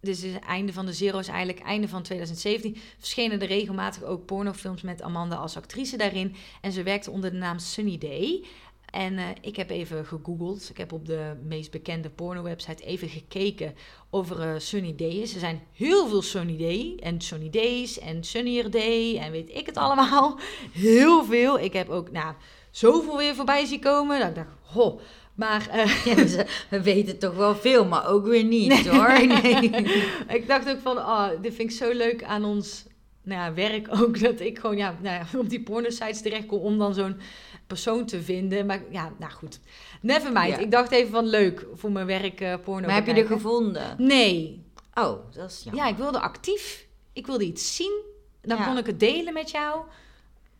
Dus 0.00 0.22
het 0.22 0.38
einde 0.38 0.72
van 0.72 0.86
de 0.86 0.92
zero's, 0.92 1.28
eigenlijk 1.28 1.58
einde 1.58 1.88
van 1.88 2.02
2017... 2.02 2.76
verschenen 2.98 3.40
er 3.40 3.46
regelmatig 3.46 4.02
ook 4.02 4.26
pornofilms 4.26 4.82
met 4.82 5.02
Amanda 5.02 5.36
als 5.36 5.56
actrice 5.56 5.96
daarin. 5.96 6.34
En 6.60 6.72
ze 6.72 6.82
werkte 6.82 7.10
onder 7.10 7.30
de 7.30 7.36
naam 7.36 7.58
Sunny 7.58 7.98
Day... 7.98 8.44
En 8.90 9.18
eh, 9.18 9.24
ik 9.40 9.56
heb 9.56 9.70
even 9.70 10.06
gegoogeld. 10.06 10.70
Ik 10.70 10.76
heb 10.76 10.92
op 10.92 11.06
de 11.06 11.36
meest 11.44 11.70
bekende 11.70 12.10
porno-website 12.10 12.84
even 12.84 13.08
gekeken 13.08 13.74
of 14.10 14.30
er 14.30 14.40
eh, 14.40 14.58
Sunny 14.58 14.94
Day 14.96 15.08
is. 15.10 15.34
Er 15.34 15.40
zijn 15.40 15.62
heel 15.72 16.08
veel 16.08 16.22
Sunny 16.22 16.56
Day 16.56 16.96
en 17.00 17.20
Sunny 17.20 17.50
Days 17.50 17.98
en 17.98 18.24
Sunnier 18.24 18.70
Day 18.70 19.18
en 19.18 19.30
weet 19.30 19.50
ik 19.50 19.66
het 19.66 19.76
allemaal. 19.76 20.38
Heel 20.72 21.24
veel. 21.24 21.58
Ik 21.58 21.72
heb 21.72 21.88
ook 21.88 22.10
nou, 22.10 22.34
zoveel 22.70 23.16
weer 23.16 23.34
voorbij 23.34 23.64
zien 23.64 23.80
komen. 23.80 24.18
Dat 24.18 24.28
ik 24.28 24.34
dacht, 24.34 24.48
ho. 24.62 25.00
Maar 25.34 25.68
eh, 25.70 26.04
Ja, 26.06 26.14
dus, 26.14 26.34
eh, 26.34 26.46
we 26.68 26.82
weten 26.82 27.18
toch 27.18 27.34
wel 27.34 27.56
veel, 27.56 27.84
maar 27.84 28.08
ook 28.08 28.26
weer 28.26 28.44
niet 28.44 28.86
hoor. 28.86 29.26
Nee. 29.26 29.70
ik 30.38 30.44
dacht 30.46 30.68
ook 30.68 30.80
van, 30.80 30.96
oh, 30.98 31.28
dit 31.40 31.54
vind 31.54 31.70
ik 31.70 31.76
zo 31.76 31.92
leuk 31.92 32.24
aan 32.24 32.44
ons 32.44 32.86
nou 33.28 33.40
ja, 33.40 33.54
werk 33.54 33.88
ook. 34.00 34.20
Dat 34.20 34.40
ik 34.40 34.58
gewoon 34.58 34.76
ja, 34.76 34.94
nou 35.00 35.16
ja, 35.16 35.38
op 35.38 35.48
die 35.48 35.62
porno-sites 35.62 36.22
terecht 36.22 36.46
kom 36.46 36.60
om 36.60 36.78
dan 36.78 36.94
zo'n 36.94 37.20
persoon 37.66 38.06
te 38.06 38.22
vinden. 38.22 38.66
Maar 38.66 38.82
ja, 38.90 39.12
nou 39.18 39.32
goed. 39.32 39.60
Never 40.00 40.32
mind. 40.32 40.48
Ja. 40.48 40.58
Ik 40.58 40.70
dacht 40.70 40.90
even 40.90 41.10
van 41.10 41.26
leuk 41.26 41.66
voor 41.74 41.92
mijn 41.92 42.06
werk 42.06 42.40
eh, 42.40 42.54
porno 42.64 42.86
Maar 42.86 42.94
heb 42.94 43.06
je 43.06 43.12
er 43.12 43.26
gevonden? 43.26 43.94
Nee. 43.98 44.66
Oh, 44.94 45.34
dat 45.34 45.50
is 45.50 45.60
jammer. 45.64 45.84
Ja, 45.84 45.90
ik 45.90 45.96
wilde 45.96 46.20
actief. 46.20 46.86
Ik 47.12 47.26
wilde 47.26 47.44
iets 47.44 47.76
zien. 47.76 48.02
Dan 48.40 48.64
kon 48.64 48.78
ik 48.78 48.86
het 48.86 49.00
delen 49.00 49.32
met 49.32 49.50
jou. 49.50 49.80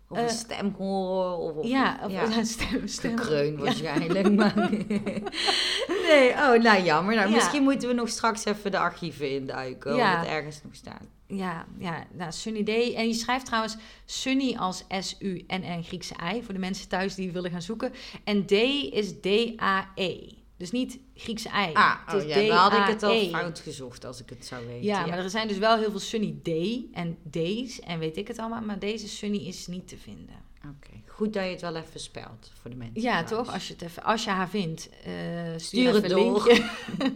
Of 0.08 0.18
een 0.18 0.24
eh, 0.24 0.30
stem 0.30 0.74
horen. 0.78 1.38
Of, 1.38 1.56
of 1.56 1.66
ja, 1.66 1.98
of 2.04 2.10
ja. 2.10 2.36
een 2.36 2.46
stem. 2.56 2.88
stem. 2.88 3.18
gekreun 3.18 3.52
Ja. 3.52 3.58
waarschijnlijk. 3.58 4.32
Maar... 4.32 4.54
nee, 6.08 6.30
oh, 6.30 6.62
nou 6.62 6.82
jammer. 6.82 7.14
Nou, 7.14 7.28
Ja. 7.28 7.34
Misschien 7.34 7.62
moeten 7.62 7.88
we 7.88 7.94
nog 7.94 8.08
straks 8.08 8.44
even 8.44 8.70
de 8.70 8.78
archieven 8.78 9.30
induiken. 9.30 9.94
Ja. 9.96 10.14
Of 10.14 10.20
het 10.20 10.28
ergens 10.28 10.60
nog 10.62 10.74
staat. 10.74 11.02
Ja, 11.26 11.66
ja, 11.78 12.04
nou, 12.12 12.32
Sunny 12.32 12.62
Day. 12.62 12.94
En 12.94 13.06
je 13.06 13.14
schrijft 13.14 13.46
trouwens 13.46 13.76
Sunny 14.04 14.56
als 14.56 14.84
S-U-N-N 14.88 15.82
Griekse 15.82 16.14
I. 16.34 16.42
Voor 16.42 16.54
de 16.54 16.60
mensen 16.60 16.88
thuis 16.88 17.14
die 17.14 17.32
willen 17.32 17.50
gaan 17.50 17.62
zoeken. 17.62 17.92
En 18.24 18.46
Day 18.46 18.80
is 18.92 19.12
D-A-E. 19.20 20.36
Dus 20.58 20.70
niet 20.70 20.98
Griekse 21.14 21.48
I. 21.48 21.72
Ah, 21.72 21.94
Het 22.06 22.22
oh, 22.22 22.28
ja, 22.28 22.46
dan 22.46 22.56
had 22.56 22.72
ik 22.72 22.94
het 22.94 23.02
al 23.02 23.10
D-A-E. 23.10 23.30
fout 23.30 23.58
gezocht 23.58 24.04
als 24.04 24.20
ik 24.20 24.28
het 24.28 24.46
zou 24.46 24.66
weten. 24.66 24.82
Ja, 24.82 25.06
maar 25.06 25.18
er 25.18 25.30
zijn 25.30 25.48
dus 25.48 25.58
wel 25.58 25.76
heel 25.78 25.90
veel 25.90 26.00
Sunny 26.00 26.34
Day 26.42 26.86
en 26.92 27.18
Days 27.22 27.80
en 27.80 27.98
weet 27.98 28.16
ik 28.16 28.28
het 28.28 28.38
allemaal. 28.38 28.60
Maar 28.60 28.78
deze 28.78 29.08
Sunny 29.08 29.38
is 29.38 29.66
niet 29.66 29.88
te 29.88 29.96
vinden. 29.98 30.34
Oké, 30.64 31.00
goed 31.06 31.32
dat 31.32 31.44
je 31.44 31.50
het 31.50 31.60
wel 31.60 31.76
even 31.76 32.00
spelt 32.00 32.52
voor 32.60 32.70
de 32.70 32.76
mensen. 32.76 33.02
Ja, 33.02 33.24
thuis. 33.24 33.30
toch? 33.30 33.52
Als 33.52 33.66
je, 33.66 33.72
het 33.72 33.82
even, 33.82 34.02
als 34.02 34.24
je 34.24 34.30
haar 34.30 34.48
vindt, 34.48 34.88
eh, 35.04 35.12
stuur, 35.56 35.94
het 35.94 36.08
door. 36.08 36.60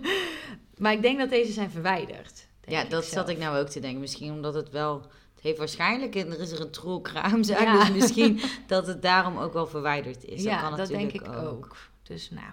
maar 0.78 0.92
ik 0.92 1.02
denk 1.02 1.18
dat 1.18 1.30
deze 1.30 1.52
zijn 1.52 1.70
verwijderd. 1.70 2.46
Ja, 2.64 2.84
dat 2.84 3.04
zat 3.04 3.28
ik 3.28 3.38
nou 3.38 3.58
ook 3.58 3.68
te 3.68 3.80
denken. 3.80 4.00
Misschien 4.00 4.32
omdat 4.32 4.54
het 4.54 4.70
wel... 4.70 5.00
Het 5.34 5.42
heeft 5.42 5.58
waarschijnlijk... 5.58 6.14
En 6.14 6.32
er 6.32 6.40
is 6.40 6.50
er 6.50 6.60
een 6.60 6.70
trollkraamzaak. 6.70 7.60
Ja. 7.60 7.78
Dus 7.78 7.90
misschien 7.90 8.40
dat 8.66 8.86
het 8.86 9.02
daarom 9.02 9.38
ook 9.38 9.52
wel 9.52 9.66
verwijderd 9.66 10.24
is. 10.24 10.42
ja, 10.42 10.60
kan 10.60 10.76
dat 10.76 10.88
denk 10.88 11.12
ik 11.12 11.28
ook. 11.28 11.76
Dus 12.02 12.30
nou. 12.30 12.50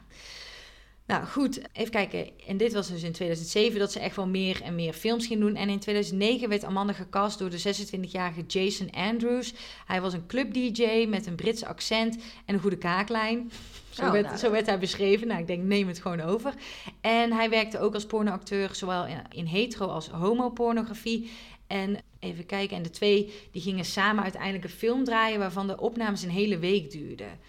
Nou 1.10 1.26
goed, 1.26 1.62
even 1.74 1.92
kijken. 1.92 2.30
En 2.48 2.58
dit 2.58 2.74
was 2.74 2.88
dus 2.88 3.04
in 3.04 3.12
2007 3.12 3.80
dat 3.80 3.92
ze 3.92 4.00
echt 4.00 4.16
wel 4.16 4.28
meer 4.28 4.62
en 4.62 4.76
meer 4.76 4.94
films 4.94 5.28
ging 5.28 5.40
doen. 5.40 5.56
En 5.56 5.70
in 5.70 5.80
2009 5.80 6.50
werd 6.50 6.64
Amanda 6.64 6.94
gecast 6.94 7.40
door 7.40 7.50
de 7.50 7.60
26-jarige 7.60 8.42
Jason 8.48 8.90
Andrews. 8.92 9.54
Hij 9.86 10.02
was 10.02 10.14
een 10.14 10.28
club-dj 10.28 11.06
met 11.08 11.26
een 11.26 11.36
Brits 11.36 11.64
accent 11.64 12.18
en 12.46 12.54
een 12.54 12.62
goede 12.62 12.78
kaaklijn. 12.78 13.52
Zo, 13.90 14.06
Oh, 14.06 14.12
werd, 14.12 14.26
nou, 14.26 14.38
zo 14.38 14.52
werd 14.52 14.66
hij 14.66 14.80
beschreven. 14.80 15.28
Nou, 15.28 15.40
ik 15.40 15.48
denk, 15.48 15.64
neem 15.64 15.88
het 15.88 16.00
gewoon 16.00 16.22
over. 16.22 16.54
En 17.02 17.32
hij 17.32 17.50
werkte 17.50 17.80
ook 17.80 17.94
als 17.94 18.06
pornoacteur, 18.06 18.76
zowel 18.76 19.06
in, 19.06 19.22
in 19.30 19.46
hetero 19.46 19.86
als 19.86 20.08
homopornografie. 20.08 21.32
En 21.68 22.00
Even 22.20 22.46
kijken. 22.46 22.78
En 22.78 22.84
de 22.84 22.90
twee 22.90 23.34
die 23.52 23.62
gingen 23.62 23.86
samen 23.86 24.24
uiteindelijk 24.24 24.64
een 24.64 24.70
film 24.70 25.04
draaien 25.04 25.40
waarvan 25.40 25.68
de 25.68 25.80
opnames 25.80 26.24
een 26.24 26.30
hele 26.30 26.58
week 26.58 26.92
duurden. 26.92 27.40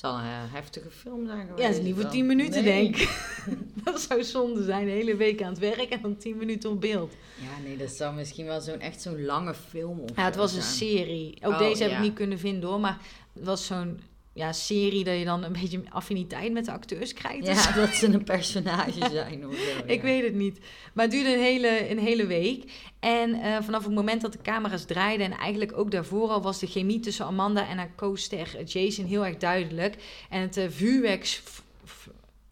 Zal 0.00 0.14
een 0.18 0.24
eh, 0.24 0.52
heftige 0.52 0.90
film 0.90 1.26
zijn 1.26 1.40
geweest. 1.46 1.58
Ja, 1.62 1.66
dat 1.68 1.76
is 1.78 1.82
niet 1.84 1.94
voor. 1.94 2.10
10 2.10 2.26
minuten, 2.26 2.64
Nee. 2.64 2.82
denk 2.82 2.96
ik. 2.96 3.08
Dat 3.84 4.00
zou 4.00 4.24
zonde 4.24 4.64
zijn. 4.64 4.84
De 4.84 4.90
hele 4.90 5.16
week 5.16 5.42
aan 5.42 5.48
het 5.50 5.58
werk 5.58 5.90
en 5.90 6.00
dan 6.02 6.16
10 6.16 6.36
minuten 6.36 6.70
op 6.70 6.80
beeld. 6.80 7.12
Ja, 7.40 7.62
nee, 7.68 7.76
dat 7.76 7.90
zou 7.90 8.14
misschien 8.14 8.46
wel 8.46 8.60
zo'n 8.60 8.80
echt 8.80 9.02
zo'n 9.02 9.24
lange 9.24 9.54
film 9.54 9.98
of 9.98 10.10
Ja, 10.16 10.24
het 10.24 10.36
was 10.36 10.54
een 10.54 10.62
serie. 10.62 11.38
Ook 11.42 11.52
Oh, 11.52 11.58
deze 11.58 11.82
heb 11.82 11.90
ja. 11.90 11.96
ik 11.96 12.02
niet 12.02 12.14
kunnen 12.14 12.38
vinden 12.38 12.68
hoor. 12.68 12.80
Maar 12.80 12.98
het 13.32 13.44
was 13.44 13.66
zo'n 13.66 14.00
ja, 14.32 14.52
serie 14.52 15.04
dat 15.04 15.18
je 15.18 15.24
dan 15.24 15.44
een 15.44 15.52
beetje 15.52 15.82
affiniteit 15.88 16.52
met 16.52 16.64
de 16.64 16.72
acteurs 16.72 17.12
krijgt. 17.12 17.46
Ja, 17.46 17.54
zo. 17.54 17.72
dat 17.80 17.94
ze 17.94 18.06
een 18.06 18.24
personage 18.24 19.08
zijn 19.12 19.46
of 19.46 19.54
zo. 19.54 19.84
Ik 19.86 19.96
ja. 19.96 20.02
weet 20.02 20.22
het 20.22 20.34
niet. 20.34 20.58
Maar 20.94 21.04
het 21.04 21.14
duurde 21.14 21.32
een 21.34 21.40
hele, 21.40 21.90
een 21.90 21.98
hele 21.98 22.26
week. 22.26 22.72
En 23.00 23.34
eh, 23.34 23.56
vanaf 23.62 23.84
het 23.84 23.94
moment 23.94 24.20
dat 24.20 24.32
de 24.32 24.42
camera's 24.42 24.84
draaiden... 24.84 25.26
en 25.26 25.38
eigenlijk 25.38 25.78
ook 25.78 25.90
daarvoor 25.90 26.28
al... 26.28 26.42
was 26.42 26.58
de 26.58 26.66
chemie 26.66 27.00
tussen 27.00 27.26
Amanda 27.26 27.68
en 27.68 27.76
haar 27.76 27.92
co-ster 27.96 28.56
eh, 28.56 28.66
Jason 28.66 29.04
heel 29.04 29.26
erg 29.26 29.36
duidelijk. 29.36 29.96
En 30.30 30.40
het 30.40 30.56
eh, 30.56 30.64
vuurwerk 30.68 31.40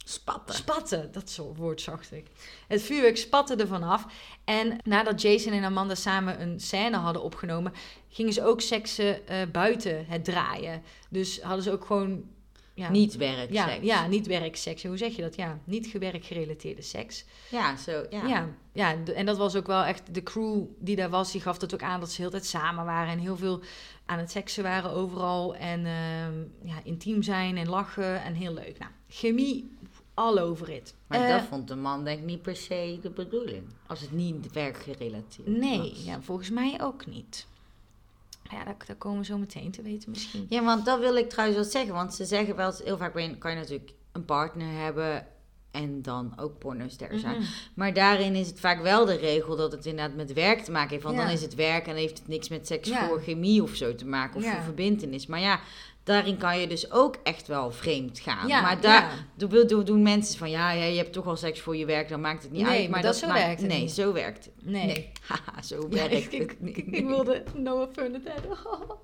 Spatten. 0.08 0.54
spatte. 0.54 1.08
Dat 1.12 1.40
woord 1.56 1.80
zacht 1.80 2.12
ik. 2.12 2.26
Het 2.68 2.82
vuurwerk 2.82 3.16
spatte 3.16 3.56
er 3.56 3.66
vanaf. 3.66 4.06
En 4.44 4.78
nadat 4.84 5.22
Jason 5.22 5.52
en 5.52 5.64
Amanda 5.64 5.94
samen 5.94 6.40
een 6.40 6.60
scène 6.60 6.96
hadden 6.96 7.22
opgenomen... 7.22 7.72
gingen 8.08 8.32
ze 8.32 8.44
ook 8.44 8.60
seksen 8.60 9.26
eh, 9.26 9.36
buiten 9.52 10.06
het 10.06 10.24
draaien. 10.24 10.82
Dus 11.08 11.40
hadden 11.42 11.62
ze 11.62 11.72
ook 11.72 11.84
gewoon... 11.84 12.24
Ja, 12.74 12.90
Niet 12.90 13.16
werk, 13.16 13.52
ja, 13.52 13.70
ja, 13.80 14.06
niet 14.06 14.26
werkseks. 14.26 14.82
Hoe 14.82 14.96
zeg 14.96 15.16
je 15.16 15.22
dat? 15.22 15.36
Ja, 15.36 15.58
niet 15.64 15.86
gewerkgerelateerde 15.86 16.82
seks. 16.82 17.24
Ja, 17.50 17.76
zo, 17.76 18.06
ja. 18.10 18.48
Ja. 18.72 18.96
En 19.14 19.26
dat 19.26 19.36
was 19.36 19.56
ook 19.56 19.66
wel 19.66 19.84
echt 19.84 20.14
de 20.14 20.22
crew 20.22 20.64
die 20.78 20.96
daar 20.96 21.10
was. 21.10 21.32
Die 21.32 21.40
gaf 21.40 21.58
dat 21.58 21.74
ook 21.74 21.82
aan 21.82 22.00
dat 22.00 22.10
ze 22.10 22.20
heel 22.20 22.30
tijd 22.30 22.46
samen 22.46 22.84
waren 22.84 23.12
en 23.12 23.18
heel 23.18 23.36
veel 23.36 23.60
aan 24.06 24.18
het 24.18 24.30
seksen 24.30 24.62
waren 24.62 24.90
overal. 24.90 25.54
En 25.54 25.86
ehm, 25.86 26.68
ja, 26.68 26.80
intiem 26.84 27.22
zijn 27.22 27.56
en 27.56 27.68
lachen 27.68 28.22
en 28.22 28.34
heel 28.34 28.54
leuk. 28.54 28.78
Nou, 28.78 28.90
chemie 29.08 29.77
all 30.18 30.38
over 30.38 30.68
it. 30.70 30.94
Maar 31.06 31.20
Eh, 31.24 31.28
dat 31.36 31.42
vond 31.48 31.68
de 31.68 31.76
man 31.76 32.04
denk 32.04 32.18
ik 32.18 32.24
niet 32.24 32.42
per 32.42 32.56
se 32.56 32.98
de 33.02 33.10
bedoeling. 33.10 33.62
Als 33.86 34.00
het 34.00 34.12
niet 34.12 34.52
werkgerelateerd 34.52 35.46
Nee, 35.46 35.78
was. 35.78 36.04
ja, 36.04 36.20
volgens 36.22 36.50
mij 36.50 36.78
ook 36.82 37.06
niet. 37.06 37.46
Ja, 38.50 38.64
daar, 38.64 38.76
daar 38.86 38.96
komen 38.96 39.18
we 39.18 39.24
zo 39.24 39.38
meteen 39.38 39.70
te 39.70 39.82
weten 39.82 40.10
misschien. 40.10 40.46
Ja, 40.48 40.64
want 40.64 40.84
dat 40.84 40.98
wil 40.98 41.16
ik 41.16 41.28
trouwens 41.30 41.58
wel 41.60 41.70
zeggen. 41.70 41.94
Want 41.94 42.14
ze 42.14 42.24
zeggen 42.24 42.56
wel 42.56 42.66
eens, 42.66 42.82
heel 42.82 42.96
vaak 42.96 43.12
kan 43.38 43.50
je 43.50 43.56
natuurlijk 43.56 43.92
een 44.12 44.24
partner 44.24 44.80
hebben 44.82 45.26
en 45.70 46.02
dan 46.02 46.32
ook 46.38 46.58
pornoster 46.58 47.18
zijn. 47.18 47.36
Mhm. 47.36 47.44
Maar 47.74 47.92
daarin 47.94 48.34
is 48.34 48.46
het 48.46 48.60
vaak 48.60 48.82
wel 48.82 49.04
de 49.04 49.14
regel 49.16 49.56
dat 49.56 49.72
het 49.72 49.86
inderdaad 49.86 50.16
met 50.16 50.32
werk 50.32 50.60
te 50.64 50.70
maken 50.70 50.90
heeft. 50.90 51.02
Want 51.02 51.16
Ja. 51.16 51.22
dan 51.24 51.32
is 51.32 51.42
het 51.42 51.54
werk 51.54 51.86
en 51.86 51.96
heeft 51.96 52.18
het 52.18 52.28
niks 52.28 52.48
met 52.48 52.66
seks 52.66 52.88
Ja. 52.88 53.06
voor 53.06 53.20
chemie 53.22 53.62
of 53.62 53.74
zo 53.74 53.94
te 53.94 54.06
maken. 54.06 54.36
Of 54.36 54.44
Ja. 54.44 54.54
voor 54.54 54.62
verbindenis. 54.62 55.26
Maar 55.26 55.40
ja, 55.40 55.60
daarin 56.08 56.36
kan 56.36 56.58
je 56.60 56.66
dus 56.66 56.90
ook 56.92 57.16
echt 57.22 57.46
wel 57.46 57.70
vreemd 57.72 58.18
gaan. 58.18 58.48
Ja, 58.48 58.60
maar 58.60 58.80
daar 58.80 59.02
ja. 59.38 59.46
doen, 59.66 59.84
doen, 59.84 60.02
mensen 60.02 60.38
van, 60.38 60.50
ja, 60.50 60.70
je 60.70 60.96
hebt 60.96 61.12
toch 61.12 61.26
al 61.26 61.36
seks 61.36 61.60
voor 61.60 61.76
je 61.76 61.84
werk, 61.86 62.08
dan 62.08 62.20
maakt 62.20 62.42
het 62.42 62.52
niet 62.52 62.62
Nee, 62.62 62.70
uit. 62.70 62.80
maar 62.80 62.90
Maar 62.90 63.02
dat 63.02 63.10
dat 63.12 63.20
zo 63.20 63.26
maakt- 63.28 63.40
werkt 63.40 63.60
het 63.60 63.70
Nee, 63.70 63.80
niet. 63.80 63.90
zo 63.90 64.12
werkt 64.12 64.44
het. 64.44 64.54
Nee. 64.62 65.10
Haha, 65.28 65.62
zo 65.62 65.88
werkt 65.88 66.12
ik, 66.14 66.32
ik, 66.32 66.50
het 66.50 66.60
niet. 66.60 66.76
ik, 66.76 66.86
ik 66.86 67.06
wilde 67.06 67.42
hebben. 68.24 68.58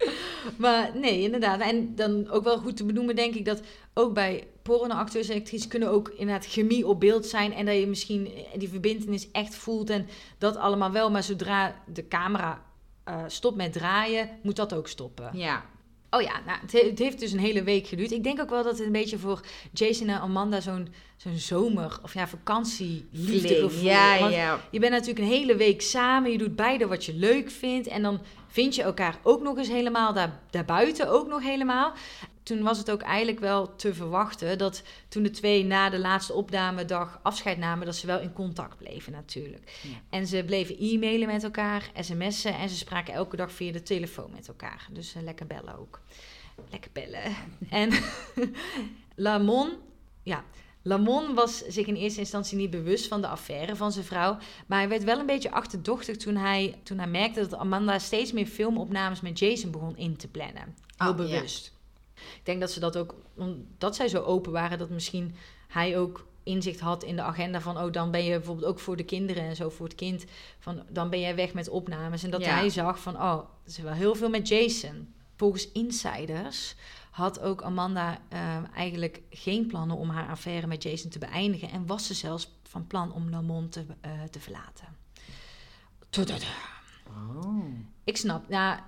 maar 0.58 0.90
nee, 0.94 1.20
inderdaad. 1.22 1.60
En 1.60 1.94
dan 1.94 2.28
ook 2.30 2.44
wel 2.44 2.58
goed 2.58 2.76
te 2.76 2.84
benoemen, 2.84 3.16
denk 3.16 3.34
ik, 3.34 3.44
dat 3.44 3.60
ook 3.94 4.14
bij 4.14 4.46
pornoacteurs 4.62 5.28
en 5.28 5.36
actrices 5.38 5.68
kunnen 5.68 5.88
ook 5.88 6.08
inderdaad 6.08 6.46
chemie 6.46 6.86
op 6.86 7.00
beeld 7.00 7.26
zijn. 7.26 7.52
En 7.52 7.66
dat 7.66 7.74
je 7.78 7.86
misschien 7.86 8.28
die 8.56 8.68
verbindenis 8.68 9.30
echt 9.30 9.54
voelt 9.54 9.90
en 9.90 10.06
dat 10.38 10.56
allemaal 10.56 10.90
wel. 10.92 11.10
Maar 11.10 11.22
zodra 11.22 11.74
de 11.86 12.08
camera 12.08 12.62
eh, 13.04 13.22
stopt 13.26 13.56
met 13.56 13.72
draaien, 13.72 14.30
moet 14.42 14.56
dat 14.56 14.74
ook 14.74 14.88
stoppen. 14.88 15.30
Ja, 15.32 15.64
Oh 16.14 16.22
ja, 16.22 16.40
nou, 16.46 16.58
het, 16.60 16.72
he- 16.72 16.88
het 16.88 16.98
heeft 16.98 17.20
dus 17.20 17.32
een 17.32 17.38
hele 17.38 17.62
week 17.62 17.86
geduurd. 17.86 18.12
Ik 18.12 18.22
denk 18.22 18.40
ook 18.40 18.50
wel 18.50 18.62
dat 18.62 18.78
het 18.78 18.86
een 18.86 18.92
beetje 18.92 19.18
voor 19.18 19.40
Jason 19.72 20.08
en 20.08 20.20
Amanda 20.20 20.60
zo'n 20.60 20.88
zo'n 21.16 21.36
zomer- 21.36 21.98
of 22.02 22.14
ja, 22.14 22.28
vakantieliefdegevoel. 22.28 23.84
Ja, 23.84 24.18
Want 24.18 24.34
ja. 24.34 24.60
je 24.70 24.78
bent 24.78 24.92
natuurlijk 24.92 25.18
een 25.18 25.32
hele 25.32 25.56
week 25.56 25.82
samen. 25.82 26.30
Je 26.30 26.38
doet 26.38 26.56
beide 26.56 26.86
wat 26.86 27.04
je 27.04 27.14
leuk 27.14 27.50
vindt. 27.50 27.86
En 27.88 28.02
dan 28.02 28.20
vind 28.48 28.74
je 28.74 28.82
elkaar 28.82 29.18
ook 29.22 29.42
nog 29.42 29.56
eens 29.58 29.68
helemaal 29.68 30.12
daar, 30.12 30.40
daarbuiten 30.50 31.08
ook 31.08 31.28
nog 31.28 31.42
helemaal. 31.42 31.92
Toen 32.44 32.62
was 32.62 32.78
het 32.78 32.90
ook 32.90 33.02
eigenlijk 33.02 33.40
wel 33.40 33.76
te 33.76 33.94
verwachten 33.94 34.58
dat 34.58 34.82
toen 35.08 35.22
de 35.22 35.30
twee 35.30 35.64
na 35.64 35.90
de 35.90 35.98
laatste 35.98 36.32
opnamedag 36.32 37.20
afscheid 37.22 37.58
namen, 37.58 37.86
dat 37.86 37.96
ze 37.96 38.06
wel 38.06 38.20
in 38.20 38.32
contact 38.32 38.76
bleven 38.78 39.12
natuurlijk. 39.12 39.78
Ja. 39.82 39.88
En 40.10 40.26
ze 40.26 40.42
bleven 40.46 40.76
e-mailen 40.78 41.26
met 41.26 41.44
elkaar, 41.44 41.90
sms'en 42.00 42.54
en 42.54 42.68
ze 42.68 42.76
spraken 42.76 43.14
elke 43.14 43.36
dag 43.36 43.52
via 43.52 43.72
de 43.72 43.82
telefoon 43.82 44.30
met 44.30 44.48
elkaar. 44.48 44.88
Dus 44.92 45.14
eh, 45.14 45.22
lekker 45.22 45.46
bellen 45.46 45.78
ook. 45.78 46.00
Lekker 46.70 46.90
bellen. 46.92 47.20
En 47.70 47.90
Lamon, 49.14 49.70
ja, 50.22 50.44
Lamon 50.82 51.34
was 51.34 51.58
zich 51.66 51.86
in 51.86 51.94
eerste 51.94 52.20
instantie 52.20 52.56
niet 52.56 52.70
bewust 52.70 53.06
van 53.08 53.20
de 53.20 53.26
affaire 53.28 53.76
van 53.76 53.92
zijn 53.92 54.04
vrouw. 54.04 54.36
Maar 54.66 54.78
hij 54.78 54.88
werd 54.88 55.04
wel 55.04 55.18
een 55.18 55.26
beetje 55.26 55.50
achterdochtig 55.50 56.16
toen 56.16 56.36
hij, 56.36 56.80
toen 56.82 56.98
hij 56.98 57.08
merkte 57.08 57.40
dat 57.40 57.54
Amanda 57.54 57.98
steeds 57.98 58.32
meer 58.32 58.46
filmopnames 58.46 59.20
met 59.20 59.38
Jason 59.38 59.70
begon 59.70 59.96
in 59.96 60.16
te 60.16 60.28
plannen. 60.28 60.74
Heel 60.96 61.10
Oh, 61.12 61.18
ja. 61.18 61.24
bewust. 61.24 61.72
Ik 62.36 62.44
denk 62.44 62.60
dat 62.60 62.70
ze 62.70 62.80
dat 62.80 62.96
ook, 62.96 63.14
omdat 63.34 63.96
zij 63.96 64.08
zo 64.08 64.22
open 64.22 64.52
waren, 64.52 64.78
dat 64.78 64.90
misschien 64.90 65.34
hij 65.68 65.98
ook 65.98 66.26
inzicht 66.42 66.80
had 66.80 67.02
in 67.02 67.16
de 67.16 67.22
agenda 67.22 67.60
van, 67.60 67.78
oh, 67.78 67.92
dan 67.92 68.10
ben 68.10 68.24
je 68.24 68.30
bijvoorbeeld 68.30 68.66
ook 68.66 68.78
voor 68.78 68.96
de 68.96 69.04
kinderen 69.04 69.42
en 69.42 69.56
zo, 69.56 69.68
voor 69.70 69.86
het 69.86 69.94
kind, 69.94 70.24
van, 70.58 70.82
dan 70.88 71.10
ben 71.10 71.20
jij 71.20 71.34
weg 71.34 71.54
met 71.54 71.68
opnames. 71.68 72.22
En 72.22 72.30
dat 72.30 72.44
Ja. 72.44 72.54
hij 72.54 72.70
zag 72.70 72.98
van, 72.98 73.16
oh, 73.16 73.38
is 73.66 73.78
wel 73.78 73.92
heel 73.92 74.14
veel 74.14 74.28
met 74.28 74.48
Jason. 74.48 75.14
Volgens 75.36 75.72
insiders 75.72 76.74
had 77.10 77.40
ook 77.40 77.62
Amanda 77.62 78.18
eh, 78.28 78.56
eigenlijk 78.74 79.20
geen 79.30 79.66
plannen 79.66 79.96
om 79.96 80.08
haar 80.08 80.28
affaire 80.28 80.66
met 80.66 80.82
Jason 80.82 81.10
te 81.10 81.18
beëindigen 81.18 81.70
en 81.70 81.86
was 81.86 82.06
ze 82.06 82.14
zelfs 82.14 82.50
van 82.62 82.86
plan 82.86 83.12
om 83.12 83.30
Lamont 83.30 83.72
te, 83.72 83.84
eh, 84.00 84.10
te 84.30 84.40
verlaten. 84.40 84.86
Oh. 87.08 87.64
Ik 88.04 88.16
snap, 88.16 88.48
nou, 88.48 88.78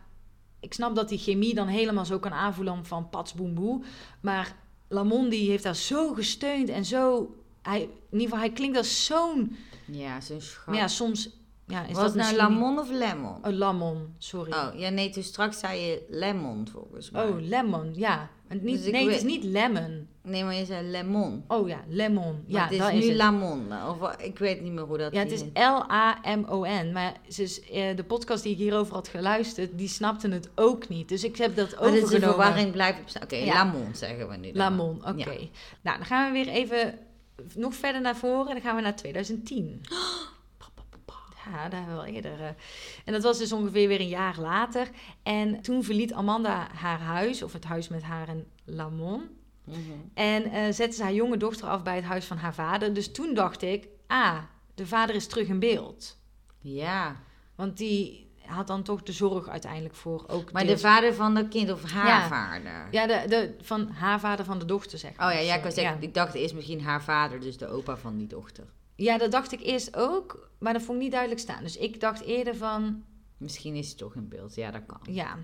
ik 0.66 0.74
snap 0.74 0.94
dat 0.94 1.08
die 1.08 1.18
chemie 1.18 1.54
dan 1.54 1.66
helemaal 1.66 2.04
zo 2.04 2.18
kan 2.18 2.32
aanvoelen 2.32 2.84
van 2.84 3.08
pats 3.08 3.34
boem 3.34 3.54
boe. 3.54 3.82
Maar 4.20 4.56
Lamont 4.88 5.30
die 5.30 5.50
heeft 5.50 5.62
daar 5.62 5.76
zo 5.76 6.12
gesteund 6.14 6.68
en 6.68 6.84
zo... 6.84 7.34
Hij, 7.62 7.80
in 7.80 7.88
ieder 8.10 8.20
geval, 8.26 8.38
hij 8.38 8.50
klinkt 8.52 8.76
als 8.76 9.04
zo'n... 9.04 9.56
Ja, 9.84 10.20
zo'n 10.20 10.40
schat. 10.40 10.66
Maar 10.66 10.76
ja, 10.76 10.88
soms... 10.88 11.30
Ja, 11.66 11.82
is 11.86 11.92
Was 11.94 12.02
dat 12.04 12.14
nou 12.14 12.16
misschien 12.16 12.36
Lamon 12.58 12.78
of 12.78 12.90
Lemon? 12.90 13.34
niet- 13.34 13.46
Oh, 13.46 13.52
Lamon, 13.52 14.14
sorry. 14.18 14.52
Oh, 14.52 14.68
ja, 14.74 14.88
nee, 14.88 15.10
toen 15.10 15.22
straks 15.22 15.58
zei 15.58 15.80
je 15.80 16.02
Lemon 16.08 16.68
volgens 16.72 17.10
mij. 17.10 17.28
Oh, 17.28 17.40
lemon, 17.40 17.94
ja. 17.94 18.30
Het 18.46 18.62
niet, 18.62 18.82
Dus 18.82 18.92
nee, 18.92 19.06
het 19.06 19.16
is 19.16 19.22
niet 19.22 19.44
lemon. 19.44 20.06
Nee, 20.26 20.44
maar 20.44 20.54
je 20.54 20.64
zei 20.64 20.86
Lemon. 20.86 21.44
Oh 21.48 21.68
ja, 21.68 21.80
lemon. 21.88 22.24
Maar 22.32 22.42
Ja, 22.46 22.62
het 22.62 22.72
is 22.72 22.78
dat 22.78 22.92
nu 22.92 22.98
is 22.98 23.06
het. 23.08 23.16
Lamon. 23.16 23.72
Of 23.88 24.16
ik 24.16 24.38
weet 24.38 24.60
niet 24.60 24.72
meer 24.72 24.84
hoe 24.84 24.98
dat 24.98 25.12
Ja, 25.12 25.18
het 25.20 25.32
is. 25.32 25.42
L-A-M-O-N. 25.54 26.92
Maar 26.92 27.12
eh, 27.72 27.96
de 27.96 28.04
podcast 28.06 28.42
die 28.42 28.52
ik 28.52 28.58
hierover 28.58 28.94
had 28.94 29.08
geluisterd, 29.08 29.78
die 29.78 29.88
snapte 29.88 30.28
het 30.28 30.48
ook 30.54 30.88
niet. 30.88 31.08
Dus 31.08 31.24
ik 31.24 31.36
heb 31.36 31.56
dat 31.56 31.70
Maar 31.80 31.90
dit 31.90 31.94
is 31.96 32.02
overgenomen. 32.02 32.34
verwarring 32.34 32.72
blijft. 32.72 33.18
Oké, 33.22 33.36
Ja. 33.36 33.54
Lamon 33.54 33.94
zeggen 33.94 34.28
we 34.28 34.36
nu. 34.36 34.46
dan. 34.52 34.56
Lamon, 34.56 34.96
oké. 35.08 35.30
Ja. 35.30 35.46
Nou, 35.82 35.96
dan 35.96 36.04
gaan 36.06 36.26
we 36.26 36.44
weer 36.44 36.48
even 36.48 36.98
nog 37.54 37.74
verder 37.74 38.00
naar 38.00 38.16
voren. 38.16 38.46
Dan 38.52 38.60
gaan 38.60 38.76
we 38.76 38.82
naar 38.82 38.96
2010. 38.96 39.80
Ja, 41.52 41.68
daar 41.68 41.80
hebben 41.80 41.96
we 41.96 42.02
wel 42.04 42.14
eerder. 42.14 42.40
eh. 42.40 42.46
En 43.04 43.12
dat 43.12 43.22
was 43.22 43.38
dus 43.38 43.52
ongeveer 43.52 43.88
weer 43.88 44.00
een 44.00 44.08
jaar 44.08 44.38
later. 44.40 44.88
En 45.22 45.60
toen 45.60 45.84
verliet 45.84 46.12
Amanda 46.12 46.68
haar 46.74 47.00
huis, 47.00 47.42
of 47.42 47.52
het 47.52 47.64
huis 47.64 47.88
met 47.88 48.02
haar 48.02 48.28
en 48.28 48.46
Lamon. 48.64 49.22
Mhm. 49.66 49.78
En 50.14 50.44
eh, 50.50 50.72
zette 50.72 50.96
ze 50.96 51.02
haar 51.02 51.12
jonge 51.12 51.36
dochter 51.36 51.68
af 51.68 51.82
bij 51.82 51.94
het 51.96 52.04
huis 52.04 52.24
van 52.24 52.36
haar 52.36 52.54
vader. 52.54 52.94
Dus 52.94 53.12
toen 53.12 53.34
dacht 53.34 53.62
ik, 53.62 53.88
ah, 54.06 54.38
de 54.74 54.86
vader 54.86 55.14
is 55.14 55.26
terug 55.26 55.48
in 55.48 55.58
beeld. 55.58 56.18
Ja, 56.60 57.16
Want 57.54 57.76
die 57.76 58.30
had 58.46 58.66
dan 58.66 58.82
toch 58.82 59.02
de 59.02 59.12
zorg 59.12 59.48
uiteindelijk 59.48 59.94
voor 59.94 60.24
ook 60.28 60.52
maar 60.52 60.66
de 60.66 60.78
vader 60.78 61.14
van 61.14 61.34
dat 61.34 61.48
kind 61.48 61.70
of 61.70 61.90
haar 61.90 62.06
Ja. 62.06 62.28
vader? 62.28 62.88
Ja, 62.90 63.06
de, 63.06 63.24
de, 63.28 63.54
van 63.60 63.88
haar 63.88 64.20
vader 64.20 64.44
van 64.44 64.58
de 64.58 64.64
dochter, 64.64 64.98
zeg 64.98 65.16
maar. 65.16 65.28
Oh 65.28 65.34
ja, 65.34 65.40
ja, 65.40 65.54
ik, 65.54 65.62
wou 65.62 65.74
zeggen, 65.74 66.02
ik 66.02 66.14
dacht 66.14 66.34
eerst 66.34 66.54
misschien 66.54 66.82
haar 66.82 67.02
vader, 67.02 67.40
dus 67.40 67.56
de 67.56 67.68
opa 67.68 67.96
van 67.96 68.16
die 68.16 68.26
dochter. 68.26 68.64
Ja, 68.94 69.18
dat 69.18 69.30
dacht 69.30 69.52
ik 69.52 69.60
eerst 69.60 69.96
ook, 69.96 70.48
maar 70.58 70.72
dat 70.72 70.82
vond 70.82 70.96
ik 70.96 71.02
niet 71.02 71.12
duidelijk 71.12 71.40
staan. 71.40 71.62
Dus 71.62 71.76
ik 71.76 72.00
dacht 72.00 72.20
eerder 72.22 72.56
van, 72.56 73.04
Misschien 73.36 73.74
is 73.74 73.88
het 73.88 73.98
toch 73.98 74.14
in 74.14 74.28
beeld. 74.28 74.54
Ja, 74.54 74.70
dat 74.70 74.82
kan. 74.86 75.00
ja, 75.14 75.38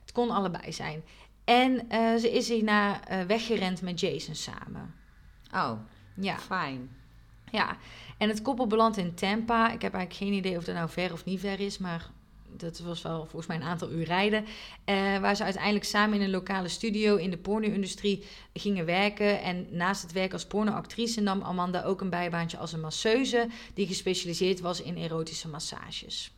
het 0.00 0.12
kon 0.12 0.30
allebei 0.30 0.72
zijn. 0.72 1.02
En 1.48 1.88
eh, 1.88 2.16
ze 2.16 2.32
is 2.32 2.48
hierna 2.48 3.06
eh 3.06 3.20
weggerend 3.26 3.82
met 3.82 4.00
Jason 4.00 4.34
samen. 4.34 4.94
Oh, 5.54 5.72
Ja, 6.14 6.38
fijn. 6.38 6.90
ja. 7.50 7.76
En 8.18 8.28
het 8.28 8.42
koppel 8.42 8.66
belandt 8.66 8.96
in 8.96 9.14
Tampa. 9.14 9.72
Ik 9.72 9.82
heb 9.82 9.94
eigenlijk 9.94 10.14
geen 10.24 10.32
idee 10.38 10.56
of 10.56 10.64
dat 10.64 10.74
nou 10.74 10.88
ver 10.90 11.12
of 11.12 11.24
niet 11.24 11.40
ver 11.40 11.60
is, 11.60 11.78
maar 11.78 12.10
dat 12.56 12.78
was 12.78 13.02
wel 13.02 13.18
volgens 13.18 13.46
mij 13.46 13.56
een 13.56 13.62
aantal 13.62 13.90
uur 13.90 14.04
rijden. 14.04 14.44
Eh, 14.84 15.18
waar 15.18 15.36
ze 15.36 15.44
uiteindelijk 15.44 15.84
samen 15.84 16.16
in 16.16 16.22
een 16.22 16.30
lokale 16.30 16.68
studio 16.68 17.16
in 17.16 17.30
de 17.30 17.38
porno-industrie 17.38 18.24
gingen 18.52 18.84
werken. 18.84 19.42
En 19.42 19.66
naast 19.70 20.02
het 20.02 20.12
werk 20.12 20.32
als 20.32 20.46
pornoactrice 20.46 21.20
nam 21.20 21.42
Amanda 21.42 21.82
ook 21.82 22.00
een 22.00 22.10
bijbaantje 22.10 22.58
als 22.58 22.72
een 22.72 22.80
masseuse... 22.80 23.48
die 23.74 23.86
gespecialiseerd 23.86 24.60
was 24.60 24.82
in 24.82 24.96
erotische 24.96 25.48
massages. 25.48 26.32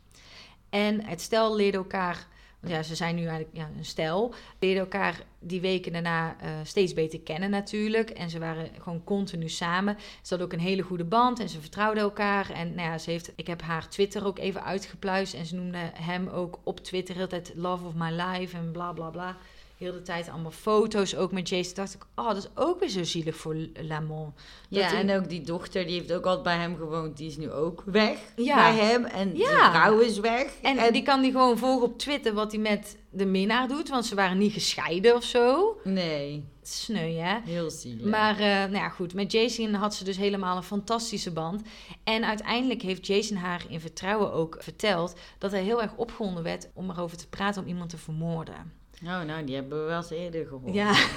En 0.69 1.05
het 1.05 1.21
stel 1.21 1.55
leerde 1.55 1.77
elkaar, 1.77 2.27
ja, 2.67 2.83
ze 2.83 2.95
zijn 2.95 3.15
nu 3.15 3.25
eigenlijk 3.25 3.55
ja, 3.57 3.69
een 3.77 3.85
stel, 3.85 4.33
leerden 4.59 4.83
elkaar 4.83 5.23
die 5.39 5.61
weken 5.61 5.91
daarna 5.91 6.35
eh, 6.39 6.49
steeds 6.63 6.93
beter 6.93 7.19
kennen 7.19 7.49
natuurlijk. 7.49 8.09
En 8.09 8.29
ze 8.29 8.39
waren 8.39 8.69
gewoon 8.79 9.03
continu 9.03 9.49
samen. 9.49 9.97
Ze 9.99 10.29
hadden 10.29 10.47
ook 10.47 10.53
een 10.53 10.59
hele 10.59 10.81
goede 10.81 11.03
band 11.03 11.39
en 11.39 11.49
ze 11.49 11.59
vertrouwden 11.59 12.03
elkaar. 12.03 12.49
En 12.49 12.75
nou 12.75 12.89
ja, 12.89 12.97
ze 12.97 13.11
heeft, 13.11 13.31
ik 13.35 13.47
heb 13.47 13.61
haar 13.61 13.89
Twitter 13.89 14.25
ook 14.25 14.39
even 14.39 14.63
uitgepluist. 14.63 15.33
En 15.33 15.45
ze 15.45 15.55
noemde 15.55 15.91
hem 15.93 16.27
ook 16.27 16.59
op 16.63 16.79
Twitter 16.79 17.15
heel 17.15 17.27
tijd 17.27 17.51
Love 17.55 17.85
of 17.85 17.93
My 17.93 18.11
Life 18.11 18.57
en 18.57 18.71
bla 18.71 18.91
bla 18.93 19.09
bla. 19.09 19.37
Heel 19.81 19.91
de 19.91 20.01
tijd 20.01 20.29
allemaal 20.29 20.51
foto's, 20.51 21.15
ook 21.15 21.31
met 21.31 21.49
Jason. 21.49 21.73
dacht 21.75 21.93
ik, 21.93 22.05
oh, 22.15 22.27
dat 22.27 22.37
is 22.37 22.47
ook 22.55 22.79
weer 22.79 22.89
zo 22.89 23.03
zielig 23.03 23.35
voor 23.35 23.55
Lamont. 23.73 24.33
Ja, 24.69 24.93
en 24.93 25.11
ook 25.15 25.29
die 25.29 25.41
dochter, 25.41 25.85
die 25.85 25.93
heeft 25.99 26.13
ook 26.13 26.25
altijd 26.25 26.43
bij 26.43 26.57
hem 26.57 26.75
gewoond. 26.77 27.17
Die 27.17 27.27
is 27.27 27.37
nu 27.37 27.51
ook 27.51 27.83
weg 27.85 28.17
Ja. 28.35 28.55
bij 28.55 28.85
hem. 28.85 29.05
En 29.05 29.37
Ja. 29.37 29.45
zijn 29.45 29.71
vrouw 29.71 29.99
is 29.99 30.19
weg. 30.19 30.53
En, 30.61 30.93
die 30.93 31.01
kan 31.03 31.21
die 31.21 31.31
gewoon 31.31 31.57
volgen 31.57 31.87
op 31.87 31.97
Twitter 31.97 32.33
wat 32.33 32.51
hij 32.51 32.61
met 32.61 32.97
de 33.09 33.25
minnaar 33.25 33.67
doet. 33.67 33.89
Want 33.89 34.05
ze 34.05 34.15
waren 34.15 34.37
niet 34.37 34.53
gescheiden 34.53 35.15
of 35.15 35.23
zo. 35.23 35.77
Nee, 35.83 36.45
Sneu, 36.61 37.13
hè? 37.13 37.39
heel 37.43 37.69
zielig. 37.69 38.05
Maar 38.05 38.33
eh, 38.39 38.45
nou 38.45 38.73
ja, 38.73 38.89
goed, 38.89 39.13
met 39.13 39.31
Jason 39.31 39.73
had 39.73 39.95
ze 39.95 40.03
dus 40.03 40.17
helemaal 40.17 40.57
een 40.57 40.63
fantastische 40.63 41.31
band. 41.31 41.61
En 42.03 42.25
uiteindelijk 42.25 42.81
heeft 42.81 43.07
Jason 43.07 43.37
haar 43.37 43.65
in 43.69 43.79
vertrouwen 43.79 44.33
ook 44.33 44.55
verteld 44.59 45.15
dat 45.37 45.51
hij 45.51 45.63
heel 45.63 45.81
erg 45.81 45.95
opgewonden 45.95 46.43
werd 46.43 46.69
om 46.73 46.89
erover 46.89 47.17
te 47.17 47.27
praten 47.27 47.61
om 47.61 47.67
iemand 47.67 47.89
te 47.89 47.97
vermoorden. 47.97 48.79
Oh, 49.03 49.21
nou, 49.21 49.43
die 49.45 49.55
hebben 49.55 49.79
we 49.79 49.85
wel 49.85 49.97
eens 49.97 50.09
eerder 50.09 50.45
gehoord. 50.47 50.73
Ja. 50.73 50.93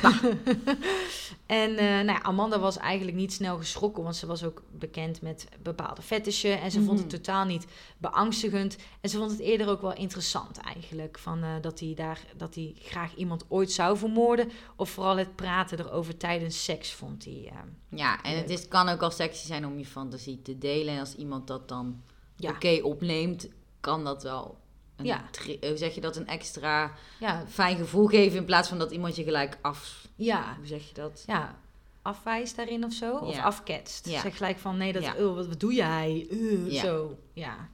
en 1.46 1.76
eh, 1.76 1.84
nou 1.86 2.06
ja, 2.06 2.22
Amanda 2.22 2.58
was 2.58 2.76
eigenlijk 2.78 3.16
niet 3.16 3.32
snel 3.32 3.56
geschrokken, 3.56 4.02
want 4.02 4.16
ze 4.16 4.26
was 4.26 4.44
ook 4.44 4.62
bekend 4.72 5.22
met 5.22 5.48
bepaalde 5.62 6.02
fetishen. 6.02 6.60
En 6.60 6.70
ze 6.70 6.82
vond 6.82 6.98
het 6.98 7.08
Mhm. 7.08 7.16
totaal 7.16 7.44
niet 7.44 7.66
beangstigend. 7.98 8.76
En 9.00 9.08
ze 9.10 9.16
vond 9.18 9.30
het 9.30 9.40
eerder 9.40 9.68
ook 9.68 9.80
wel 9.80 9.94
interessant 9.94 10.58
eigenlijk. 10.58 11.18
Van, 11.18 11.42
eh, 11.42 11.50
dat 11.60 11.80
hij 11.80 11.92
daar 11.94 12.20
dat 12.36 12.54
hij 12.54 12.74
graag 12.78 13.14
iemand 13.14 13.44
ooit 13.48 13.72
zou 13.72 13.96
vermoorden. 13.96 14.50
Of 14.76 14.90
vooral 14.90 15.16
het 15.16 15.36
praten 15.36 15.78
erover 15.78 16.16
tijdens 16.16 16.64
seks 16.64 16.92
vond 16.92 17.24
hij. 17.24 17.50
eh, 17.52 17.58
Ja, 17.88 18.22
en 18.22 18.36
het 18.36 18.50
is, 18.50 18.68
kan 18.68 18.88
ook 18.88 19.02
al 19.02 19.10
sexy 19.10 19.46
zijn 19.46 19.66
om 19.66 19.78
je 19.78 19.86
fantasie 19.86 20.42
te 20.42 20.58
delen. 20.58 20.94
En 20.94 21.00
als 21.00 21.14
iemand 21.14 21.46
dat 21.46 21.68
dan 21.68 22.02
ja, 22.36 22.50
oké 22.50 22.80
opneemt, 22.82 23.48
kan 23.80 24.04
dat 24.04 24.22
wel... 24.22 24.62
Een 24.96 25.04
Ja. 25.04 25.24
eh, 25.60 25.68
hoe 25.68 25.76
zeg 25.76 25.94
je 25.94 26.00
dat? 26.00 26.16
Een 26.16 26.26
extra 26.26 26.92
ja, 27.20 27.44
fijn 27.48 27.76
gevoel 27.76 28.06
geven 28.06 28.38
in 28.38 28.44
plaats 28.44 28.68
van 28.68 28.78
dat 28.78 28.90
iemand 28.90 29.16
je 29.16 29.24
gelijk 29.24 29.58
af... 29.62 30.08
ja, 30.14 30.54
Hoe 30.56 30.66
zeg 30.66 30.88
je 30.88 30.94
dat? 30.94 31.22
ja, 31.26 31.58
afwijst 32.02 32.56
daarin 32.56 32.84
of 32.84 32.92
zo. 32.92 33.16
Of 33.16 33.38
afketst. 33.38 34.06
Zeg 34.06 34.36
gelijk 34.36 34.58
van 34.58 34.76
nee, 34.76 34.92
dat, 34.92 35.02
oh, 35.18 35.34
wat, 35.34 35.46
wat 35.46 35.60
doe 35.60 35.74
jij? 35.74 36.26
Uh. 36.30 36.80
Zo, 36.80 37.18
ja. 37.32 37.68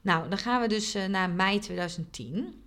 Nou, 0.00 0.28
dan 0.28 0.38
gaan 0.38 0.60
we 0.60 0.68
dus 0.68 0.94
eh, 0.94 1.06
naar 1.06 1.30
mei 1.30 1.58
2010. 1.58 2.62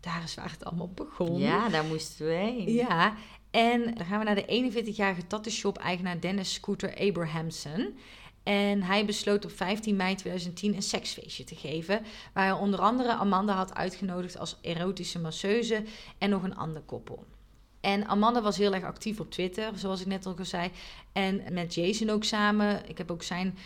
Daar 0.00 0.22
is 0.22 0.34
waar 0.34 0.50
het 0.50 0.64
allemaal 0.64 0.90
begon. 0.94 1.38
Ja, 1.38 1.68
daar 1.68 1.84
moesten 1.84 2.26
we 2.26 2.32
heen. 2.32 2.72
Ja, 2.72 3.14
en 3.50 3.94
dan 3.94 4.06
gaan 4.06 4.18
we 4.18 4.24
naar 4.24 4.34
de 4.34 4.72
41-jarige 4.72 5.26
tattoo-shop-eigenaar 5.26 6.20
Dennis 6.20 6.54
Scooter 6.54 6.98
Abrahamson. 7.08 7.98
En 8.42 8.82
hij 8.82 9.04
besloot 9.04 9.44
op 9.44 9.52
15 9.52 9.96
mei 9.96 10.14
2010 10.14 10.74
een 10.74 10.82
seksfeestje 10.82 11.44
te 11.44 11.54
geven. 11.54 12.02
Waar 12.32 12.44
hij 12.44 12.52
onder 12.52 12.80
andere 12.80 13.12
Amanda 13.12 13.54
had 13.54 13.74
uitgenodigd 13.74 14.38
als 14.38 14.58
erotische 14.60 15.18
masseuse 15.18 15.82
en 16.18 16.30
nog 16.30 16.42
een 16.42 16.56
ander 16.56 16.82
koppel. 16.82 17.24
En 17.80 18.06
Amanda 18.06 18.42
was 18.42 18.56
heel 18.56 18.74
erg 18.74 18.84
actief 18.84 19.20
op 19.20 19.30
Twitter, 19.30 19.72
zoals 19.74 20.00
ik 20.00 20.06
net 20.06 20.26
al 20.26 20.36
zei. 20.42 20.70
En 21.12 21.42
met 21.52 21.74
Jason 21.74 22.10
ook 22.10 22.24
samen. 22.24 22.88
Ik 22.88 22.98
heb 22.98 23.10
ook 23.10 23.22
zijn 23.22 23.58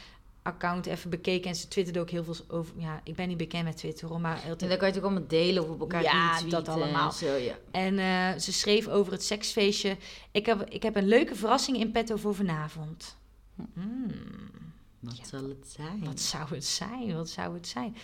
account 0.43 0.87
even 0.87 1.11
bekeken 1.11 1.51
en 1.51 1.57
ze 1.57 1.69
twitterde 1.69 2.01
ook 2.01 2.11
heel 2.11 2.25
veel 2.25 2.37
over... 2.49 2.75
Ja, 2.77 3.01
ik 3.05 3.15
ben 3.15 3.29
niet 3.29 3.37
bekend 3.37 3.65
met 3.65 3.77
Twitter, 3.77 4.09
hoor, 4.09 4.21
maar... 4.21 4.43
En 4.43 4.49
dan 4.49 4.59
kan 4.59 4.69
je 4.69 4.85
het 4.85 4.97
ook 4.97 5.03
allemaal 5.03 5.29
delen 5.29 5.63
of 5.63 5.69
op 5.69 5.81
elkaar 5.81 6.03
Ja, 6.03 6.41
dat 6.49 6.69
allemaal. 6.69 7.09
en 7.09 7.15
Zo, 7.15 7.35
ja. 7.35 7.55
En 7.71 7.99
eh, 7.99 8.41
ze 8.41 8.53
schreef 8.53 8.89
over 8.89 9.13
het 9.13 9.25
seksfeestje. 9.25 9.97
Ik 10.31 10.47
heb, 10.47 10.71
ik 10.71 10.83
heb 10.83 10.97
een 10.97 11.09
leuke 11.09 11.35
verrassing 11.35 11.77
in 11.77 11.91
petto 11.91 12.17
voor 12.17 12.35
vanavond. 12.35 13.17
Hmm, 13.75 14.66
Wat 15.01 15.17
Ja. 15.19 15.25
zal 15.25 15.43
het 15.49 15.69
zijn? 15.77 16.05
wat 16.05 16.21
zou 16.21 16.55
het 16.55 16.65
zijn? 16.65 17.15
Wat 17.15 17.29
zou 17.29 17.55
het 17.55 17.69
zijn? 17.69 17.97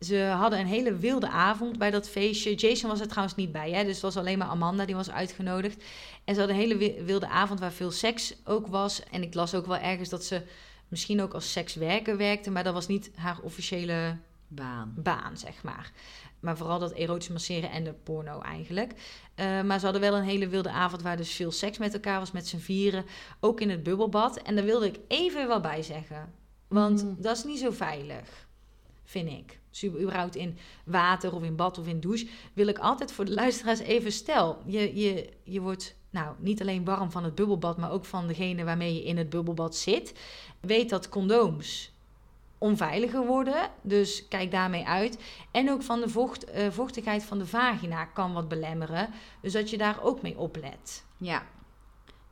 Ze 0.00 0.18
hadden 0.18 0.58
een 0.58 0.66
hele 0.66 0.96
wilde 0.96 1.28
avond 1.28 1.78
bij 1.78 1.90
dat 1.90 2.08
feestje. 2.08 2.54
Jason 2.54 2.90
was 2.90 3.00
er 3.00 3.08
trouwens 3.08 3.36
niet 3.36 3.52
bij, 3.52 3.70
hè? 3.70 3.82
dus 3.84 3.92
het 3.92 4.02
was 4.02 4.16
alleen 4.16 4.38
maar 4.38 4.48
Amanda 4.48 4.84
die 4.84 4.94
was 4.94 5.10
uitgenodigd. 5.10 5.82
En 6.24 6.34
ze 6.34 6.40
hadden 6.40 6.56
een 6.58 6.62
hele 6.62 6.76
wi- 6.76 7.02
wilde 7.04 7.28
avond 7.28 7.60
waar 7.60 7.72
veel 7.72 7.90
seks 7.90 8.34
ook 8.44 8.66
was. 8.66 9.02
En 9.04 9.22
ik 9.22 9.34
las 9.34 9.54
ook 9.54 9.66
wel 9.66 9.76
ergens 9.76 10.08
dat 10.08 10.24
ze 10.24 10.42
misschien 10.88 11.22
ook 11.22 11.34
als 11.34 11.52
sekswerker 11.52 12.16
werkte, 12.16 12.50
maar 12.50 12.64
dat 12.64 12.74
was 12.74 12.86
niet 12.86 13.10
haar 13.14 13.40
officiële 13.42 14.16
Baan. 14.52 14.94
baan, 14.96 15.36
zeg 15.36 15.62
maar. 15.62 15.92
Maar 16.40 16.56
vooral 16.56 16.78
dat 16.78 16.92
erotisch 16.92 17.28
masseren 17.28 17.70
en 17.70 17.84
de 17.84 17.92
porno 17.92 18.40
eigenlijk. 18.40 18.92
Eh, 19.34 19.62
maar 19.62 19.78
ze 19.78 19.84
hadden 19.84 20.02
wel 20.02 20.16
een 20.16 20.24
hele 20.24 20.48
wilde 20.48 20.70
avond 20.70 21.02
waar 21.02 21.16
dus 21.16 21.32
veel 21.32 21.50
seks 21.52 21.78
met 21.78 21.94
elkaar 21.94 22.18
was, 22.18 22.30
met 22.32 22.48
z'n 22.48 22.58
vieren. 22.58 23.04
Ook 23.40 23.60
in 23.60 23.70
het 23.70 23.82
bubbelbad. 23.82 24.36
En 24.36 24.54
daar 24.56 24.64
wilde 24.64 24.86
ik 24.86 24.98
even 25.08 25.46
wel 25.48 25.60
bij 25.60 25.82
zeggen. 25.82 26.32
Want 26.68 27.04
Mhm. 27.04 27.14
dat 27.22 27.36
is 27.36 27.44
niet 27.44 27.58
zo 27.58 27.70
veilig, 27.70 28.48
vind 29.04 29.28
ik. 29.30 29.58
Dus 29.70 29.84
überhaupt 29.84 30.36
in 30.36 30.58
water 30.84 31.34
of 31.34 31.42
in 31.42 31.56
bad 31.56 31.78
of 31.78 31.86
in 31.86 32.00
douche 32.00 32.28
wil 32.52 32.66
ik 32.66 32.78
altijd 32.78 33.12
voor 33.12 33.24
de 33.24 33.34
luisteraars 33.34 33.78
even 33.78 34.12
stel. 34.12 34.62
Je, 34.66 34.96
je, 35.00 35.32
je 35.42 35.60
wordt 35.60 35.96
nou 36.10 36.34
niet 36.38 36.60
alleen 36.60 36.84
warm 36.84 37.10
van 37.10 37.24
het 37.24 37.34
bubbelbad, 37.34 37.76
maar 37.76 37.90
ook 37.90 38.04
van 38.04 38.26
degene 38.26 38.64
waarmee 38.64 38.94
je 38.94 39.04
in 39.04 39.16
het 39.16 39.30
bubbelbad 39.30 39.76
zit. 39.76 40.14
Weet 40.60 40.88
dat 40.90 41.08
condooms 41.08 41.92
onveiliger 42.60 43.26
worden. 43.26 43.70
Dus 43.82 44.28
kijk 44.28 44.50
daarmee 44.50 44.86
uit. 44.86 45.18
En 45.50 45.70
ook 45.70 45.82
van 45.82 46.00
de 46.00 46.08
vocht, 46.08 46.44
eh, 46.44 46.70
vochtigheid 46.70 47.24
van 47.24 47.38
de 47.38 47.46
vagina 47.46 48.04
kan 48.04 48.32
wat 48.32 48.48
belemmeren. 48.48 49.08
Dus 49.42 49.52
dat 49.52 49.70
je 49.70 49.78
daar 49.78 50.02
ook 50.02 50.22
mee 50.22 50.38
oplet. 50.38 51.04
Ja. 51.16 51.42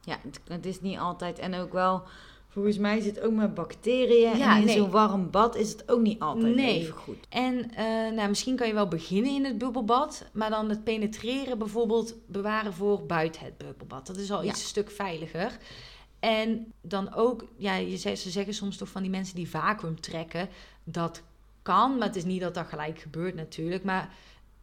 Ja, 0.01 0.17
het, 0.23 0.41
het 0.49 0.67
is 0.67 0.81
niet 0.81 0.99
altijd. 0.99 1.39
En 1.39 1.55
ook 1.55 1.73
wel, 1.73 2.03
volgens 2.49 2.79
mij 2.79 3.01
zit 3.01 3.21
ook 3.21 3.33
met 3.33 3.55
bacteriën. 3.55 4.37
Ja, 4.39 4.55
en 4.55 4.59
in 4.61 4.65
nee. 4.65 4.77
zo'n 4.77 4.91
warm 4.91 5.31
bad 5.31 5.57
is 5.57 5.71
het 5.71 5.91
ook 5.91 6.01
niet 6.01 6.21
altijd 6.21 6.55
Nee. 6.55 6.79
even 6.81 6.95
goed. 6.95 7.27
En 7.29 7.71
eh, 7.75 7.85
nou, 8.13 8.29
misschien 8.29 8.57
kan 8.57 8.67
je 8.67 8.75
wel 8.75 8.89
beginnen 8.89 9.33
in 9.35 9.45
het 9.45 9.59
bubbelbad, 9.59 10.25
maar 10.33 10.51
dan 10.51 10.69
het 10.69 10.85
penetreren 10.85 11.59
bijvoorbeeld 11.59 12.15
bewaren 12.27 12.73
voor 12.73 13.07
buiten 13.07 13.45
het 13.45 13.59
bubbelbad. 13.59 14.07
Dat 14.07 14.17
is 14.17 14.31
al 14.33 14.43
Ja. 14.43 14.51
iets 14.51 14.61
een 14.61 14.67
stuk 14.67 14.91
veiliger. 14.91 15.59
En 16.21 16.73
dan 16.81 17.15
ook, 17.15 17.45
ja, 17.57 17.75
je 17.75 17.97
zegt, 17.97 18.21
ze 18.21 18.31
zeggen 18.31 18.55
soms 18.55 18.77
toch 18.77 18.89
van 18.89 19.03
die 19.03 19.11
mensen 19.11 19.37
die 19.37 19.51
vacuüm 19.51 20.01
trekken. 20.01 20.49
Dat 20.85 21.23
kan, 21.63 21.99
maar 21.99 22.07
het 22.07 22.17
is 22.17 22.25
niet 22.25 22.41
dat 22.41 22.55
dat 22.55 22.67
gelijk 22.67 22.99
gebeurt 22.99 23.35
natuurlijk. 23.35 23.85
Maar 23.85 24.15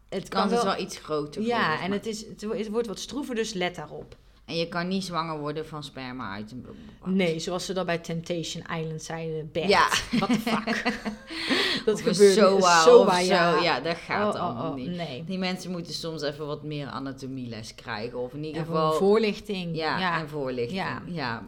het 0.10 0.20
Het 0.20 0.30
kan 0.30 0.50
dus 0.50 0.64
wel. 0.64 0.66
wel 0.66 0.84
iets 0.84 0.98
groter 0.98 1.42
Ja, 1.42 1.82
en 1.82 1.92
het, 1.92 2.06
is, 2.06 2.26
het 2.26 2.70
wordt 2.70 2.88
wat 2.88 3.00
stroever, 3.00 3.36
dus 3.36 3.54
let 3.54 3.76
daarop. 3.76 4.16
En 4.46 4.56
je 4.56 4.68
kan 4.68 4.88
niet 4.88 5.04
zwanger 5.04 5.40
worden 5.40 5.68
van 5.68 5.84
sperma 5.84 6.34
uit 6.34 6.52
een. 6.52 6.66
Nee, 7.06 7.40
zoals 7.40 7.66
ze 7.66 7.74
dat 7.74 7.86
bij 7.86 7.98
Temptation 7.98 8.64
Island 8.80 9.04
zeiden. 9.04 9.50
Bert, 9.52 9.70
Ja. 9.70 9.88
what 10.12 10.30
the 10.30 10.40
fuck. 10.40 10.84
dat 11.86 11.96
Of 11.96 12.02
gebeurt. 12.02 12.34
SOA 12.34 12.82
SOA, 12.82 12.96
of 12.96 13.28
ja. 13.28 13.58
zo. 13.58 13.64
Ja, 13.64 13.80
dat 13.80 13.98
gaat 13.98 14.36
Oh, 14.36 14.42
oh, 14.42 14.48
allemaal 14.48 14.70
oh, 14.70 14.76
niet. 14.76 14.90
Nee. 14.90 15.24
Die 15.24 15.38
mensen 15.38 15.72
moeten 15.72 15.94
soms 15.94 16.22
even 16.22 16.46
wat 16.46 16.64
meer 16.64 16.88
anatomieles 16.88 17.76
krijgen. 17.76 18.20
Of 18.20 18.34
in 18.34 18.44
ieder 18.44 18.66
geval... 18.66 18.94
voorlichting. 18.94 19.76
Ja, 19.76 20.00
ja. 20.00 20.20
en 20.20 20.30
voorlichting. 20.30 20.80
Ja. 20.80 21.02
Ja. 21.06 21.44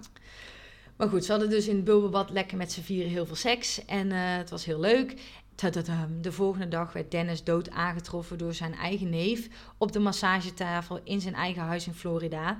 Maar 0.95 1.09
goed, 1.09 1.25
ze 1.25 1.31
hadden 1.31 1.49
dus 1.49 1.67
in 1.67 1.75
het 1.75 1.83
bubbelbad 1.83 2.29
lekker 2.29 2.57
met 2.57 2.71
z'n 2.71 2.81
vieren 2.81 3.11
heel 3.11 3.25
veel 3.25 3.35
seks. 3.35 3.85
En 3.85 4.11
eh, 4.11 4.17
het 4.19 4.49
was 4.49 4.65
heel 4.65 4.79
leuk. 4.79 5.13
De 6.21 6.31
volgende 6.31 6.67
dag 6.67 6.93
werd 6.93 7.11
Dennis 7.11 7.43
dood 7.43 7.69
aangetroffen 7.69 8.37
door 8.37 8.53
zijn 8.53 8.75
eigen 8.75 9.09
neef 9.09 9.47
op 9.77 9.91
de 9.91 9.99
massagetafel 9.99 10.99
in 11.03 11.21
zijn 11.21 11.33
eigen 11.33 11.61
huis 11.61 11.87
in 11.87 11.93
Florida. 11.93 12.59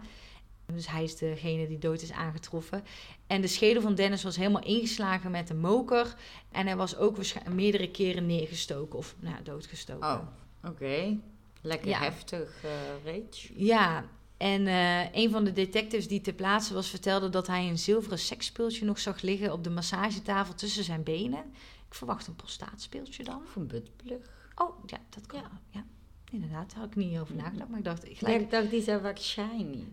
Dus 0.73 0.88
hij 0.88 1.03
is 1.03 1.17
degene 1.17 1.67
die 1.67 1.77
dood 1.77 2.01
is 2.01 2.12
aangetroffen. 2.12 2.84
En 3.27 3.41
de 3.41 3.47
schedel 3.47 3.82
van 3.82 3.95
Dennis 3.95 4.23
was 4.23 4.36
helemaal 4.36 4.63
ingeslagen 4.63 5.32
met 5.32 5.49
een 5.49 5.60
moker. 5.60 6.15
En 6.51 6.65
hij 6.65 6.75
was 6.75 6.97
ook 6.97 7.15
waarschijnlijk 7.15 7.56
meerdere 7.56 7.91
keren 7.91 8.25
neergestoken 8.25 8.99
of 8.99 9.15
nou, 9.19 9.43
doodgestoken. 9.43 10.08
Oh, 10.10 10.19
oké. 10.63 11.17
Lekker 11.62 11.88
Ja. 11.89 11.99
heftig, 11.99 12.63
eh 12.63 12.71
rage. 13.06 13.63
Ja, 13.65 14.06
en 14.38 14.67
eh, 14.67 15.13
een 15.13 15.32
van 15.32 15.43
de 15.43 15.53
detectives 15.53 16.08
die 16.08 16.21
ter 16.21 16.34
plaatse 16.34 16.73
was 16.73 16.89
vertelde 16.89 17.30
dat 17.30 17.47
hij 17.47 17.67
een 17.67 17.77
zilveren 17.77 18.19
seksspeeltje 18.19 18.86
nog 18.86 18.99
zag 18.99 19.21
liggen 19.21 19.53
op 19.53 19.63
de 19.63 19.69
massagetafel 19.69 20.53
tussen 20.53 20.84
zijn 20.84 21.03
benen. 21.03 21.43
Ik 21.88 21.93
verwacht 21.93 22.27
een 22.27 22.36
prostaatspeeltje 22.36 23.23
dan. 23.23 23.41
Of 23.45 23.56
een 23.56 23.67
buttplug. 23.67 24.30
Oh, 24.56 24.84
ja, 24.86 24.97
dat 25.10 25.25
kan. 25.25 25.39
Ja. 25.41 25.51
ja. 25.69 25.86
Inderdaad, 26.32 26.69
daar 26.69 26.80
had 26.80 26.89
ik 26.89 26.95
niet 26.95 27.19
over 27.19 27.36
nagedacht. 27.36 27.69
Maar 27.69 27.80
ik 27.80 27.86
dacht 27.86 28.08
Ja, 28.08 28.15
gelijk... 28.15 28.41
ik 28.41 28.51
dacht, 28.51 28.69
die 28.69 28.82
zijn 28.82 29.01
vaak 29.01 29.19
shiny. 29.19 29.84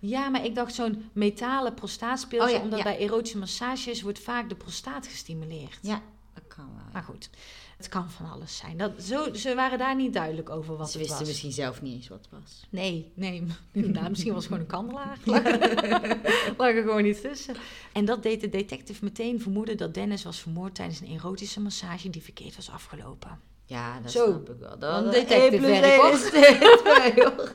Ja, 0.00 0.28
maar 0.28 0.44
ik 0.44 0.54
dacht 0.54 0.74
zo'n 0.74 1.10
metalen 1.12 1.74
prostaatspeeltje. 1.74 2.48
Oh 2.48 2.56
ja, 2.56 2.62
omdat 2.62 2.78
ja. 2.78 2.84
bij 2.84 2.98
erotische 2.98 3.38
massages 3.38 4.02
wordt 4.02 4.18
vaak 4.18 4.48
de 4.48 4.54
prostaat 4.54 5.06
gestimuleerd. 5.06 5.78
Ja, 5.82 6.02
dat 6.34 6.44
kan 6.48 6.64
wel. 6.74 6.84
ja. 6.84 6.90
Maar 6.92 7.02
goed, 7.02 7.30
het 7.76 7.88
kan 7.88 8.10
van 8.10 8.30
alles 8.30 8.56
zijn. 8.56 8.76
Dat, 8.76 9.02
zo, 9.02 9.34
ze 9.34 9.54
waren 9.54 9.78
daar 9.78 9.96
niet 9.96 10.12
duidelijk 10.12 10.50
over 10.50 10.76
wat 10.76 10.90
Ze 10.90 10.98
het 10.98 11.00
wisten 11.06 11.18
was. 11.18 11.28
misschien 11.28 11.52
zelf 11.52 11.82
niet 11.82 11.94
eens 11.94 12.08
wat 12.08 12.18
het 12.18 12.40
was. 12.40 12.66
Nee, 12.70 13.12
nee. 13.14 13.42
Misschien 14.08 14.32
was 14.34 14.44
het 14.44 14.52
gewoon 14.52 14.60
een 14.60 14.66
kandelaar. 14.66 15.18
Lag 16.58 16.74
er 16.74 16.82
gewoon 16.82 17.04
iets 17.04 17.20
tussen. 17.20 17.54
En 17.92 18.04
dat 18.04 18.22
deed 18.22 18.40
de 18.40 18.48
detective 18.48 19.04
meteen 19.04 19.40
vermoeden 19.40 19.76
dat 19.76 19.94
Dennis 19.94 20.24
was 20.24 20.40
vermoord 20.40 20.74
tijdens 20.74 21.00
een 21.00 21.14
erotische 21.18 21.60
massage 21.60 22.10
die 22.10 22.22
verkeerd 22.22 22.56
was 22.56 22.70
afgelopen. 22.70 23.40
Ja, 23.64 24.00
dat 24.00 24.10
Zo. 24.10 24.24
snap 24.24 24.50
ik 24.50 24.58
wel. 24.58 24.78
Dat 24.78 25.04
Een 25.04 25.10
detective 25.10 25.66
werk, 25.66 25.84
één 25.84 27.24
hoor. 27.24 27.52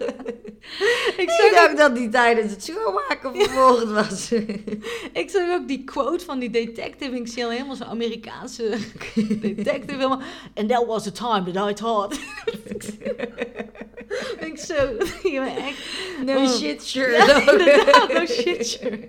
Ik 1.24 1.30
zag, 1.30 1.52
dacht 1.52 1.78
dat 1.78 1.96
die 1.96 2.10
tijdens 2.10 2.52
het 2.52 2.64
schoonmaken 2.64 3.36
vervolgd 3.36 3.92
was. 3.92 4.32
ik 5.22 5.30
zag 5.30 5.50
ook 5.52 5.68
die 5.68 5.84
quote 5.84 6.26
van 6.26 6.40
die 6.40 6.50
detective. 6.50 7.12
en 7.12 7.18
Ik 7.18 7.28
zie 7.28 7.44
al 7.44 7.50
helemaal 7.50 7.76
zo'n 7.76 7.88
Amerikaanse 7.88 8.70
detective. 9.42 9.92
Helemaal, 9.92 10.22
And 10.56 10.70
that 10.70 10.86
was 10.86 11.04
the 11.04 11.12
time 11.12 11.52
that 11.52 11.70
I 11.70 11.74
thought. 11.74 12.20
ik 14.40 14.58
zo, 14.58 14.74
je 15.30 15.40
bent 15.46 15.58
echt... 15.58 15.78
No 16.26 16.34
Oh. 16.44 16.50
shit, 16.50 16.84
sure. 16.84 17.12
Ja, 17.12 17.52
inderdaad, 17.52 18.14
no 18.14 18.26
shit, 18.26 18.68
sure. 18.68 19.00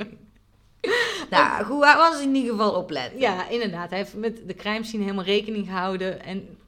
Nou, 1.31 1.65
goed, 1.65 1.85
hij 1.85 1.97
was 1.97 2.21
in 2.21 2.35
ieder 2.35 2.51
geval 2.51 2.73
opletten. 2.73 3.21
Ja, 3.21 3.49
inderdaad. 3.49 3.89
Hij 3.91 3.99
heeft 3.99 4.15
met 4.15 4.41
de 4.47 4.55
crime 4.55 4.85
scene 4.85 5.03
helemaal 5.03 5.25
rekening 5.25 5.67
gehouden. 5.67 6.23
En. 6.23 6.59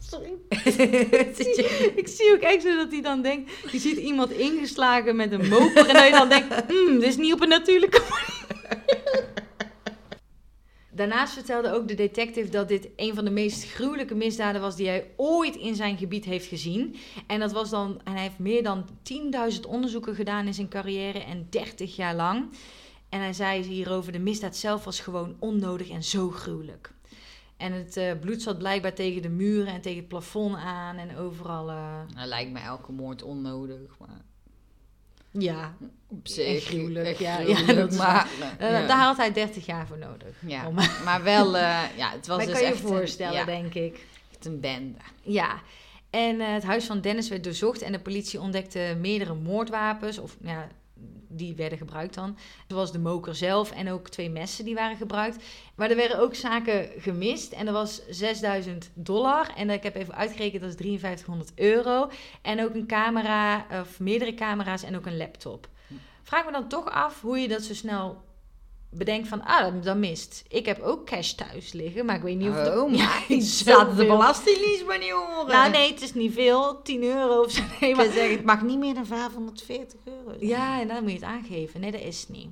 Sorry. 0.00 0.32
Ik 2.00 2.08
zie 2.08 2.32
ook 2.32 2.40
echt 2.40 2.62
zo 2.62 2.76
dat 2.76 2.90
hij 2.90 3.02
dan 3.02 3.22
denkt. 3.22 3.50
Je 3.72 3.78
ziet 3.78 3.96
iemand 3.96 4.30
ingeslagen 4.30 5.16
met 5.16 5.32
een 5.32 5.48
moper. 5.48 5.86
En 5.86 5.94
dat 5.94 6.04
je 6.04 6.10
dan 6.10 6.28
denkt: 6.28 6.54
hmm, 6.72 6.98
dit 6.98 7.08
is 7.08 7.16
niet 7.16 7.32
op 7.32 7.40
een 7.40 7.48
natuurlijke 7.48 8.02
manier. 8.10 8.28
Daarnaast 10.90 11.32
vertelde 11.32 11.72
ook 11.72 11.88
de 11.88 11.94
detective 11.94 12.50
dat 12.50 12.68
dit 12.68 12.88
een 12.96 13.14
van 13.14 13.24
de 13.24 13.30
meest 13.30 13.64
gruwelijke 13.64 14.14
misdaden 14.14 14.60
was 14.60 14.76
die 14.76 14.88
hij 14.88 15.10
ooit 15.16 15.56
in 15.56 15.74
zijn 15.74 15.98
gebied 15.98 16.24
heeft 16.24 16.46
gezien. 16.46 16.96
En 17.26 17.40
dat 17.40 17.52
was 17.52 17.70
dan, 17.70 18.00
en 18.04 18.12
hij 18.12 18.22
heeft 18.22 18.38
meer 18.38 18.62
dan 18.62 18.84
10.000 19.54 19.60
onderzoeken 19.68 20.14
gedaan 20.14 20.46
in 20.46 20.54
zijn 20.54 20.68
carrière 20.68 21.18
en 21.18 21.46
30 21.50 21.96
jaar 21.96 22.14
lang. 22.14 22.48
En 23.08 23.20
hij 23.20 23.32
zei 23.32 23.62
hierover: 23.62 24.12
de 24.12 24.18
misdaad 24.18 24.56
zelf 24.56 24.84
was 24.84 25.00
gewoon 25.00 25.36
onnodig 25.38 25.90
en 25.90 26.02
zo 26.04 26.30
gruwelijk. 26.30 26.92
En 27.58 27.72
het 27.72 27.96
eh, 27.96 28.12
bloed 28.20 28.42
zat 28.42 28.58
blijkbaar 28.58 28.94
tegen 28.94 29.22
de 29.22 29.28
muren 29.28 29.72
en 29.72 29.80
tegen 29.80 29.98
het 29.98 30.08
plafond 30.08 30.56
aan 30.56 30.96
en 30.96 31.16
overal. 31.16 31.64
Nou, 31.64 32.26
lijkt 32.26 32.52
me 32.52 32.58
elke 32.58 32.92
moord 32.92 33.22
onnodig, 33.22 33.98
maar 33.98 34.20
ja, 35.30 35.74
op 36.08 36.28
zich. 36.28 36.64
gruwelijk, 36.64 37.18
ja, 37.18 37.34
gruwelijk, 37.34 37.66
ja, 37.66 37.72
dat 37.74 37.96
maar, 37.96 38.28
Eh, 38.58 38.70
ja. 38.70 38.86
daar 38.86 38.98
had 38.98 39.16
hij 39.16 39.32
30 39.32 39.66
jaar 39.66 39.86
voor 39.86 39.98
nodig. 39.98 40.36
Ja, 40.46 40.66
Om- 40.66 40.74
maar 41.04 41.22
wel, 41.22 41.56
ja, 41.56 42.10
het 42.10 42.26
was 42.26 42.36
maar 42.36 42.46
dus 42.46 42.54
kan 42.54 42.62
je 42.62 42.68
je 42.68 42.72
echt 42.74 42.82
een- 42.82 42.88
voorstellen, 42.88 43.32
ja, 43.38 43.44
denk 43.44 43.74
ik. 43.74 44.06
echt 44.30 44.46
een 44.46 44.60
bende. 44.60 44.98
Ja, 45.22 45.60
en 46.10 46.40
het 46.40 46.62
huis 46.62 46.84
van 46.86 47.00
Dennis 47.00 47.28
werd 47.28 47.44
doorzocht 47.44 47.82
en 47.82 47.92
de 47.92 48.00
politie 48.00 48.40
ontdekte 48.40 48.96
meerdere 49.00 49.34
moordwapens, 49.34 50.18
of 50.18 50.36
ja, 50.40 50.68
die 51.28 51.54
werden 51.54 51.78
gebruikt 51.78 52.14
dan. 52.14 52.36
Zoals 52.68 52.92
de 52.92 52.98
moker 52.98 53.34
zelf 53.34 53.70
en 53.70 53.90
ook 53.90 54.08
twee 54.08 54.30
messen 54.30 54.64
die 54.64 54.74
waren 54.74 54.96
gebruikt. 54.96 55.44
Maar 55.74 55.90
er 55.90 55.96
werden 55.96 56.18
ook 56.18 56.34
zaken 56.34 56.90
gemist 56.98 57.52
en 57.52 57.66
er 57.66 57.72
was 57.72 58.02
6000 58.08 58.90
dollar. 58.94 59.52
En 59.56 59.70
ik 59.70 59.82
heb 59.82 59.94
even 59.94 60.14
uitgerekend, 60.14 60.62
dat 60.62 60.70
is 60.70 60.76
5300 60.76 61.52
euro. 61.54 62.10
En 62.42 62.64
ook 62.64 62.74
een 62.74 62.86
camera, 62.86 63.66
of 63.80 64.00
meerdere 64.00 64.34
camera's 64.34 64.82
en 64.82 64.96
ook 64.96 65.06
een 65.06 65.16
laptop. 65.16 65.68
Vraag 66.22 66.44
me 66.44 66.52
dan 66.52 66.68
toch 66.68 66.90
af 66.90 67.20
hoe 67.20 67.38
je 67.38 67.48
dat 67.48 67.62
zo 67.62 67.74
snel 67.74 68.22
bedenkt 68.90 69.28
van, 69.28 69.44
ah, 69.44 69.62
dat, 69.62 69.84
dat 69.84 69.96
mist. 69.96 70.44
Ik 70.48 70.66
heb 70.66 70.80
ook 70.80 71.06
cash 71.06 71.32
thuis 71.32 71.72
liggen, 71.72 72.06
maar 72.06 72.16
ik 72.16 72.22
weet 72.22 72.36
niet 72.36 72.48
of 72.48 72.54
het... 72.54 72.76
Oh, 72.76 72.90
niet 73.28 73.46
staat 73.46 73.96
de 73.96 74.06
belastingdienst 74.06 74.86
maar 74.86 74.98
niet 74.98 75.10
horen. 75.10 75.52
Nou 75.52 75.70
nee, 75.70 75.90
het 75.90 76.02
is 76.02 76.14
niet 76.14 76.32
veel. 76.32 76.82
10 76.82 77.02
euro 77.02 77.42
of 77.42 77.50
zo. 77.50 77.62
Nee, 77.80 77.94
maar... 77.94 78.04
zeggen, 78.04 78.30
het 78.30 78.44
mag 78.44 78.62
niet 78.62 78.78
meer 78.78 78.94
dan 78.94 79.06
540 79.06 80.00
euro. 80.04 80.38
zijn. 80.38 80.46
Ja, 80.48 80.80
en 80.80 80.88
dan 80.88 81.02
moet 81.02 81.12
je 81.12 81.16
het 81.16 81.26
aangeven. 81.26 81.80
Nee, 81.80 81.92
dat 81.92 82.00
is 82.00 82.28
niet. 82.28 82.48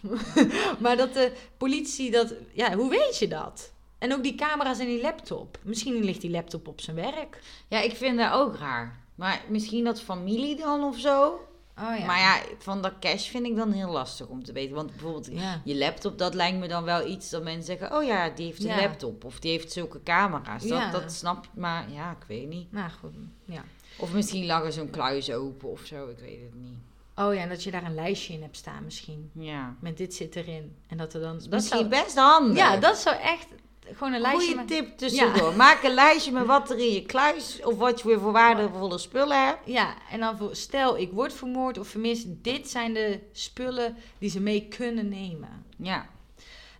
maar 0.82 0.96
dat 0.96 1.14
de 1.14 1.32
politie 1.56 2.10
dat... 2.10 2.34
Ja, 2.52 2.76
hoe 2.76 2.90
weet 2.90 3.18
je 3.18 3.28
dat? 3.28 3.72
En 3.98 4.14
ook 4.14 4.22
die 4.22 4.34
camera's 4.34 4.78
en 4.78 4.86
die 4.86 5.00
laptop. 5.00 5.58
Misschien 5.62 6.04
ligt 6.04 6.20
die 6.20 6.30
laptop 6.30 6.68
op 6.68 6.80
zijn 6.80 6.96
werk. 6.96 7.40
Ja, 7.68 7.80
ik 7.80 7.96
vind 7.96 8.18
dat 8.18 8.32
ook 8.32 8.56
raar. 8.56 9.00
Maar 9.14 9.44
misschien 9.48 9.84
dat 9.84 10.00
familie 10.00 10.56
dan 10.56 10.84
of 10.84 10.98
zo. 10.98 11.40
Oh 11.78 11.98
ja. 11.98 12.04
Maar 12.06 12.18
ja, 12.18 12.40
van 12.58 12.82
dat 12.82 12.92
cash 13.00 13.28
vind 13.28 13.46
ik 13.46 13.56
dan 13.56 13.72
heel 13.72 13.90
lastig 13.90 14.26
om 14.26 14.44
te 14.44 14.52
weten. 14.52 14.74
Want 14.74 14.90
bijvoorbeeld 14.90 15.28
Ja. 15.32 15.60
je 15.64 15.76
laptop, 15.76 16.18
dat 16.18 16.34
lijkt 16.34 16.58
me 16.58 16.68
dan 16.68 16.84
wel 16.84 17.06
iets 17.06 17.30
dat 17.30 17.42
mensen 17.42 17.64
zeggen... 17.78 17.96
Oh 17.96 18.04
ja, 18.04 18.28
die 18.28 18.46
heeft 18.46 18.60
een 18.64 18.68
Ja. 18.68 18.80
laptop. 18.80 19.24
Of 19.24 19.40
die 19.40 19.50
heeft 19.50 19.72
zulke 19.72 20.02
camera's. 20.02 20.62
Dat, 20.66 20.92
dat 20.92 21.12
snap 21.12 21.44
ik, 21.44 21.50
maar 21.54 21.90
ja, 21.90 22.10
ik 22.10 22.24
weet 22.26 22.48
niet. 22.48 22.72
Nou 22.72 22.90
goed, 23.00 23.14
ja. 23.44 23.64
Of 23.98 24.12
misschien 24.12 24.46
lag 24.46 24.64
er 24.64 24.72
zo'n 24.72 24.90
kluis 24.90 25.30
open 25.32 25.70
of 25.70 25.80
zo, 25.84 26.08
ik 26.08 26.18
weet 26.18 26.40
het 26.42 26.54
niet. 26.54 26.78
Oh 27.14 27.34
ja, 27.34 27.40
en 27.40 27.48
dat 27.48 27.62
je 27.64 27.70
daar 27.70 27.84
een 27.84 27.94
lijstje 27.94 28.32
in 28.32 28.42
hebt 28.42 28.56
staan 28.56 28.84
misschien. 28.84 29.30
Ja. 29.34 29.76
Met 29.80 29.96
dit 29.96 30.14
zit 30.14 30.36
erin. 30.36 30.76
En 30.86 30.96
dat 30.96 31.14
er 31.14 31.20
dan... 31.20 31.38
Dat 31.38 31.48
Misschien 31.50 31.78
zou, 31.78 31.90
best 31.90 32.16
handig. 32.16 32.56
ja, 32.56 32.76
dat 32.76 32.98
zou 32.98 33.16
echt 33.16 33.46
gewoon 34.00 34.14
een 34.14 34.20
lijstje... 34.20 34.54
Goeie 34.54 34.56
ma- 34.56 34.64
tip 34.64 34.98
tussendoor. 34.98 35.56
Maak 35.56 35.82
een 35.82 35.94
lijstje 35.94 36.32
met 36.32 36.46
wat 36.46 36.70
er 36.70 36.78
in 36.78 36.92
je 36.92 37.02
kluis... 37.02 37.60
of 37.62 37.76
wat 37.76 38.00
je 38.00 38.08
weer 38.08 38.20
voor 38.20 38.32
waardevolle 38.32 38.98
spullen 38.98 39.46
hebt. 39.46 39.58
Ja, 39.64 39.94
en 40.10 40.20
dan 40.20 40.36
voor, 40.36 40.56
stel 40.56 40.98
ik 40.98 41.12
word 41.12 41.32
vermoord 41.32 41.78
of 41.78 41.88
vermist. 41.88 42.26
Dit 42.28 42.68
zijn 42.68 42.94
de 42.94 43.20
spullen 43.32 43.96
die 44.18 44.30
ze 44.30 44.40
mee 44.40 44.68
kunnen 44.68 45.08
nemen. 45.08 45.64
Ja. 45.76 46.08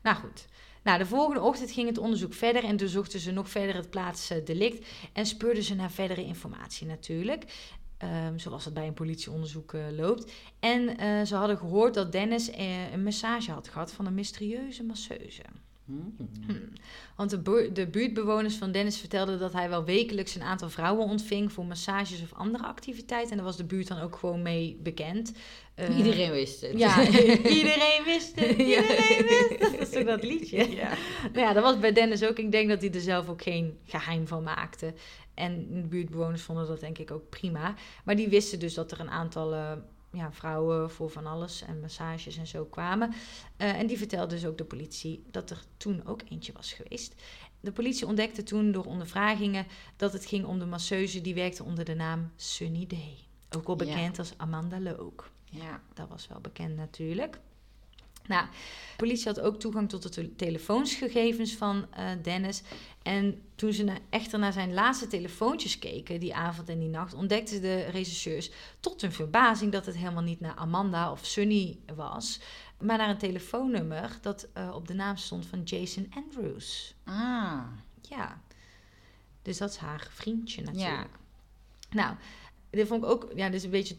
Nou 0.02 0.16
goed. 0.16 0.46
Nou, 0.82 0.98
de 0.98 1.06
volgende 1.06 1.40
ochtend 1.40 1.70
ging 1.70 1.88
het 1.88 1.98
onderzoek 1.98 2.34
verder 2.34 2.64
en 2.64 2.76
doorzochten 2.76 3.20
ze 3.20 3.30
nog 3.30 3.50
verder 3.50 3.74
het 3.74 3.90
plaatsdelict 3.90 4.86
en 5.12 5.26
speurden 5.26 5.62
ze 5.62 5.74
naar 5.74 5.90
verdere 5.90 6.24
informatie 6.24 6.86
natuurlijk. 6.86 7.44
Ehm, 7.98 8.38
zoals 8.38 8.64
het 8.64 8.74
bij 8.74 8.86
een 8.86 8.94
politieonderzoek 8.94 9.72
eh, 9.72 9.80
loopt. 9.90 10.32
En 10.60 10.98
eh, 10.98 11.22
ze 11.22 11.34
hadden 11.34 11.58
gehoord 11.58 11.94
dat 11.94 12.12
Dennis 12.12 12.50
eh, 12.50 12.92
een 12.92 13.02
massage 13.02 13.52
had 13.52 13.68
gehad 13.68 13.92
van 13.92 14.06
een 14.06 14.14
mysterieuze 14.14 14.84
masseuse. 14.84 15.42
Hmm. 15.90 16.68
Want 17.16 17.30
de, 17.30 17.38
bu- 17.38 17.72
de 17.72 17.86
buurtbewoners 17.86 18.56
van 18.56 18.72
Dennis 18.72 18.98
vertelden 18.98 19.38
dat 19.38 19.52
hij 19.52 19.68
wel 19.68 19.84
wekelijks 19.84 20.34
een 20.34 20.42
aantal 20.42 20.68
vrouwen 20.70 21.04
ontving 21.06 21.52
voor 21.52 21.64
massages 21.64 22.22
of 22.22 22.32
andere 22.32 22.64
activiteiten. 22.64 23.30
En 23.30 23.36
daar 23.36 23.46
was 23.46 23.56
de 23.56 23.64
buurt 23.64 23.88
dan 23.88 24.00
ook 24.00 24.16
gewoon 24.16 24.42
mee 24.42 24.78
bekend. 24.82 25.32
Eh, 25.74 25.96
Iedereen 25.96 26.30
wist 26.30 26.60
het. 26.60 26.78
Ja, 26.78 27.00
iedereen 27.58 28.02
wist 28.04 28.40
het. 28.40 28.50
Iedereen 28.50 29.26
wist 29.26 29.48
het. 29.50 29.60
Dat 29.60 29.80
is 29.80 29.90
toch 29.90 30.04
dat 30.04 30.22
liedje? 30.24 30.70
Ja. 30.70 30.88
Nou 31.32 31.46
ja, 31.46 31.52
dat 31.52 31.62
was 31.62 31.78
bij 31.78 31.92
Dennis 31.92 32.24
ook. 32.24 32.38
Ik 32.38 32.52
denk 32.52 32.68
dat 32.68 32.80
hij 32.80 32.92
er 32.92 33.00
zelf 33.00 33.28
ook 33.28 33.42
geen 33.42 33.78
geheim 33.84 34.26
van 34.26 34.42
maakte. 34.42 34.94
En 35.34 35.66
de 35.82 35.88
buurtbewoners 35.88 36.42
vonden 36.42 36.66
dat 36.66 36.80
denk 36.80 36.98
ik 36.98 37.10
ook 37.10 37.28
prima. 37.30 37.74
Maar 38.04 38.16
die 38.16 38.28
wisten 38.28 38.58
dus 38.58 38.74
dat 38.74 38.90
er 38.92 39.00
een 39.00 39.10
aantal 39.10 39.54
eh, 39.54 39.72
ja, 40.12 40.32
vrouwen 40.32 40.90
voor 40.90 41.10
van 41.10 41.26
alles 41.26 41.62
en 41.62 41.80
massages 41.80 42.36
en 42.36 42.46
zo 42.46 42.64
kwamen. 42.64 43.12
Eh, 43.56 43.78
en 43.78 43.86
die 43.86 43.98
vertelde 43.98 44.34
dus 44.34 44.46
ook 44.46 44.58
de 44.58 44.64
politie 44.64 45.22
dat 45.30 45.50
er 45.50 45.62
toen 45.76 46.06
ook 46.06 46.22
eentje 46.28 46.52
was 46.52 46.72
geweest. 46.72 47.14
De 47.60 47.72
politie 47.72 48.06
ontdekte 48.06 48.42
toen 48.42 48.72
door 48.72 48.84
ondervragingen 48.84 49.66
dat 49.96 50.12
het 50.12 50.26
ging 50.26 50.44
om 50.44 50.58
de 50.58 50.66
masseuse 50.66 51.20
die 51.20 51.34
werkte 51.34 51.64
onder 51.64 51.84
de 51.84 51.94
naam 51.94 52.30
Sunny 52.36 52.86
Day. 52.86 53.16
Ook 53.56 53.66
wel 53.66 53.78
Ja. 53.78 53.84
bekend 53.84 54.18
als 54.18 54.32
Amanda 54.36 54.80
Look. 54.80 55.30
Ja. 55.44 55.80
Dat 55.94 56.08
was 56.08 56.26
wel 56.26 56.40
bekend 56.40 56.76
natuurlijk. 56.76 57.38
Nou, 58.30 58.46
de 58.46 58.96
politie 58.96 59.26
had 59.26 59.40
ook 59.40 59.60
toegang 59.60 59.88
tot 59.88 60.02
de 60.02 60.08
te- 60.08 60.36
telefoonsgegevens 60.36 61.52
van 61.54 61.86
eh, 61.92 62.10
Dennis. 62.22 62.62
En 63.02 63.42
toen 63.54 63.72
ze 63.72 63.84
na- 63.84 63.98
echter 64.10 64.38
naar 64.38 64.52
zijn 64.52 64.74
laatste 64.74 65.06
telefoontjes 65.06 65.78
keken, 65.78 66.20
die 66.20 66.34
avond 66.34 66.68
en 66.68 66.78
die 66.78 66.88
nacht, 66.88 67.14
ontdekten 67.14 67.60
de 67.60 67.84
rechercheurs 67.84 68.50
tot 68.80 69.00
hun 69.00 69.12
verbazing 69.12 69.72
dat 69.72 69.86
het 69.86 69.96
helemaal 69.96 70.22
niet 70.22 70.40
naar 70.40 70.54
Amanda 70.54 71.10
of 71.12 71.24
Sunny 71.26 71.78
was, 71.94 72.40
maar 72.80 72.98
naar 72.98 73.08
een 73.10 73.18
telefoonnummer 73.18 74.18
dat 74.20 74.48
eh, 74.52 74.74
op 74.74 74.86
de 74.88 74.94
naam 74.94 75.16
stond 75.16 75.46
van 75.46 75.62
Jason 75.62 76.12
Andrews. 76.14 76.94
Ah. 77.04 77.62
Ja, 78.00 78.42
dus 79.42 79.58
dat 79.58 79.70
is 79.70 79.76
haar 79.76 80.08
vriendje 80.10 80.62
natuurlijk. 80.62 81.08
Ja. 81.10 81.18
Nou, 81.90 82.16
dit 82.70 82.86
vond 82.88 83.04
ik 83.04 83.10
ook, 83.10 83.32
ja, 83.34 83.46
dit 83.46 83.54
is 83.54 83.64
een 83.64 83.70
beetje 83.70 83.96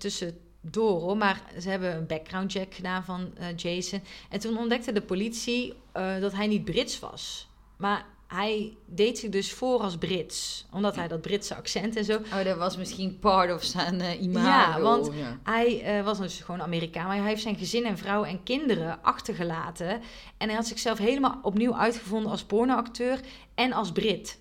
hoor, 0.72 1.18
maar 1.18 1.42
ze 1.60 1.70
hebben 1.70 1.96
een 1.96 2.08
background 2.08 2.52
check 2.52 2.74
gedaan 2.74 3.04
van 3.04 3.32
eh, 3.38 3.46
Jason. 3.56 4.02
En 4.30 4.40
toen 4.40 4.58
ontdekte 4.58 4.92
de 4.92 5.02
politie 5.02 5.74
eh, 5.92 6.20
dat 6.20 6.34
hij 6.34 6.48
niet 6.48 6.66
Brits 6.66 7.00
was. 7.00 7.50
Maar 7.78 8.06
hij 8.28 8.74
deed 8.86 9.18
zich 9.20 9.30
dus 9.30 9.54
voor 9.54 9.80
als 9.80 9.98
Brits, 9.98 10.66
omdat 10.72 10.96
hij 10.96 11.08
dat 11.08 11.22
Britse 11.22 11.56
accent 11.56 11.96
en 11.96 12.06
zo. 12.06 12.16
Oh, 12.34 12.44
dat 12.44 12.58
was 12.58 12.78
misschien 12.78 13.20
part 13.20 13.54
of 13.54 13.64
zijn 13.64 14.02
eh 14.02 14.22
imago. 14.22 14.48
Ja, 14.48 14.80
want- 14.82 15.10
Ja. 15.14 15.38
Hij 15.44 16.04
was 16.04 16.18
dus 16.20 16.40
gewoon 16.40 16.62
Amerikaan, 16.62 17.08
maar 17.08 17.18
hij 17.18 17.28
heeft 17.28 17.42
zijn 17.42 17.56
gezin 17.56 17.86
en 17.86 17.98
vrouw 17.98 18.24
en 18.24 18.44
kinderen 18.44 19.00
achtergelaten. 19.04 19.90
En 20.38 20.48
hij 20.48 20.56
had 20.56 20.68
zichzelf 20.68 20.98
helemaal 20.98 21.40
opnieuw 21.42 21.76
uitgevonden 21.76 22.32
als 22.32 22.44
pornoacteur 22.44 23.20
en 23.56 23.74
als 23.74 23.92
Brit. 23.92 24.40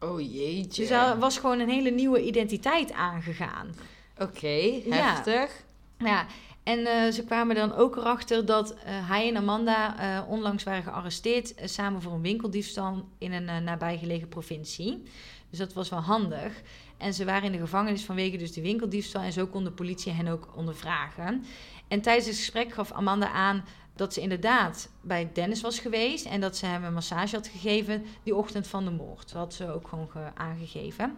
Oh 0.00 0.20
jeetje. 0.20 0.80
Dus 0.82 0.90
hij 0.90 1.16
was 1.16 1.38
gewoon 1.38 1.58
een 1.60 1.68
hele 1.70 1.90
nieuwe 1.90 2.22
identiteit 2.22 2.92
aangegaan. 2.92 3.74
Oké, 4.18 4.80
heftig. 4.94 5.64
Ja, 5.98 6.26
en 6.62 6.86
eh, 6.86 7.12
ze 7.12 7.24
kwamen 7.24 7.54
dan 7.56 7.74
ook 7.74 7.96
erachter 7.96 8.46
dat 8.46 8.74
eh, 8.74 8.78
hij 8.84 9.28
en 9.28 9.36
Amanda 9.36 9.98
eh, 9.98 10.28
onlangs 10.30 10.64
waren 10.64 10.82
gearresteerd 10.82 11.54
samen 11.64 12.02
voor 12.02 12.12
een 12.12 12.22
winkeldiefstal 12.22 13.08
in 13.18 13.32
een 13.32 13.64
nabijgelegen 13.64 14.28
provincie. 14.28 15.02
Dus 15.50 15.58
dat 15.58 15.72
was 15.72 15.88
wel 15.88 16.00
handig. 16.00 16.62
En 16.96 17.14
ze 17.14 17.24
waren 17.24 17.42
in 17.42 17.52
de 17.52 17.58
gevangenis 17.58 18.04
vanwege 18.04 18.36
dus 18.36 18.52
de 18.52 18.60
winkeldiefstal 18.62 19.22
en 19.22 19.32
zo 19.32 19.46
kon 19.46 19.64
de 19.64 19.70
politie 19.70 20.12
hen 20.12 20.28
ook 20.28 20.48
ondervragen. 20.56 21.44
En 21.88 22.00
tijdens 22.00 22.26
het 22.26 22.36
gesprek 22.36 22.72
gaf 22.72 22.92
Amanda 22.92 23.30
aan 23.30 23.64
dat 23.96 24.12
ze 24.14 24.20
inderdaad 24.20 24.88
bij 25.00 25.30
Dennis 25.32 25.60
was 25.60 25.78
geweest 25.78 26.26
en 26.26 26.40
dat 26.40 26.56
ze 26.56 26.66
hem 26.66 26.84
een 26.84 26.92
massage 26.92 27.36
had 27.36 27.48
gegeven 27.48 28.04
die 28.22 28.34
ochtend 28.36 28.66
van 28.66 28.84
de 28.84 28.90
moord. 28.90 29.22
Dat 29.32 29.32
had 29.42 29.54
ze 29.54 29.72
ook 29.72 29.88
gewoon 29.88 30.08
ge- 30.10 30.30
aangegeven. 30.34 31.16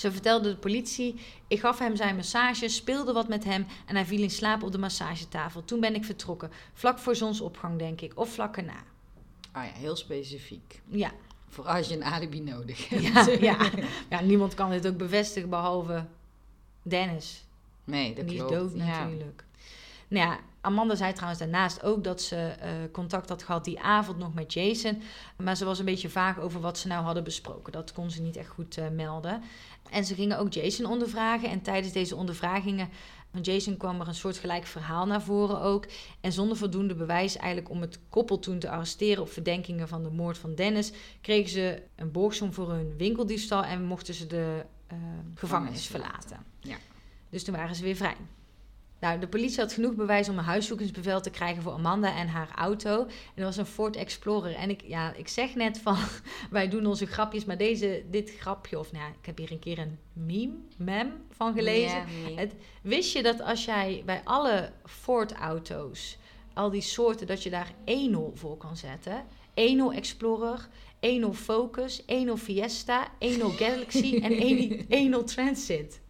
Ze 0.00 0.12
vertelde 0.12 0.48
de 0.48 0.56
politie: 0.56 1.20
Ik 1.48 1.60
gaf 1.60 1.78
hem 1.78 1.96
zijn 1.96 2.16
massage, 2.16 2.68
speelde 2.68 3.12
wat 3.12 3.28
met 3.28 3.44
hem 3.44 3.66
en 3.86 3.94
hij 3.94 4.06
viel 4.06 4.22
in 4.22 4.30
slaap 4.30 4.62
op 4.62 4.72
de 4.72 4.78
massagetafel. 4.78 5.64
Toen 5.64 5.80
ben 5.80 5.94
ik 5.94 6.04
vertrokken. 6.04 6.50
Vlak 6.74 6.98
voor 6.98 7.16
zonsopgang, 7.16 7.78
denk 7.78 8.00
ik, 8.00 8.12
of 8.18 8.32
vlak 8.32 8.56
erna. 8.56 8.82
Oh 9.56 9.62
ja, 9.64 9.72
heel 9.72 9.96
specifiek. 9.96 10.80
Ja, 10.88 11.10
Voor 11.48 11.64
als 11.66 11.88
je 11.88 11.94
een 11.94 12.04
alibi 12.04 12.40
nodig 12.40 12.88
hebt. 12.88 13.02
ja, 13.02 13.26
ja. 13.40 13.70
ja, 14.10 14.20
niemand 14.20 14.54
kan 14.54 14.70
dit 14.70 14.86
ook 14.86 14.96
bevestigen 14.96 15.48
behalve 15.48 16.06
Dennis. 16.82 17.44
Nee, 17.84 18.14
dat 18.14 18.28
die 18.28 18.36
klopt. 18.36 18.52
is 18.52 18.58
dood 18.58 18.72
Ja. 18.76 18.84
natuurlijk. 19.04 19.44
Nou 20.08 20.26
ja, 20.30 20.38
Amanda 20.60 20.94
zei 20.94 21.12
trouwens 21.12 21.40
daarnaast 21.40 21.82
ook 21.82 22.04
dat 22.04 22.22
ze 22.22 22.36
eh, 22.36 22.70
contact 22.92 23.28
had 23.28 23.42
gehad 23.42 23.64
die 23.64 23.80
avond 23.80 24.18
nog 24.18 24.34
met 24.34 24.52
Jason. 24.52 25.02
Maar 25.36 25.56
ze 25.56 25.64
was 25.64 25.78
een 25.78 25.84
beetje 25.84 26.08
vaag 26.08 26.38
over 26.38 26.60
wat 26.60 26.78
ze 26.78 26.88
nou 26.88 27.04
hadden 27.04 27.24
besproken. 27.24 27.72
Dat 27.72 27.92
kon 27.92 28.10
ze 28.10 28.22
niet 28.22 28.36
echt 28.36 28.48
goed 28.48 28.76
eh, 28.76 28.88
melden. 28.88 29.42
En 29.90 30.04
ze 30.04 30.14
gingen 30.14 30.38
ook 30.38 30.52
Jason 30.52 30.86
ondervragen. 30.86 31.50
En 31.50 31.62
tijdens 31.62 31.92
deze 31.92 32.16
ondervragingen 32.16 32.88
van 33.32 33.40
Jason 33.40 33.76
kwam 33.76 34.00
er 34.00 34.08
een 34.08 34.14
soortgelijk 34.14 34.66
verhaal 34.66 35.06
naar 35.06 35.22
voren 35.22 35.60
ook. 35.60 35.86
En 36.20 36.32
zonder 36.32 36.56
voldoende 36.56 36.94
bewijs 36.94 37.36
eigenlijk 37.36 37.70
om 37.70 37.80
het 37.80 37.98
koppel 38.08 38.38
toen 38.38 38.58
te 38.58 38.70
arresteren 38.70 39.22
op 39.22 39.30
verdenkingen 39.30 39.88
van 39.88 40.02
de 40.02 40.10
moord 40.10 40.38
van 40.38 40.54
Dennis... 40.54 40.92
kregen 41.20 41.50
ze 41.50 41.82
een 41.96 42.10
borgsom 42.10 42.52
voor 42.52 42.70
hun 42.70 42.96
winkeldiefstal 42.96 43.64
en 43.64 43.84
mochten 43.84 44.14
ze 44.14 44.26
de 44.26 44.64
eh, 44.86 44.96
gevangenis 45.34 45.86
verlaten. 45.86 46.44
Ja. 46.60 46.76
Dus 47.30 47.44
toen 47.44 47.54
waren 47.54 47.74
ze 47.74 47.82
weer 47.82 47.96
vrij. 47.96 48.16
Nou, 49.00 49.20
de 49.20 49.28
politie 49.28 49.60
had 49.60 49.72
genoeg 49.72 49.94
bewijs 49.94 50.28
om 50.28 50.38
een 50.38 50.44
huiszoekingsbevel 50.44 51.20
te 51.20 51.30
krijgen 51.30 51.62
voor 51.62 51.72
Amanda 51.72 52.16
en 52.16 52.28
haar 52.28 52.50
auto. 52.56 53.00
En 53.04 53.10
dat 53.34 53.44
was 53.44 53.56
een 53.56 53.66
Ford 53.66 53.96
Explorer. 53.96 54.54
En 54.54 54.70
ik, 54.70 54.82
ja, 54.86 55.14
ik 55.14 55.28
zeg 55.28 55.54
net 55.54 55.78
van, 55.78 55.96
wij 56.50 56.68
doen 56.68 56.86
onze 56.86 57.06
grapjes, 57.06 57.44
maar 57.44 57.56
deze, 57.58 58.02
dit 58.10 58.32
grapje, 58.38 58.78
of 58.78 58.92
nou, 58.92 59.10
ik 59.20 59.26
heb 59.26 59.38
hier 59.38 59.52
een 59.52 59.58
keer 59.58 59.78
een 59.78 59.98
meme, 60.12 60.54
mem 60.76 61.12
van 61.30 61.54
gelezen. 61.54 62.04
Nee. 62.24 62.36
Het- 62.38 62.54
Wist 62.82 63.12
je 63.12 63.22
dat 63.22 63.40
als 63.42 63.64
jij 63.64 64.02
bij 64.06 64.20
alle 64.24 64.72
Ford-auto's, 64.84 66.18
al 66.54 66.70
die 66.70 66.80
soorten, 66.80 67.26
dat 67.26 67.42
je 67.42 67.50
daar 67.50 67.72
1.0 67.84 68.18
voor 68.34 68.56
kan 68.56 68.76
zetten? 68.76 69.24
1.0 69.54 69.94
Explorer, 69.96 70.68
1.0 71.00 71.26
Focus, 71.32 72.02
1.0 72.02 72.06
Fiesta, 72.36 73.08
1.0 73.18 73.38
Galaxy 73.56 74.18
en 74.22 75.12
1.0 75.20 75.24
Transit. 75.24 76.00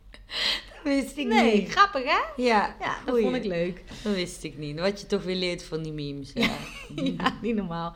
Dat 0.85 0.93
wist 0.93 1.17
ik 1.17 1.27
Nee, 1.27 1.61
niet. 1.61 1.69
grappig 1.71 2.05
hè? 2.05 2.19
Ja, 2.43 2.77
Ja, 2.81 2.97
dat 3.05 3.09
goeie. 3.09 3.23
vond 3.25 3.37
ik 3.37 3.45
leuk. 3.45 3.83
Dat 4.03 4.15
wist 4.15 4.45
ik 4.45 4.59
niet. 4.59 4.81
Wat 4.81 5.01
je 5.01 5.07
toch 5.07 5.23
weer 5.23 5.37
leert 5.37 5.63
van 5.63 5.83
die 5.83 5.93
memes. 5.93 6.31
Ja. 6.35 6.57
ja, 7.19 7.39
niet 7.43 7.55
normaal. 7.55 7.95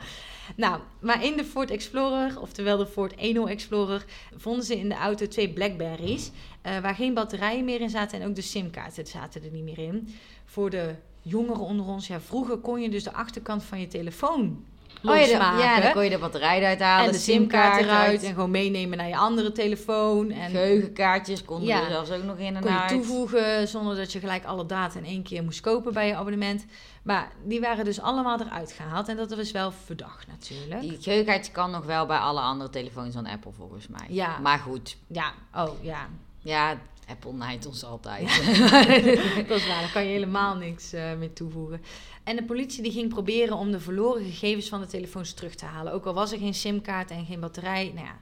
Nou, 0.57 0.81
maar 1.01 1.25
in 1.25 1.37
de 1.37 1.44
Ford 1.44 1.70
Explorer, 1.70 2.40
oftewel 2.40 2.77
de 2.77 2.87
Ford 2.87 3.14
1.0 3.16 3.18
Explorer, 3.49 4.05
vonden 4.37 4.64
ze 4.64 4.79
in 4.79 4.88
de 4.88 4.94
auto 4.94 5.29
twee 5.29 5.49
Blackberries. 5.53 6.31
eh, 6.62 6.79
waar 6.79 6.94
geen 6.94 7.14
batterijen 7.14 7.64
meer 7.64 7.81
in 7.81 7.90
zaten 7.90 8.20
en 8.20 8.29
ook 8.29 8.35
de 8.35 8.42
simkaarten 8.42 9.07
zaten 9.07 9.42
er 9.44 9.51
niet 9.51 9.64
meer 9.64 9.79
in. 9.79 10.14
Voor 10.44 10.70
de 10.70 10.94
jongeren 11.23 11.61
onder 11.62 11.87
ons, 11.87 12.07
ja, 12.07 12.20
vroeger 12.20 12.57
kon 12.57 12.81
je 12.81 12.88
dus 12.90 13.03
de 13.05 13.12
achterkant 13.12 13.64
van 13.64 13.81
je 13.81 13.87
telefoon 13.87 14.64
Oh, 15.05 15.17
ja, 15.17 15.21
dan, 15.21 15.31
losmaken. 15.31 15.59
ja, 15.64 15.81
dan 15.81 15.93
kon 15.93 16.05
je 16.05 16.11
de 16.11 16.19
batterij 16.19 16.59
eruit 16.59 16.81
halen, 16.81 17.07
en 17.07 17.12
de 17.12 17.19
simkaart 17.19 17.81
eruit 17.83 18.23
en 18.23 18.35
gewoon 18.35 18.51
meenemen 18.51 18.99
naar 18.99 19.09
je 19.09 19.17
andere 19.17 19.53
telefoon. 19.53 20.31
En 20.31 20.51
Geheugenkaartjes 20.51 21.45
konden 21.45 21.69
Ja. 21.69 21.81
er 21.83 21.90
zelfs 21.90 22.11
ook 22.11 22.23
nog 22.23 22.37
in 22.37 22.57
en 22.57 22.62
kon 22.62 22.73
je 22.73 22.79
uit. 22.79 22.88
toevoegen 22.88 23.69
zonder 23.69 23.97
dat 23.97 24.12
je 24.12 24.19
gelijk 24.21 24.45
alle 24.45 24.67
data 24.67 24.99
in 24.99 25.05
één 25.05 25.23
keer 25.23 25.43
moest 25.45 25.61
kopen 25.61 25.93
bij 25.93 26.07
je 26.07 26.14
abonnement. 26.17 26.64
Maar 27.03 27.31
die 27.45 27.61
waren 27.61 27.85
dus 27.85 28.01
allemaal 28.01 28.40
eruit 28.40 28.73
gehaald 28.73 29.09
en 29.09 29.17
dat 29.17 29.35
was 29.37 29.51
wel 29.53 29.73
verdacht 29.85 30.27
natuurlijk. 30.27 30.81
Die 30.81 30.99
geheugenkaartje 31.01 31.53
kan 31.53 31.71
nog 31.71 31.85
wel 31.85 32.07
bij 32.07 32.19
alle 32.19 32.40
andere 32.40 32.71
telefoons 32.71 33.14
van 33.14 33.27
Apple 33.27 33.53
volgens 33.53 33.88
mij. 33.88 34.07
Ja. 34.09 34.38
Maar 34.38 34.59
goed, 34.59 34.97
Ja, 35.07 35.33
oh 35.55 35.71
ja. 35.83 36.07
ja, 36.38 36.75
Apple 37.09 37.33
naait 37.33 37.67
ons 37.67 37.85
altijd. 37.85 38.29
dat 39.49 39.59
is 39.59 39.67
waar, 39.67 39.81
daar 39.81 39.90
kan 39.93 40.05
je 40.05 40.11
helemaal 40.11 40.57
niks 40.57 40.93
eh 40.93 41.14
mee 41.14 41.33
toevoegen. 41.33 41.81
En 42.25 42.37
de 42.37 42.45
politie 42.45 42.83
die 42.83 42.93
ging 42.93 43.09
proberen 43.09 43.57
om 43.57 43.71
de 43.71 43.81
verloren 43.81 44.25
gegevens 44.25 44.69
van 44.69 44.81
de 44.81 44.87
telefoons 44.87 45.33
terug 45.33 45.55
te 45.55 45.64
halen. 45.64 45.93
Ook 45.93 46.05
al 46.05 46.14
was 46.14 46.33
er 46.33 46.38
geen 46.38 46.55
simkaart 46.55 47.11
en 47.11 47.25
geen 47.27 47.40
batterij. 47.40 47.93
Nou 47.95 48.07
ja, 48.07 48.19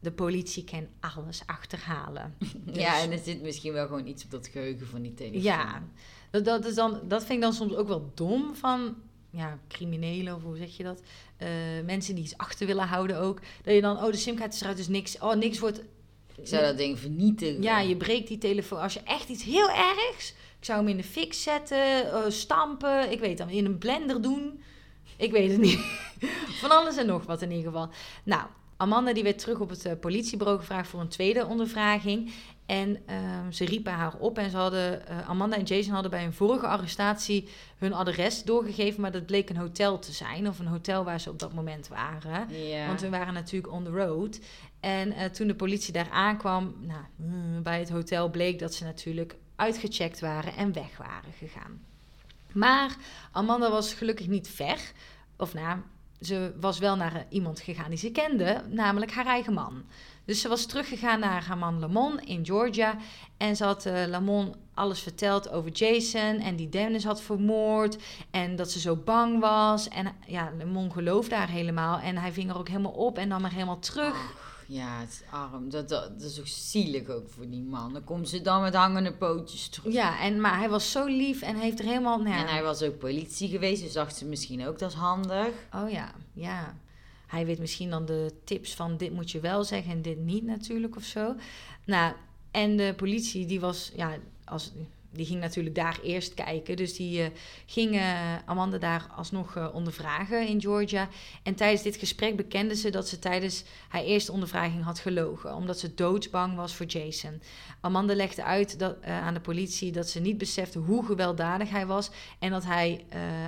de 0.00 0.12
politie 0.12 0.64
kan 0.64 0.86
alles 1.00 1.42
achterhalen. 1.46 2.34
Ja, 2.72 2.94
Dus- 2.94 3.02
en 3.04 3.12
er 3.12 3.18
zit 3.18 3.42
misschien 3.42 3.72
wel 3.72 3.86
gewoon 3.86 4.06
iets 4.06 4.24
op 4.24 4.30
dat 4.30 4.46
geheugen 4.46 4.86
van 4.86 5.02
die 5.02 5.14
telefoon. 5.14 5.42
Ja, 5.42 5.82
dat, 6.30 6.44
dat, 6.44 6.64
is 6.64 6.74
dan, 6.74 7.00
dat 7.08 7.20
vind 7.20 7.32
ik 7.32 7.40
dan 7.40 7.52
soms 7.52 7.74
ook 7.74 7.88
wel 7.88 8.10
dom 8.14 8.54
van 8.54 8.94
ja, 9.30 9.58
criminelen, 9.68 10.34
of 10.34 10.42
hoe 10.42 10.56
zeg 10.56 10.76
je 10.76 10.82
dat? 10.82 11.02
Eh, 11.36 11.48
mensen 11.84 12.14
die 12.14 12.24
iets 12.24 12.36
achter 12.36 12.66
willen 12.66 12.86
houden 12.86 13.20
ook. 13.20 13.40
Dat 13.62 13.74
je 13.74 13.80
dan, 13.80 13.96
oh, 13.96 14.10
de 14.10 14.16
simkaart 14.16 14.54
is 14.54 14.60
eruit, 14.60 14.76
dus 14.76 14.88
niks. 14.88 15.18
Oh, 15.18 15.34
niks 15.34 15.58
wordt... 15.58 15.82
Ik 16.40 16.48
zou 16.48 16.62
dat 16.62 16.76
ding 16.76 16.98
vernietigen. 16.98 17.62
Ja, 17.62 17.80
je 17.80 17.96
breekt 17.96 18.28
die 18.28 18.38
telefoon. 18.38 18.80
Als 18.80 18.94
je 18.94 19.00
echt 19.04 19.28
iets 19.28 19.44
heel 19.44 19.70
ergs... 19.70 20.34
Ik 20.58 20.66
zou 20.66 20.78
hem 20.78 20.88
in 20.88 20.96
de 20.96 21.02
fik 21.02 21.34
zetten, 21.34 22.12
eh, 22.12 22.20
stampen. 22.28 23.10
Ik 23.10 23.20
weet 23.20 23.38
dan, 23.38 23.48
in 23.48 23.64
een 23.64 23.78
blender 23.78 24.22
doen. 24.22 24.62
Ik 25.16 25.32
weet 25.32 25.50
het 25.50 25.60
niet. 25.60 25.78
Van 26.60 26.70
alles 26.70 26.96
en 26.96 27.06
nog 27.06 27.26
wat 27.26 27.42
in 27.42 27.50
ieder 27.50 27.72
geval. 27.72 27.88
Nou, 28.24 28.42
Amanda 28.76 29.12
die 29.12 29.22
werd 29.22 29.38
terug 29.38 29.60
op 29.60 29.70
het 29.70 29.84
eh, 29.84 29.92
politiebureau 30.00 30.58
gevraagd 30.58 30.88
voor 30.88 31.00
een 31.00 31.08
tweede 31.08 31.46
ondervraging. 31.46 32.32
En 32.66 32.98
ehm, 33.06 33.50
ze 33.50 33.64
riepen 33.64 33.92
haar 33.92 34.16
op 34.18 34.38
en 34.38 34.50
ze 34.50 34.56
hadden, 34.56 35.06
eh, 35.06 35.28
Amanda 35.28 35.56
en 35.56 35.62
Jason 35.62 35.92
hadden 35.92 36.10
bij 36.10 36.24
een 36.24 36.32
vorige 36.32 36.66
arrestatie 36.66 37.48
hun 37.78 37.92
adres 37.92 38.42
doorgegeven, 38.42 39.00
maar 39.00 39.12
dat 39.12 39.26
bleek 39.26 39.50
een 39.50 39.56
hotel 39.56 39.98
te 39.98 40.12
zijn, 40.12 40.48
of 40.48 40.58
een 40.58 40.66
hotel 40.66 41.04
waar 41.04 41.20
ze 41.20 41.30
op 41.30 41.38
dat 41.38 41.52
moment 41.52 41.88
waren. 41.88 42.68
Ja. 42.68 42.86
Want 42.86 43.00
we 43.00 43.08
waren 43.08 43.34
natuurlijk 43.34 43.72
on 43.72 43.84
the 43.84 43.90
road. 43.90 44.40
En 44.80 45.12
eh, 45.12 45.24
toen 45.24 45.46
de 45.46 45.54
politie 45.54 45.92
daar 45.92 46.10
aankwam, 46.10 46.74
nou, 46.80 47.02
mm, 47.16 47.62
bij 47.62 47.78
het 47.78 47.90
hotel 47.90 48.30
bleek 48.30 48.58
dat 48.58 48.74
ze 48.74 48.84
natuurlijk 48.84 49.36
uitgecheckt 49.56 50.20
waren 50.20 50.56
en 50.56 50.72
weg 50.72 50.96
waren 50.96 51.32
gegaan. 51.38 51.80
Maar 52.52 52.96
Amanda 53.32 53.70
was 53.70 53.94
gelukkig 53.94 54.26
niet 54.26 54.48
ver. 54.48 54.92
Of 55.36 55.54
nou, 55.54 55.78
ze 56.20 56.52
was 56.60 56.78
wel 56.78 56.96
naar 56.96 57.14
eh, 57.14 57.22
iemand 57.28 57.60
gegaan 57.60 57.88
die 57.88 57.98
ze 57.98 58.10
kende, 58.10 58.62
namelijk 58.68 59.12
haar 59.12 59.26
eigen 59.26 59.52
man. 59.52 59.82
Dus 60.24 60.40
ze 60.40 60.48
was 60.48 60.66
teruggegaan 60.66 61.20
naar 61.20 61.44
haar 61.44 61.58
man 61.58 61.78
Lamont 61.78 62.20
in 62.20 62.46
Georgia. 62.46 62.96
En 63.36 63.56
ze 63.56 63.64
had 63.64 63.86
eh, 63.86 64.06
Lamont 64.06 64.56
alles 64.74 65.00
verteld 65.00 65.50
over 65.50 65.70
Jason 65.70 66.38
en 66.38 66.56
die 66.56 66.68
Dennis 66.68 67.04
had 67.04 67.22
vermoord. 67.22 67.96
En 68.30 68.56
dat 68.56 68.70
ze 68.70 68.80
zo 68.80 68.96
bang 68.96 69.40
was. 69.40 69.88
En 69.88 70.12
ja, 70.26 70.52
Lamont 70.58 70.92
geloofde 70.92 71.34
haar 71.34 71.48
helemaal. 71.48 71.98
En 71.98 72.16
hij 72.16 72.32
ving 72.32 72.50
er 72.50 72.58
ook 72.58 72.68
helemaal 72.68 72.92
op 72.92 73.18
en 73.18 73.28
nam 73.28 73.42
haar 73.42 73.52
helemaal 73.52 73.78
terug. 73.78 74.48
Ja, 74.70 75.00
het 75.00 75.10
is 75.10 75.22
arm. 75.30 75.70
Dat, 75.70 75.88
dat, 75.88 76.20
dat 76.20 76.30
is 76.30 76.40
ook 76.40 76.46
zielig 76.46 77.08
ook 77.08 77.28
voor 77.28 77.48
die 77.48 77.62
man. 77.62 77.92
Dan 77.92 78.04
komt 78.04 78.28
ze 78.28 78.40
dan 78.40 78.62
met 78.62 78.74
hangende 78.74 79.12
pootjes 79.12 79.68
terug. 79.68 79.92
Ja, 79.92 80.20
en, 80.20 80.40
maar 80.40 80.58
hij 80.58 80.68
was 80.68 80.90
zo 80.90 81.06
lief 81.06 81.42
en 81.42 81.56
heeft 81.56 81.78
er 81.78 81.84
helemaal... 81.84 82.18
Nou 82.18 82.30
ja, 82.30 82.40
En 82.40 82.52
hij 82.52 82.62
was 82.62 82.82
ook 82.82 82.98
politie 82.98 83.48
geweest, 83.48 83.82
dus 83.82 83.92
dacht 83.92 84.16
ze 84.16 84.24
misschien 84.24 84.66
ook 84.66 84.78
dat 84.78 84.90
is 84.90 84.96
handig. 84.96 85.48
Oh 85.74 85.90
ja, 85.90 86.12
ja. 86.32 86.76
Hij 87.26 87.46
weet 87.46 87.58
misschien 87.58 87.90
dan 87.90 88.04
de 88.04 88.32
tips 88.44 88.74
van 88.74 88.96
dit 88.96 89.12
moet 89.12 89.30
je 89.30 89.40
wel 89.40 89.64
zeggen 89.64 89.92
en 89.92 90.02
dit 90.02 90.18
niet 90.18 90.44
natuurlijk 90.44 90.96
of 90.96 91.04
zo. 91.04 91.34
Nou, 91.84 92.14
en 92.50 92.76
de 92.76 92.94
politie 92.96 93.46
die 93.46 93.60
was, 93.60 93.92
ja, 93.96 94.16
als, 94.44 94.72
die 95.12 95.26
ging 95.26 95.40
natuurlijk 95.40 95.74
daar 95.74 95.98
eerst 96.02 96.34
kijken. 96.34 96.76
Dus 96.76 96.96
die 96.96 97.22
eh, 97.22 97.28
ging 97.66 97.94
eh, 97.94 98.36
Amanda 98.44 98.78
daar 98.78 99.06
alsnog 99.16 99.56
eh, 99.56 99.68
ondervragen 99.72 100.46
in 100.46 100.60
Georgia. 100.60 101.08
En 101.42 101.54
tijdens 101.54 101.82
dit 101.82 101.96
gesprek 101.96 102.36
bekende 102.36 102.76
ze 102.76 102.90
dat 102.90 103.08
ze 103.08 103.18
tijdens 103.18 103.64
haar 103.88 104.02
eerste 104.02 104.32
ondervraging 104.32 104.84
had 104.84 104.98
gelogen. 104.98 105.54
Omdat 105.54 105.78
ze 105.78 105.94
doodsbang 105.94 106.56
was 106.56 106.74
voor 106.74 106.86
Jason. 106.86 107.42
Amanda 107.80 108.14
legde 108.14 108.44
uit 108.44 108.78
dat, 108.78 109.02
aan 109.02 109.34
de 109.34 109.40
politie 109.40 109.92
dat 109.92 110.08
ze 110.08 110.20
niet 110.20 110.38
besefte 110.38 110.78
hoe 110.78 111.04
gewelddadig 111.04 111.70
hij 111.70 111.86
was. 111.86 112.10
En 112.38 112.50
dat 112.50 112.64
hij 112.64 113.04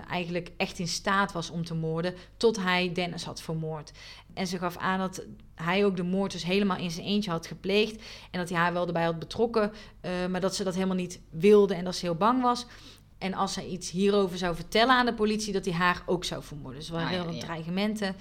eigenlijk 0.08 0.50
echt 0.56 0.78
in 0.78 0.88
staat 0.88 1.32
was 1.32 1.50
om 1.50 1.64
te 1.64 1.74
moorden 1.74 2.14
tot 2.36 2.56
hij 2.56 2.92
Dennis 2.92 3.24
had 3.24 3.42
vermoord. 3.42 3.92
En 4.34 4.46
ze 4.46 4.58
gaf 4.58 4.76
aan 4.76 4.98
dat 4.98 5.24
hij 5.54 5.84
ook 5.84 5.96
de 5.96 6.02
moord 6.02 6.32
dus 6.32 6.44
helemaal 6.44 6.76
in 6.76 6.90
zijn 6.90 7.06
eentje 7.06 7.30
had 7.30 7.46
gepleegd. 7.46 8.02
En 8.30 8.38
dat 8.40 8.48
hij 8.48 8.58
haar 8.58 8.72
wel 8.72 8.86
erbij 8.86 9.04
had 9.04 9.18
betrokken, 9.18 9.72
eh, 10.00 10.10
maar 10.30 10.40
dat 10.40 10.54
ze 10.56 10.64
dat 10.64 10.74
helemaal 10.74 10.96
niet 10.96 11.20
wilde 11.30 11.74
en 11.74 11.84
dat 11.84 11.96
ze 11.96 12.06
heel 12.06 12.14
bang 12.14 12.42
was. 12.42 12.66
En 13.18 13.34
als 13.34 13.52
zij 13.52 13.66
iets 13.66 13.90
hierover 13.90 14.38
zou 14.38 14.54
vertellen 14.54 14.94
aan 14.94 15.06
de 15.06 15.14
politie, 15.14 15.52
dat 15.52 15.64
hij 15.64 15.74
haar 15.74 16.02
ook 16.06 16.24
zou 16.24 16.42
vermoorden. 16.42 16.80
Dus 16.80 16.88
waren 16.88 17.18
Ah, 17.18 17.24
heel 17.24 17.32
ja. 17.32 17.40
dreigementen. 17.40 18.16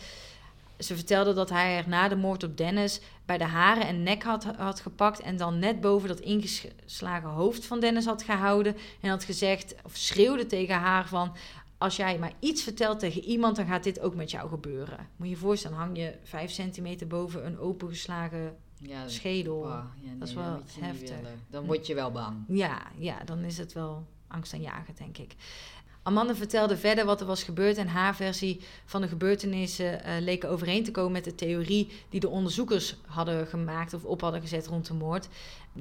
Ze 0.79 0.95
vertelde 0.95 1.33
dat 1.33 1.49
hij 1.49 1.77
er 1.77 1.89
na 1.89 2.07
de 2.07 2.15
moord 2.15 2.43
op 2.43 2.57
Dennis 2.57 3.01
bij 3.25 3.37
de 3.37 3.43
haren 3.43 3.87
en 3.87 4.03
nek 4.03 4.23
had, 4.23 4.43
had 4.57 4.79
gepakt. 4.79 5.19
En 5.19 5.37
dan 5.37 5.59
net 5.59 5.81
boven 5.81 6.07
dat 6.07 6.19
ingeslagen 6.19 7.29
hoofd 7.29 7.65
van 7.65 7.79
Dennis 7.79 8.05
had 8.05 8.23
gehouden. 8.23 8.77
En 9.01 9.09
had 9.09 9.23
gezegd, 9.23 9.75
of 9.83 9.95
schreeuwde 9.95 10.45
tegen 10.45 10.75
haar 10.75 11.07
van... 11.07 11.35
Als 11.81 11.95
jij 11.95 12.19
maar 12.19 12.33
iets 12.39 12.63
vertelt 12.63 12.99
tegen 12.99 13.23
iemand, 13.23 13.55
dan 13.55 13.65
gaat 13.65 13.83
dit 13.83 13.99
ook 13.99 14.15
met 14.15 14.31
jou 14.31 14.49
gebeuren. 14.49 15.07
Moet 15.15 15.27
je 15.27 15.33
je 15.33 15.39
voorstellen, 15.39 15.77
hang 15.77 15.97
je 15.97 16.17
vijf 16.23 16.51
centimeter 16.51 17.07
boven 17.07 17.45
een 17.45 17.59
opengeslagen 17.59 18.55
Ja, 18.77 19.07
schedel. 19.07 19.61
Wauw, 19.61 19.71
ja, 19.71 19.91
nee, 20.01 20.17
dat 20.17 20.27
is 20.27 20.33
wel 20.33 20.61
heftig. 20.79 21.17
Dan 21.49 21.65
word 21.65 21.87
je 21.87 21.93
wel 21.93 22.11
bang. 22.11 22.43
Ja, 22.47 22.81
ja, 22.97 23.23
dan 23.23 23.39
is 23.39 23.57
het 23.57 23.73
wel 23.73 24.07
angstaanjagend, 24.27 24.97
denk 24.97 25.17
ik. 25.17 25.35
Amanda 26.03 26.35
vertelde 26.35 26.77
verder 26.77 27.05
wat 27.05 27.21
er 27.21 27.27
was 27.27 27.43
gebeurd 27.43 27.77
en 27.77 27.87
haar 27.87 28.15
versie 28.15 28.61
van 28.85 29.01
de 29.01 29.07
gebeurtenissen 29.07 29.93
uh, 29.93 30.19
leken 30.19 30.49
overeen 30.49 30.83
te 30.83 30.91
komen 30.91 31.11
met 31.11 31.23
de 31.23 31.35
theorie 31.35 31.91
die 32.09 32.19
de 32.19 32.29
onderzoekers 32.29 32.95
hadden 33.07 33.47
gemaakt 33.47 33.93
of 33.93 34.03
op 34.03 34.21
hadden 34.21 34.41
gezet 34.41 34.67
rond 34.67 34.87
de 34.87 34.93
moord. 34.93 35.27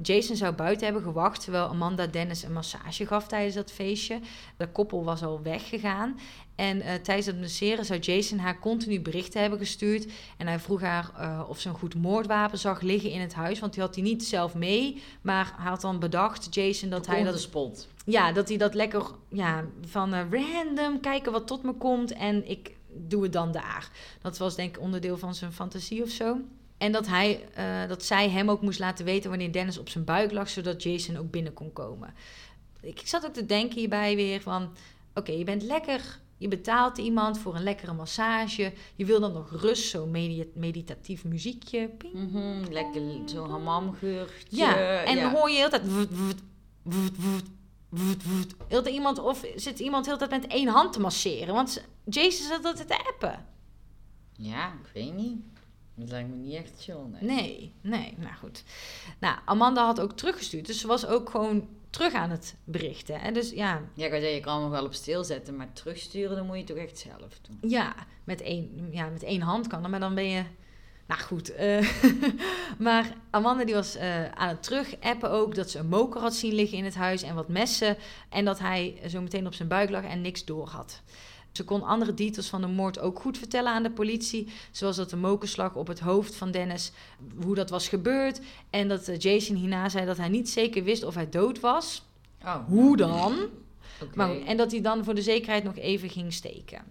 Jason 0.01 0.35
zou 0.35 0.53
buiten 0.53 0.85
hebben 0.85 1.03
gewacht 1.03 1.43
terwijl 1.43 1.67
Amanda 1.67 2.07
Dennis 2.07 2.43
een 2.43 2.53
massage 2.53 3.05
gaf 3.05 3.27
tijdens 3.27 3.55
dat 3.55 3.71
feestje. 3.71 4.19
De 4.57 4.67
koppel 4.67 5.03
was 5.03 5.23
al 5.23 5.41
weggegaan. 5.41 6.19
En 6.55 6.77
uh, 6.77 6.93
tijdens 6.93 7.25
het 7.25 7.39
masseren 7.39 7.85
zou 7.85 7.99
Jason 7.99 8.37
haar 8.37 8.59
continu 8.59 8.99
berichten 8.99 9.41
hebben 9.41 9.59
gestuurd. 9.59 10.07
En 10.37 10.47
hij 10.47 10.59
vroeg 10.59 10.81
haar 10.81 11.11
uh, 11.19 11.43
of 11.47 11.59
ze 11.59 11.69
een 11.69 11.75
goed 11.75 11.95
moordwapen 11.95 12.57
zag 12.57 12.81
liggen 12.81 13.11
in 13.11 13.19
het 13.19 13.33
huis. 13.33 13.59
Want 13.59 13.73
die 13.73 13.81
had 13.81 13.95
hij 13.95 14.03
niet 14.03 14.23
zelf 14.23 14.55
mee. 14.55 15.01
Maar 15.21 15.53
hij 15.57 15.69
had 15.69 15.81
dan 15.81 15.99
bedacht, 15.99 16.55
Jason, 16.55 16.89
dat 16.89 17.07
hij 17.07 17.23
dat... 17.23 17.39
spot. 17.39 17.87
Ja, 18.05 18.31
dat 18.31 18.47
hij 18.47 18.57
dat 18.57 18.73
lekker 18.73 19.03
ja, 19.29 19.65
van 19.85 20.13
uh, 20.13 20.21
random 20.31 20.99
kijken 20.99 21.31
wat 21.31 21.47
tot 21.47 21.63
me 21.63 21.73
komt. 21.73 22.13
En 22.13 22.49
ik 22.49 22.71
doe 22.93 23.23
het 23.23 23.33
dan 23.33 23.51
daar. 23.51 23.89
Dat 24.21 24.37
was 24.37 24.55
denk 24.55 24.75
ik 24.75 24.81
onderdeel 24.81 25.17
van 25.17 25.35
zijn 25.35 25.53
fantasie 25.53 26.03
of 26.03 26.09
zo. 26.09 26.37
En 26.77 26.91
dat, 26.91 27.07
hij, 27.07 27.43
dat 27.87 28.03
zij 28.03 28.29
hem 28.29 28.49
ook 28.49 28.61
moest 28.61 28.79
laten 28.79 29.05
weten 29.05 29.29
wanneer 29.29 29.51
Dennis 29.51 29.77
op 29.77 29.89
zijn 29.89 30.03
buik 30.03 30.31
lag, 30.31 30.49
zodat 30.49 30.83
Jason 30.83 31.17
ook 31.17 31.31
binnen 31.31 31.53
kon 31.53 31.73
komen. 31.73 32.13
Ik 32.81 33.01
zat 33.03 33.25
ook 33.25 33.33
te 33.33 33.45
denken 33.45 33.79
hierbij 33.79 34.15
weer 34.15 34.41
van: 34.41 34.73
oké, 35.15 35.31
je 35.31 35.43
bent 35.43 35.63
lekker, 35.63 36.19
je 36.41 36.47
betaalt 36.47 36.97
iemand 36.97 37.39
voor 37.39 37.55
een 37.55 37.63
lekkere 37.63 37.93
massage. 37.93 38.73
Je 38.95 39.05
wil 39.05 39.19
dan 39.19 39.33
nog 39.33 39.51
rust, 39.51 39.89
zo'n 39.89 40.11
meditatief 40.53 41.23
muziekje. 41.23 41.87
Ping, 41.87 42.13
mm 42.13 42.29
-hmm, 42.31 42.63
lekker 42.69 43.01
zo'n 43.25 43.49
hamamgeurtje. 43.49 44.57
Ja, 44.57 45.03
en 45.03 45.19
dan 45.19 45.31
hoor 45.31 45.49
je 45.49 45.55
heel 45.55 45.69
tijd. 45.69 45.81
Heel 48.67 48.87
iemand, 48.87 49.19
of 49.19 49.45
zit 49.55 49.79
iemand 49.79 50.05
heel 50.05 50.17
tijd 50.17 50.29
met 50.29 50.47
één 50.47 50.67
hand 50.67 50.93
te 50.93 50.99
masseren? 50.99 51.53
Want 51.53 51.83
Jason 52.05 52.47
zat 52.47 52.65
altijd 52.65 52.87
te 52.87 53.07
appen. 53.07 53.45
Ja, 54.31 54.67
ik 54.67 54.91
weet 54.93 55.13
niet. 55.13 55.39
Dat 55.95 56.09
lijkt 56.09 56.29
me 56.29 56.35
niet 56.35 56.53
echt 56.53 56.83
chill, 56.83 57.05
nee. 57.09 57.21
Nee, 57.21 57.73
nee, 57.81 58.13
nou 58.17 58.35
goed. 58.35 58.63
Nou, 59.19 59.37
Amanda 59.45 59.85
had 59.85 59.99
ook 59.99 60.11
teruggestuurd, 60.11 60.67
dus 60.67 60.79
ze 60.79 60.87
was 60.87 61.05
ook 61.05 61.29
gewoon 61.29 61.67
terug 61.91 62.13
aan 62.13 62.29
het 62.29 62.55
berichten. 62.63 63.21
En 63.21 63.33
dus 63.33 63.49
ja... 63.49 63.81
Ja, 63.93 64.05
ik 64.05 64.11
zeggen, 64.11 64.29
je 64.29 64.39
kan 64.39 64.61
hem 64.61 64.69
wel 64.69 64.85
op 64.85 64.93
stil 64.93 65.23
zetten, 65.23 65.55
maar 65.55 65.73
terugsturen, 65.73 66.35
dan 66.35 66.45
moet 66.45 66.57
je 66.57 66.63
toch 66.63 66.77
echt 66.77 66.97
zelf 66.97 67.39
doen. 67.41 67.69
Ja, 67.71 67.95
met 68.23 68.41
één, 68.41 68.89
ja, 68.91 69.07
met 69.07 69.23
één 69.23 69.41
hand 69.41 69.67
kan 69.67 69.81
dat, 69.81 69.91
maar 69.91 69.99
dan 69.99 70.15
ben 70.15 70.29
je... 70.29 70.43
Nou 71.07 71.21
goed, 71.21 71.51
uh, 71.59 71.91
maar 72.79 73.13
Amanda 73.29 73.65
die 73.65 73.75
was 73.75 73.95
uh, 73.95 74.29
aan 74.29 74.47
het 74.47 74.63
terug-appen 74.63 75.29
ook 75.29 75.55
dat 75.55 75.69
ze 75.69 75.79
een 75.79 75.87
moker 75.87 76.21
had 76.21 76.33
zien 76.33 76.53
liggen 76.53 76.77
in 76.77 76.85
het 76.85 76.95
huis 76.95 77.21
en 77.21 77.35
wat 77.35 77.47
messen. 77.47 77.97
En 78.29 78.45
dat 78.45 78.59
hij 78.59 79.01
zo 79.07 79.21
meteen 79.21 79.45
op 79.45 79.53
zijn 79.53 79.67
buik 79.67 79.89
lag 79.89 80.03
en 80.03 80.21
niks 80.21 80.45
door 80.45 80.67
had. 80.67 81.01
Ze 81.51 81.63
kon 81.63 81.83
andere 81.83 82.13
details 82.13 82.49
van 82.49 82.61
de 82.61 82.67
moord 82.67 82.99
ook 82.99 83.19
goed 83.19 83.37
vertellen 83.37 83.71
aan 83.71 83.83
de 83.83 83.91
politie. 83.91 84.47
Zoals 84.71 84.95
dat 84.95 85.09
de 85.09 85.15
mokerslag 85.15 85.75
op 85.75 85.87
het 85.87 85.99
hoofd 85.99 86.35
van 86.35 86.51
Dennis, 86.51 86.91
hoe 87.43 87.55
dat 87.55 87.69
was 87.69 87.87
gebeurd. 87.87 88.41
En 88.69 88.87
dat 88.87 89.07
eh, 89.07 89.19
Jason 89.19 89.55
hierna 89.55 89.89
zei 89.89 90.05
dat 90.05 90.17
hij 90.17 90.29
niet 90.29 90.49
zeker 90.49 90.83
wist 90.83 91.03
of 91.03 91.15
hij 91.15 91.29
dood 91.29 91.59
was. 91.59 92.05
Oh. 92.43 92.65
Hoe 92.67 92.97
dan? 92.97 93.33
Okay. 94.01 94.15
Maar, 94.15 94.41
en 94.41 94.57
dat 94.57 94.71
hij 94.71 94.81
dan 94.81 95.03
voor 95.03 95.15
de 95.15 95.21
zekerheid 95.21 95.63
nog 95.63 95.77
even 95.77 96.09
ging 96.09 96.33
steken. 96.33 96.81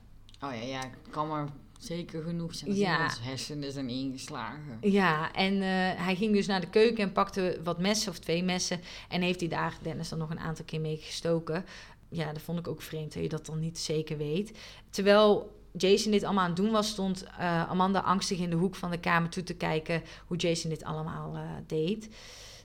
Oh 0.41 0.55
ja, 0.55 0.67
ja, 0.67 0.81
kan 1.11 1.29
maar 1.29 1.49
zeker 1.79 2.23
genoeg 2.23 2.55
zijn 2.55 2.71
als 2.71 2.79
ja. 2.79 3.09
hersenen 3.21 3.73
zijn 3.73 3.89
ingeslagen. 3.89 4.79
Ja, 4.81 5.33
en 5.33 5.55
uh, 5.55 5.63
hij 6.05 6.17
ging 6.17 6.35
dus 6.35 6.47
naar 6.47 6.61
de 6.61 6.71
keuken 6.71 7.05
en 7.05 7.13
pakte 7.13 7.61
wat 7.65 7.79
messen 7.79 8.11
of 8.11 8.19
twee 8.19 8.43
messen. 8.43 8.81
En 9.09 9.23
heeft 9.23 9.41
hij 9.41 9.49
daar 9.49 9.79
Dennis 9.83 10.09
dan 10.09 10.19
nog 10.19 10.31
een 10.31 10.39
aantal 10.39 10.65
keer 10.65 10.81
mee 10.81 10.97
gestoken 10.97 11.65
ja, 12.11 12.33
dat 12.33 12.43
vond 12.43 12.59
ik 12.59 12.69
ook 12.69 12.83
vreemd 12.83 13.13
dat 13.15 13.23
je 13.23 13.29
dat 13.29 13.47
dan 13.47 13.59
niet 13.59 13.79
zeker 13.79 14.17
weet. 14.17 14.59
Terwijl 14.91 15.59
Jason 15.73 16.11
dit 16.11 16.25
allemaal 16.25 16.43
aan 16.43 16.51
het 16.51 16.59
doen 16.59 16.71
was, 16.71 16.89
stond 16.89 17.25
uh, 17.25 17.71
Amanda 17.71 18.01
angstig 18.01 18.39
in 18.39 18.51
de 18.51 18.57
hoek 18.57 18.75
van 18.75 18.91
de 18.91 19.01
kamer 19.01 19.31
toe 19.31 19.43
te 19.43 19.55
kijken 19.55 20.03
hoe 20.27 20.37
Jason 20.37 20.71
dit 20.71 20.85
allemaal 20.85 21.35
uh, 21.35 21.43
deed. 21.67 22.09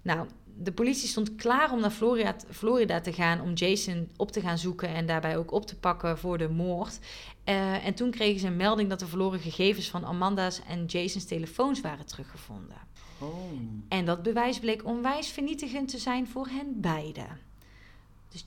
Nou, 0.01 0.27
de 0.57 0.71
politie 0.71 1.07
stond 1.07 1.35
klaar 1.35 1.71
om 1.71 1.79
naar 1.79 1.91
Florida, 1.91 2.35
Florida, 2.49 3.01
te 3.01 3.13
gaan 3.13 3.41
om 3.41 3.53
Jason 3.53 4.09
op 4.17 4.31
te 4.31 4.41
gaan 4.41 4.57
zoeken 4.57 4.89
en 4.89 5.05
daarbij 5.05 5.37
ook 5.37 5.51
op 5.51 5.65
te 5.65 5.75
pakken 5.75 6.17
voor 6.17 6.37
de 6.37 6.49
moord. 6.49 6.99
Uh, 7.45 7.85
en 7.85 7.93
toen 7.93 8.11
kregen 8.11 8.39
ze 8.39 8.47
een 8.47 8.55
melding 8.55 8.89
dat 8.89 8.99
de 8.99 9.07
verloren 9.07 9.39
gegevens 9.39 9.89
van 9.89 10.05
Amanda's 10.05 10.61
en 10.67 10.85
Jason's 10.85 11.25
telefoons 11.25 11.81
waren 11.81 12.05
teruggevonden. 12.05 12.77
Oh. 13.19 13.31
En 13.89 14.05
dat 14.05 14.23
bewijs 14.23 14.59
bleek 14.59 14.85
onwijs 14.85 15.27
vernietigend 15.27 15.89
te 15.89 15.97
zijn 15.97 16.27
voor 16.27 16.47
hen 16.47 16.81
beiden. 16.81 17.44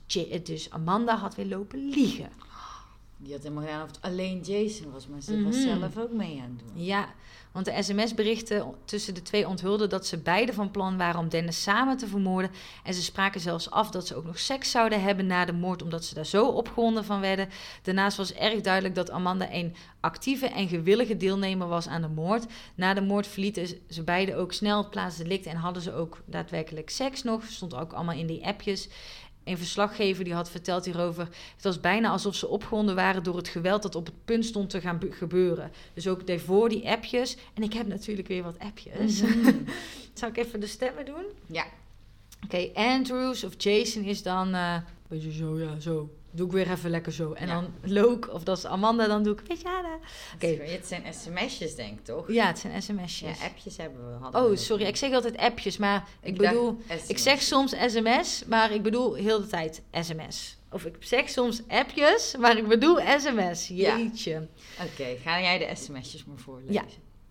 Dus, 0.07 0.43
dus 0.43 0.69
Amanda 0.69 1.17
had 1.17 1.35
weer 1.35 1.45
lopen 1.45 1.89
liegen. 1.89 2.29
Die 3.17 3.33
had 3.33 3.43
helemaal 3.43 3.63
gedaan 3.63 3.83
of 3.83 3.87
het 3.87 4.01
alleen 4.01 4.41
Jason 4.41 4.91
was, 4.91 5.07
maar 5.07 5.21
ze 5.21 5.31
mm 5.31 5.43
-hmm. 5.43 5.51
was 5.51 5.61
zelf 5.61 5.97
ook 5.97 6.11
mee 6.11 6.41
aan 6.41 6.57
het 6.57 6.73
doen. 6.73 6.83
Ja, 6.83 7.13
want 7.51 7.65
de 7.65 7.83
sms-berichten 7.83 8.73
tussen 8.85 9.13
de 9.13 9.21
twee 9.21 9.47
onthulden 9.47 9.89
dat 9.89 10.07
ze 10.07 10.17
beide 10.17 10.53
van 10.53 10.71
plan 10.71 10.97
waren 10.97 11.19
om 11.19 11.29
Dennis 11.29 11.61
samen 11.63 11.97
te 11.97 12.07
vermoorden. 12.07 12.51
En 12.83 12.93
ze 12.93 13.03
spraken 13.03 13.41
zelfs 13.41 13.71
af 13.71 13.89
dat 13.89 14.07
ze 14.07 14.15
ook 14.15 14.25
nog 14.25 14.39
seks 14.39 14.71
zouden 14.71 15.01
hebben 15.01 15.25
na 15.25 15.45
de 15.45 15.53
moord, 15.53 15.81
omdat 15.81 16.05
ze 16.05 16.13
daar 16.13 16.25
zo 16.25 16.47
opgewonden 16.47 17.05
van 17.05 17.19
werden. 17.19 17.49
Daarnaast 17.81 18.17
was 18.17 18.33
erg 18.33 18.61
duidelijk 18.61 18.95
dat 18.95 19.11
Amanda 19.11 19.51
een 19.51 19.75
actieve 19.99 20.47
en 20.47 20.67
gewillige 20.67 21.17
deelnemer 21.17 21.67
was 21.67 21.87
aan 21.87 22.01
de 22.01 22.07
moord. 22.07 22.45
Na 22.75 22.93
de 22.93 23.01
moord 23.01 23.27
verlieten 23.27 23.67
ze 23.89 24.03
beide 24.03 24.35
ook 24.35 24.53
snel 24.53 24.77
het 24.77 24.89
plaatsdelict 24.89 25.45
en 25.45 25.55
hadden 25.55 25.81
ze 25.81 25.93
ook 25.93 26.21
daadwerkelijk 26.25 26.89
seks 26.89 27.23
nog. 27.23 27.43
Stond 27.43 27.75
ook 27.75 27.93
allemaal 27.93 28.15
in 28.15 28.27
die 28.27 28.45
appjes. 28.45 28.89
Een 29.43 29.57
verslaggever 29.57 30.23
die 30.23 30.33
had 30.33 30.49
verteld 30.49 30.85
hierover. 30.85 31.23
Het 31.55 31.63
was 31.63 31.79
bijna 31.79 32.09
alsof 32.09 32.35
ze 32.35 32.47
opgewonden 32.47 32.95
waren 32.95 33.23
door 33.23 33.35
het 33.35 33.47
geweld 33.47 33.81
dat 33.81 33.95
op 33.95 34.05
het 34.05 34.25
punt 34.25 34.45
stond 34.45 34.69
te 34.69 34.81
gaan 34.81 34.99
gebeuren. 35.09 35.71
Dus 35.93 36.07
ook 36.07 36.21
voor 36.39 36.69
die 36.69 36.89
appjes. 36.89 37.37
En 37.53 37.63
ik 37.63 37.73
heb 37.73 37.87
natuurlijk 37.87 38.27
weer 38.27 38.43
wat 38.43 38.59
appjes. 38.59 39.21
Mm 39.21 39.65
Zal 40.13 40.29
ik 40.29 40.37
even 40.37 40.59
de 40.59 40.67
stemmen 40.67 41.05
doen? 41.05 41.23
Ja. 41.45 41.65
Oké, 42.43 42.55
okay, 42.55 42.93
Andrews 42.95 43.43
of 43.43 43.53
Jason 43.57 44.03
is 44.03 44.23
dan. 44.23 44.55
Uh, 44.55 44.75
beetje 45.07 45.31
zo, 45.31 45.59
ja, 45.59 45.79
zo. 45.79 46.09
Doe 46.31 46.45
ik 46.45 46.51
weer 46.51 46.71
even 46.71 46.89
lekker 46.89 47.11
zo. 47.11 47.33
En 47.33 47.47
ja. 47.47 47.53
dan 47.53 47.73
Loke, 47.81 48.31
of 48.31 48.43
dat 48.43 48.57
is 48.57 48.65
Amanda, 48.65 49.07
dan 49.07 49.23
doe 49.23 49.33
ik 49.33 49.41
weet 49.47 49.61
je 49.61 49.97
Oké. 50.35 50.47
Het 50.47 50.87
zijn 50.87 51.13
sms'jes, 51.13 51.75
denk 51.75 51.99
ik, 51.99 52.05
toch? 52.05 52.31
Ja, 52.31 52.47
het 52.47 52.59
zijn 52.59 52.81
sms'jes. 52.81 53.39
Ja, 53.39 53.45
appjes 53.45 53.77
hebben 53.77 54.19
we. 54.19 54.37
Oh, 54.37 54.55
sorry. 54.55 54.85
Ik 54.85 54.95
zeg 54.95 55.13
altijd 55.13 55.37
appjes, 55.37 55.77
maar 55.77 56.07
ik, 56.21 56.27
ik 56.29 56.37
bedoel... 56.37 56.77
Ik 57.07 57.17
zeg 57.17 57.41
soms 57.41 57.75
sms, 57.87 58.43
maar 58.45 58.71
ik 58.71 58.81
bedoel 58.81 59.13
heel 59.13 59.41
de 59.41 59.47
tijd 59.47 59.81
sms. 59.91 60.57
Of 60.71 60.85
ik 60.85 60.95
zeg 60.99 61.29
soms 61.29 61.61
appjes, 61.67 62.35
maar 62.39 62.57
ik 62.57 62.67
bedoel 62.67 62.99
sms. 63.17 63.67
Jeetje. 63.67 64.31
Ja. 64.31 64.83
Oké, 64.83 64.91
okay, 64.91 65.17
ga 65.17 65.41
jij 65.41 65.57
de 65.57 65.75
sms'jes 65.75 66.25
maar 66.25 66.37
voorlezen? 66.37 66.73
Ja. 66.73 66.83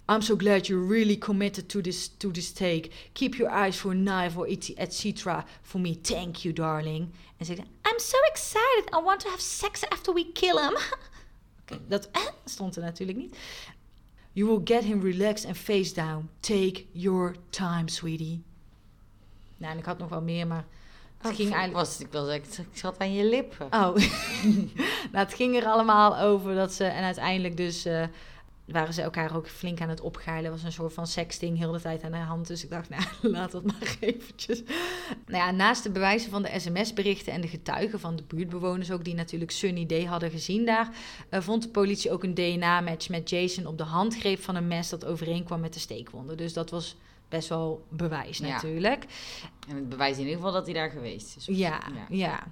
I'm 0.08 0.22
so 0.22 0.36
glad 0.36 0.68
you're 0.68 0.90
really 0.90 1.16
committed 1.16 1.68
to 1.68 1.82
this 1.82 2.08
to 2.08 2.32
this 2.32 2.52
take. 2.52 2.90
Keep 3.12 3.38
your 3.38 3.50
eyes 3.50 3.76
for 3.76 3.94
knife 3.94 4.38
or 4.38 4.46
etc. 4.48 5.44
For 5.62 5.78
me, 5.78 5.94
thank 5.94 6.44
you, 6.44 6.54
darling. 6.54 7.12
En 7.36 7.46
ze 7.46 7.54
zei, 7.54 7.66
I'm 7.84 7.98
so 7.98 8.16
excited. 8.30 8.88
I 8.92 9.02
want 9.02 9.20
to 9.20 9.28
have 9.28 9.40
sex 9.40 9.84
after 9.88 10.14
we 10.14 10.32
kill 10.32 10.58
him. 10.58 10.76
okay, 11.62 11.80
dat 11.88 12.08
eh, 12.12 12.22
stond 12.44 12.76
er 12.76 12.82
natuurlijk 12.82 13.18
niet. 13.18 13.36
You 14.32 14.46
will 14.46 14.60
get 14.64 14.84
him 14.84 15.00
relaxed 15.00 15.46
and 15.46 15.56
face 15.56 15.94
down. 15.94 16.28
Take 16.40 16.84
your 16.92 17.36
time, 17.50 17.90
sweetie. 17.90 18.42
Nou, 19.56 19.72
en 19.72 19.78
ik 19.78 19.84
had 19.84 19.98
nog 19.98 20.08
wel 20.08 20.22
meer, 20.22 20.46
maar 20.46 20.64
het 21.18 21.30
oh, 21.30 21.36
ging 21.36 21.52
eigenlijk... 21.52 21.86
Was, 21.86 22.00
ik, 22.00 22.12
was, 22.12 22.58
ik 22.58 22.66
zat 22.72 22.98
aan 22.98 23.12
je 23.12 23.24
lippen. 23.24 23.66
Oh. 23.66 23.94
nou, 25.12 25.24
het 25.24 25.34
ging 25.34 25.56
er 25.56 25.66
allemaal 25.66 26.18
over 26.18 26.54
dat 26.54 26.72
ze... 26.72 26.84
En 26.84 27.04
uiteindelijk 27.04 27.56
dus... 27.56 27.86
Uh, 27.86 28.02
waren 28.72 28.94
ze 28.94 29.02
elkaar 29.02 29.36
ook 29.36 29.48
flink 29.48 29.80
aan 29.80 29.88
het 29.88 30.00
opgeilen. 30.00 30.50
was 30.50 30.62
een 30.62 30.72
soort 30.72 30.92
van 30.92 31.06
sexting 31.06 31.58
heel 31.58 31.72
de 31.72 31.80
tijd 31.80 32.02
aan 32.02 32.10
de 32.10 32.16
hand. 32.16 32.46
Dus 32.46 32.64
ik 32.64 32.70
dacht, 32.70 32.88
nou, 32.90 33.02
laat 33.20 33.50
dat 33.50 33.64
maar 33.64 33.96
eventjes. 34.00 34.62
Nou 35.26 35.44
ja, 35.44 35.50
naast 35.50 35.82
de 35.82 35.90
bewijzen 35.90 36.30
van 36.30 36.42
de 36.42 36.58
sms-berichten 36.58 37.32
en 37.32 37.40
de 37.40 37.48
getuigen 37.48 38.00
van 38.00 38.16
de 38.16 38.22
buurtbewoners... 38.22 38.90
ook 38.90 39.04
die 39.04 39.14
natuurlijk 39.14 39.50
Sunny 39.50 39.86
Day 39.86 40.04
hadden 40.04 40.30
gezien 40.30 40.66
daar... 40.66 40.90
Uh, 41.30 41.40
vond 41.40 41.62
de 41.62 41.68
politie 41.68 42.10
ook 42.10 42.22
een 42.22 42.34
DNA-match 42.34 43.08
met 43.08 43.30
Jason 43.30 43.66
op 43.66 43.78
de 43.78 43.84
handgreep 43.84 44.42
van 44.42 44.54
een 44.54 44.66
mes... 44.66 44.88
dat 44.88 45.04
overeenkwam 45.04 45.60
met 45.60 45.72
de 45.74 45.80
steekwonden. 45.80 46.36
Dus 46.36 46.52
dat 46.52 46.70
was 46.70 46.96
best 47.28 47.48
wel 47.48 47.86
bewijs 47.88 48.40
natuurlijk. 48.40 49.04
En 49.68 49.76
het 49.76 49.88
bewijs 49.88 50.14
in 50.14 50.22
ieder 50.22 50.36
geval 50.36 50.52
dat 50.52 50.64
hij 50.64 50.74
daar 50.74 50.90
geweest 50.90 51.36
is. 51.36 51.46
Ja, 51.46 51.82
ja, 51.94 52.06
ja. 52.08 52.46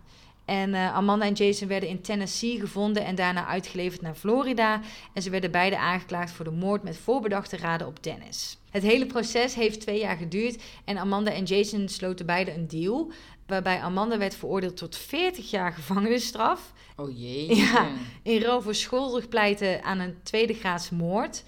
En 0.46 0.70
uh, 0.70 0.94
Amanda 0.94 1.24
en 1.24 1.32
Jason 1.32 1.68
werden 1.68 1.88
in 1.88 2.00
Tennessee 2.00 2.60
gevonden 2.60 3.04
en 3.04 3.14
daarna 3.14 3.46
uitgeleverd 3.46 4.00
naar 4.00 4.14
Florida. 4.14 4.80
En 5.12 5.22
ze 5.22 5.30
werden 5.30 5.50
beide 5.50 5.78
aangeklaagd 5.78 6.30
voor 6.30 6.44
de 6.44 6.50
moord 6.50 6.82
met 6.82 6.96
voorbedachte 6.98 7.56
raden 7.56 7.86
op 7.86 8.02
Dennis. 8.02 8.58
Het 8.70 8.82
hele 8.82 9.06
proces 9.06 9.54
heeft 9.54 9.80
twee 9.80 9.98
jaar 9.98 10.16
geduurd 10.16 10.62
en 10.84 10.98
Amanda 10.98 11.30
en 11.30 11.44
Jason 11.44 11.88
sloten 11.88 12.26
beide 12.26 12.54
een 12.54 12.68
deal. 12.68 13.12
Waarbij 13.46 13.80
Amanda 13.80 14.18
werd 14.18 14.34
veroordeeld 14.34 14.76
tot 14.76 14.96
40 14.96 15.50
jaar 15.50 15.72
gevangenisstraf. 15.72 16.72
Oh 16.96 17.18
jee. 17.18 17.56
Ja, 17.56 17.88
in 18.22 18.40
ruil 18.40 18.62
voor 18.62 18.74
schuldig 18.74 19.28
pleiten 19.28 19.82
aan 19.82 19.98
een 19.98 20.16
tweede 20.22 20.54
graads 20.54 20.90
moord. 20.90 21.44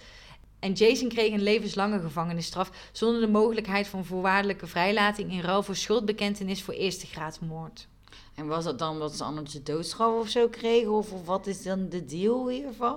En 0.59 0.73
Jason 0.73 1.09
kreeg 1.09 1.33
een 1.33 1.43
levenslange 1.43 2.01
gevangenisstraf 2.01 2.71
zonder 2.93 3.21
de 3.21 3.29
mogelijkheid 3.29 3.89
van 3.89 4.05
voorwaardelijke 4.05 4.67
vrijlating 4.67 5.33
in 5.33 5.41
ruil 5.41 5.63
voor 5.63 5.77
schuldbekentenis 5.77 6.63
voor 6.63 6.75
eerste 6.75 7.07
graads 7.07 7.39
moord. 7.39 7.89
En 8.35 8.47
was 8.47 8.65
dat 8.65 8.79
dan 8.79 8.91
omdat 8.93 9.17
ze 9.17 9.25
anders 9.25 9.53
de 9.53 9.63
doodstraf 9.63 10.21
of 10.21 10.29
zo 10.29 10.49
kregen? 10.49 10.93
Of, 10.93 11.13
of 11.13 11.27
wat 11.27 11.47
is 11.47 11.63
dan 11.63 11.89
de 11.89 12.05
deal 12.05 12.49
hiervan? 12.49 12.97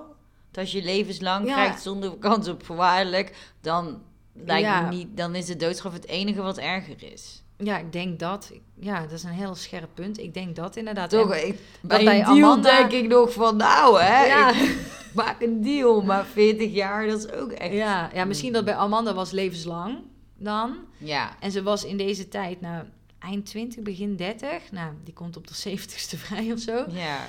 Dat 0.50 0.60
als 0.64 0.72
je 0.72 0.82
levenslang 0.82 1.46
Ja. 1.46 1.52
krijgt 1.54 1.82
zonder 1.82 2.16
kans 2.16 2.48
op 2.48 2.64
voorwaardelijk, 2.64 3.52
dan, 3.60 4.02
lijkt 4.32 4.66
Ja. 4.66 4.80
me 4.80 4.88
niet, 4.96 5.16
dan 5.16 5.34
is 5.34 5.46
de 5.46 5.56
doodstraf 5.56 5.92
het 5.92 6.06
enige 6.06 6.42
wat 6.42 6.58
erger 6.58 7.12
is. 7.12 7.42
Ja, 7.56 7.78
ik 7.78 7.92
denk 7.92 8.18
dat. 8.18 8.52
Ja, 8.74 9.00
dat 9.00 9.12
is 9.12 9.22
een 9.22 9.30
heel 9.30 9.54
scherp 9.54 9.88
punt. 9.94 10.18
Ik 10.18 10.34
denk 10.34 10.56
dat 10.56 10.76
inderdaad. 10.76 11.10
Toch, 11.10 11.34
ik, 11.34 11.58
bij 11.80 12.24
Amanda- 12.24 12.76
denk 12.88 12.92
ik 13.04 13.08
nog 13.10 13.32
van, 13.32 13.56
nou 13.56 14.00
hè, 14.00 14.24
Ja. 14.24 14.50
ik 14.52 14.76
maak 15.14 15.40
een 15.42 15.62
deal. 15.62 16.02
Maar 16.02 16.24
40 16.24 16.72
jaar, 16.72 17.06
dat 17.06 17.18
is 17.18 17.30
ook 17.32 17.50
echt... 17.52 17.72
ja, 17.72 18.10
ja, 18.14 18.24
misschien 18.24 18.52
dat 18.52 18.64
bij 18.64 18.74
Amanda 18.74 19.14
was 19.14 19.30
levenslang 19.30 19.98
dan. 20.36 20.76
Ja, 20.98 21.36
En 21.40 21.50
ze 21.50 21.62
was 21.62 21.84
in 21.84 21.96
deze 21.96 22.28
tijd, 22.28 22.60
nou, 22.60 22.84
eind 23.22 23.46
20, 23.46 23.82
begin 23.82 24.16
30. 24.16 24.70
Nou, 24.72 24.94
die 25.04 25.14
komt 25.14 25.36
op 25.36 25.46
de 25.46 25.54
70ste 25.78 26.18
vrij 26.26 26.52
of 26.52 26.58
zo. 26.60 26.84
ja. 26.90 27.26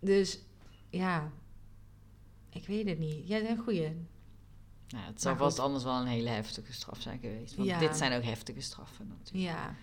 Dus 0.00 0.38
ja, 0.90 1.30
ik 2.50 2.66
weet 2.66 2.88
het 2.88 2.98
niet. 2.98 3.28
Jij 3.28 3.42
bent 3.42 3.58
een 3.58 3.64
goeie. 3.64 3.96
Nou, 4.88 5.04
het 5.06 5.22
zou 5.22 5.36
vast 5.36 5.58
anders 5.58 5.84
wel 5.84 6.00
een 6.00 6.06
hele 6.06 6.28
heftige 6.28 6.72
straf 6.72 7.00
zijn 7.00 7.18
geweest. 7.18 7.54
Want 7.54 7.68
Ja. 7.68 7.78
dit 7.78 7.96
zijn 7.96 8.12
ook 8.12 8.22
heftige 8.24 8.60
straffen 8.60 9.08
natuurlijk. 9.08 9.44
Ja. 9.54 9.74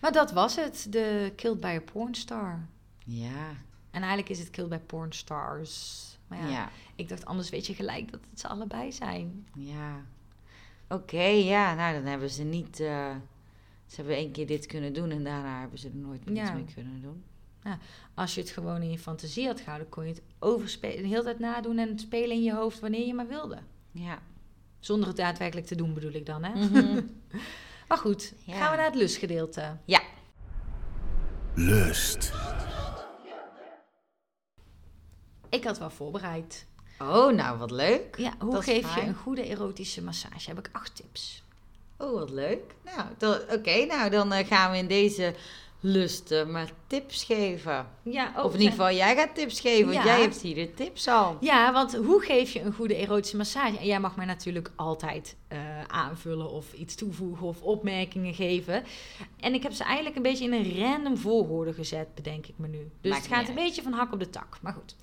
Maar 0.00 0.12
dat 0.12 0.32
was 0.32 0.56
het, 0.56 0.86
de 0.90 1.32
Killed 1.36 1.60
by 1.60 1.78
a 1.80 1.90
Pornstar. 1.92 2.66
Ja, 3.04 3.48
En 3.90 4.00
eigenlijk 4.00 4.28
is 4.28 4.38
het 4.38 4.50
Killed 4.50 4.70
by 4.70 4.76
Pornstars. 4.78 6.04
Maar 6.26 6.38
ja, 6.38 6.48
ja, 6.48 6.70
ik 6.94 7.08
dacht 7.08 7.24
anders 7.24 7.50
weet 7.50 7.66
je 7.66 7.74
gelijk 7.74 8.10
dat 8.10 8.20
het 8.30 8.40
ze 8.40 8.48
allebei 8.48 8.92
zijn. 8.92 9.46
ja. 9.54 10.04
Oké, 10.88 11.20
ja, 11.22 11.74
nou 11.74 11.94
dan 11.94 12.04
hebben 12.04 12.30
ze 12.30 12.42
niet... 12.42 12.80
eh, 12.80 13.14
ze 13.88 13.96
hebben 13.96 14.14
één 14.16 14.32
keer 14.32 14.46
dit 14.46 14.66
kunnen 14.66 14.92
doen 14.92 15.10
en 15.10 15.24
daarna 15.24 15.60
hebben 15.60 15.78
ze 15.78 15.88
er 15.88 15.96
nooit 15.96 16.24
meer 16.24 16.36
iets 16.40 16.48
Ja. 16.48 16.54
mee 16.54 16.64
kunnen 16.74 17.02
doen. 17.02 17.24
Als 18.14 18.34
je 18.34 18.40
het 18.40 18.50
gewoon 18.50 18.82
in 18.82 18.90
je 18.90 18.98
fantasie 18.98 19.46
had 19.46 19.60
gehouden, 19.60 19.88
kon 19.88 20.04
je 20.04 20.10
het 20.12 20.22
overspelen, 20.38 21.02
de 21.02 21.08
hele 21.08 21.22
tijd 21.22 21.38
nadoen 21.38 21.78
en 21.78 21.98
spelen 21.98 22.30
in 22.36 22.42
je 22.42 22.54
hoofd 22.54 22.80
wanneer 22.80 23.06
je 23.06 23.14
maar 23.14 23.26
wilde. 23.28 23.58
Ja. 23.92 24.18
Zonder 24.80 25.08
het 25.08 25.16
daadwerkelijk 25.16 25.66
te 25.66 25.74
doen 25.74 25.94
bedoel 25.94 26.12
ik 26.12 26.26
dan, 26.26 26.44
hè? 26.44 26.54
Mhm. 26.68 27.00
Maar 27.88 27.98
goed, 27.98 28.34
Ja. 28.44 28.54
gaan 28.56 28.70
we 28.70 28.76
naar 28.76 28.86
het 28.86 28.94
lustgedeelte. 28.94 29.76
ja. 29.84 30.00
Lust. 31.54 32.32
Ik 35.48 35.64
had 35.64 35.78
wel 35.78 35.90
voorbereid. 35.90 36.66
Oh, 36.98 37.32
nou 37.32 37.58
wat 37.58 37.70
leuk. 37.70 38.16
Ja, 38.18 38.32
hoe 38.38 38.52
Dat 38.52 38.64
geef 38.64 38.94
je 38.94 39.00
een 39.00 39.14
goede 39.14 39.42
erotische 39.48 40.02
massage? 40.02 40.48
Heb 40.48 40.58
ik 40.58 40.68
acht 40.72 40.96
tips. 40.96 41.42
Oh, 41.98 42.12
wat 42.12 42.30
leuk. 42.30 42.74
Nou, 42.84 43.38
oké, 43.52 43.84
nou 43.84 44.10
dan 44.10 44.32
eh, 44.32 44.46
gaan 44.46 44.70
we 44.70 44.76
in 44.76 44.86
deze 44.86 45.34
lust 45.80 46.30
eh, 46.30 46.46
maar 46.46 46.70
tips 46.86 47.24
geven. 47.24 47.86
Ja, 48.02 48.32
of 48.36 48.52
in 48.54 48.58
ieder 48.60 48.70
geval, 48.70 48.92
jij 48.92 49.16
gaat 49.16 49.34
tips 49.34 49.60
geven, 49.60 49.92
want 49.92 50.04
jij 50.04 50.20
hebt 50.20 50.40
hier 50.40 50.54
de 50.54 50.74
tips 50.74 51.08
al. 51.08 51.36
Ja, 51.40 51.72
want 51.72 51.96
hoe 51.96 52.20
geef 52.20 52.52
je 52.52 52.60
een 52.60 52.72
goede 52.72 52.94
erotische 52.94 53.36
massage? 53.36 53.78
En 53.78 53.86
jij 53.86 54.00
mag 54.00 54.16
mij 54.16 54.26
natuurlijk 54.26 54.70
altijd 54.76 55.36
eh, 55.48 55.58
aanvullen 55.86 56.50
of 56.50 56.72
iets 56.72 56.94
toevoegen 56.94 57.46
of 57.46 57.62
opmerkingen 57.62 58.34
geven. 58.34 58.84
En 59.40 59.54
ik 59.54 59.62
heb 59.62 59.72
ze 59.72 59.84
eigenlijk 59.84 60.16
een 60.16 60.22
beetje 60.22 60.44
in 60.44 60.52
een 60.52 60.78
random 60.80 61.16
volgorde 61.16 61.72
gezet, 61.72 62.14
bedenk 62.14 62.46
ik 62.46 62.54
me 62.56 62.68
nu. 62.68 62.90
Dus 63.00 63.10
Maakt 63.10 63.24
het 63.24 63.34
gaat 63.34 63.48
een 63.48 63.56
uit. 63.58 63.64
beetje 63.64 63.82
van 63.82 63.92
hak 63.92 64.12
op 64.12 64.18
de 64.18 64.30
tak. 64.30 64.58
Maar 64.62 64.72
goed. 64.72 64.96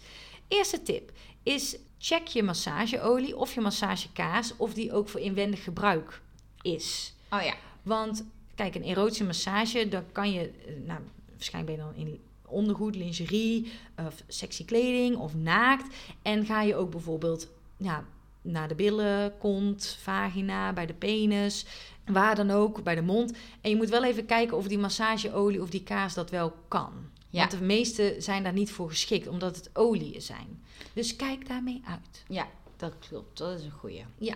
Eerste 0.47 0.81
tip 0.81 1.11
is 1.43 1.77
check 1.97 2.27
je 2.27 2.43
massageolie 2.43 3.37
of 3.37 3.53
je 3.53 3.61
massagekaas 3.61 4.53
of 4.57 4.73
die 4.73 4.93
ook 4.93 5.09
voor 5.09 5.19
inwendig 5.19 5.63
gebruik 5.63 6.21
is. 6.65 7.13
Oh 7.29 7.41
ja. 7.41 7.53
Want 7.81 8.25
kijk, 8.55 8.75
een 8.75 8.83
erotische 8.83 9.23
massage, 9.23 9.87
dan 9.87 10.03
kan 10.11 10.31
je, 10.31 10.39
eh, 10.41 10.73
nou, 10.85 10.99
waarschijnlijk 11.31 11.77
ben 11.77 11.85
je 11.85 11.93
dan 11.93 12.07
in 12.07 12.19
ondergoed, 12.47 12.95
lingerie, 12.95 13.71
of 14.07 14.23
sexy 14.27 14.65
kleding 14.65 15.17
of 15.17 15.35
naakt. 15.35 15.95
En 16.21 16.45
ga 16.45 16.61
je 16.61 16.75
ook 16.75 16.91
bijvoorbeeld 16.91 17.47
ja, 17.77 18.05
naar 18.41 18.67
de 18.67 18.75
billen, 18.75 19.37
kont, 19.37 19.97
vagina, 20.01 20.73
bij 20.73 20.85
de 20.85 20.93
penis, 20.93 21.65
waar 22.05 22.35
dan 22.35 22.51
ook, 22.51 22.83
bij 22.83 22.95
de 22.95 23.01
mond. 23.01 23.33
En 23.61 23.69
je 23.69 23.75
moet 23.75 23.89
wel 23.89 24.03
even 24.03 24.25
kijken 24.25 24.57
of 24.57 24.67
die 24.67 24.77
massageolie 24.77 25.61
of 25.61 25.69
die 25.69 25.83
kaas 25.83 26.13
dat 26.13 26.29
wel 26.29 26.53
kan. 26.67 26.93
Ja. 27.29 27.39
Want 27.39 27.51
de 27.51 27.65
meeste 27.65 28.15
zijn 28.19 28.43
daar 28.43 28.53
niet 28.53 28.71
voor 28.71 28.89
geschikt, 28.89 29.27
omdat 29.27 29.55
het 29.55 29.69
oliën 29.73 30.21
zijn. 30.21 30.63
Dus 30.93 31.15
kijk 31.15 31.47
daarmee 31.47 31.81
uit. 31.85 32.23
Ja, 32.27 32.47
dat 32.77 32.93
klopt. 33.09 33.37
Dat 33.37 33.59
is 33.59 33.65
een 33.65 33.71
goeie. 33.71 34.05
Ja. 34.17 34.35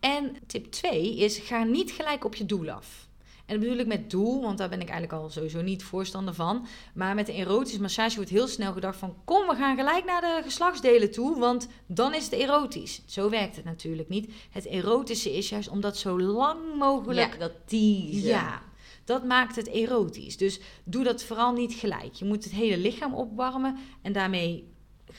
En 0.00 0.36
tip 0.46 0.70
2 0.70 1.16
is 1.16 1.38
ga 1.38 1.64
niet 1.64 1.90
gelijk 1.90 2.24
op 2.24 2.34
je 2.34 2.46
doel 2.46 2.70
af. 2.70 3.08
En 3.48 3.54
dat 3.54 3.62
bedoel 3.62 3.78
ik 3.78 3.86
met 3.86 4.10
doel, 4.10 4.40
want 4.42 4.58
daar 4.58 4.68
ben 4.68 4.80
ik 4.80 4.88
eigenlijk 4.88 5.22
al 5.22 5.30
sowieso 5.30 5.62
niet 5.62 5.82
voorstander 5.82 6.34
van. 6.34 6.66
Maar 6.94 7.14
met 7.14 7.28
een 7.28 7.34
erotische 7.34 7.80
massage 7.80 8.16
wordt 8.16 8.30
heel 8.30 8.48
snel 8.48 8.72
gedacht 8.72 8.98
van... 8.98 9.16
kom, 9.24 9.46
we 9.46 9.54
gaan 9.54 9.76
gelijk 9.76 10.04
naar 10.04 10.20
de 10.20 10.40
geslachtsdelen 10.42 11.10
toe, 11.10 11.38
want 11.38 11.68
dan 11.86 12.14
is 12.14 12.24
het 12.24 12.32
erotisch. 12.32 13.02
Zo 13.06 13.30
werkt 13.30 13.56
het 13.56 13.64
natuurlijk 13.64 14.08
niet. 14.08 14.32
Het 14.50 14.66
erotische 14.66 15.36
is 15.36 15.48
juist 15.48 15.68
om 15.68 15.80
dat 15.80 15.96
zo 15.96 16.20
lang 16.20 16.58
mogelijk... 16.78 17.32
Ja, 17.32 17.38
dat 17.38 17.52
teasen. 17.64 18.28
Ja, 18.28 18.62
dat 19.04 19.24
maakt 19.24 19.56
het 19.56 19.68
erotisch. 19.68 20.36
Dus 20.36 20.60
doe 20.84 21.04
dat 21.04 21.22
vooral 21.22 21.52
niet 21.52 21.74
gelijk. 21.74 22.14
Je 22.14 22.24
moet 22.24 22.44
het 22.44 22.52
hele 22.52 22.78
lichaam 22.78 23.14
opwarmen 23.14 23.78
en 24.02 24.12
daarmee 24.12 24.68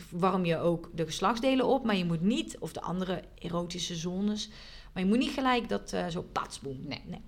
warm 0.10 0.46
je 0.46 0.58
ook 0.58 0.90
de 0.94 1.06
geslachtsdelen 1.06 1.66
op, 1.66 1.86
maar 1.86 1.96
je 1.96 2.06
moet 2.06 2.22
niet, 2.22 2.58
of 2.58 2.74
de 2.74 2.82
andere 2.82 3.24
erotische 3.40 3.96
zones, 3.96 4.50
maar 4.94 5.04
je 5.04 5.10
moet 5.10 5.18
niet 5.18 5.32
gelijk 5.32 5.70
dat 5.70 5.94
eh, 5.94 6.08
zo 6.08 6.22
patsboem. 6.32 6.80
Nee. 6.88 7.22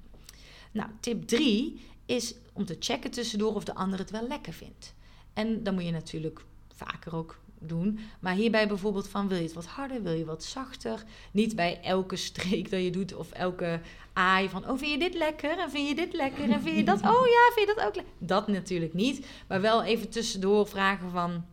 Nou, 0.71 0.89
tip 0.99 1.27
3 1.27 1.81
is 2.05 2.35
om 2.53 2.65
te 2.65 2.75
checken 2.79 3.11
tussendoor 3.11 3.55
of 3.55 3.63
de 3.63 3.75
ander 3.75 3.99
het 3.99 4.11
wel 4.11 4.27
lekker 4.27 4.53
vindt. 4.53 4.93
En 5.33 5.63
dan 5.63 5.73
moet 5.73 5.85
je 5.85 5.91
natuurlijk 5.91 6.43
vaker 6.73 7.15
ook 7.15 7.39
doen. 7.59 7.99
Maar 8.19 8.33
hierbij 8.33 8.67
bijvoorbeeld 8.67 9.07
van 9.07 9.27
wil 9.27 9.37
je 9.37 9.43
het 9.43 9.53
wat 9.53 9.65
harder, 9.65 10.03
wil 10.03 10.13
je 10.13 10.25
wat 10.25 10.43
zachter. 10.43 11.03
Niet 11.31 11.55
bij 11.55 11.79
elke 11.81 12.15
streek 12.15 12.69
dat 12.69 12.83
je 12.83 12.89
doet 12.89 13.15
of 13.15 13.31
elke 13.31 13.81
aai 14.13 14.49
van 14.49 14.69
oh 14.69 14.77
vind 14.77 14.91
je 14.91 14.97
dit 14.97 15.13
lekker 15.13 15.59
en 15.59 15.71
vind 15.71 15.87
je 15.87 15.95
dit 15.95 16.13
lekker 16.13 16.49
en 16.49 16.61
vind 16.61 16.77
je 16.77 16.83
dat 16.83 17.01
oh 17.01 17.27
ja 17.27 17.51
vind 17.53 17.69
je 17.69 17.73
dat 17.75 17.85
ook 17.85 17.95
lekker. 17.95 18.13
Dat 18.17 18.47
natuurlijk 18.47 18.93
niet, 18.93 19.25
maar 19.47 19.61
wel 19.61 19.83
even 19.83 20.09
tussendoor 20.09 20.67
vragen 20.67 21.11
van 21.11 21.45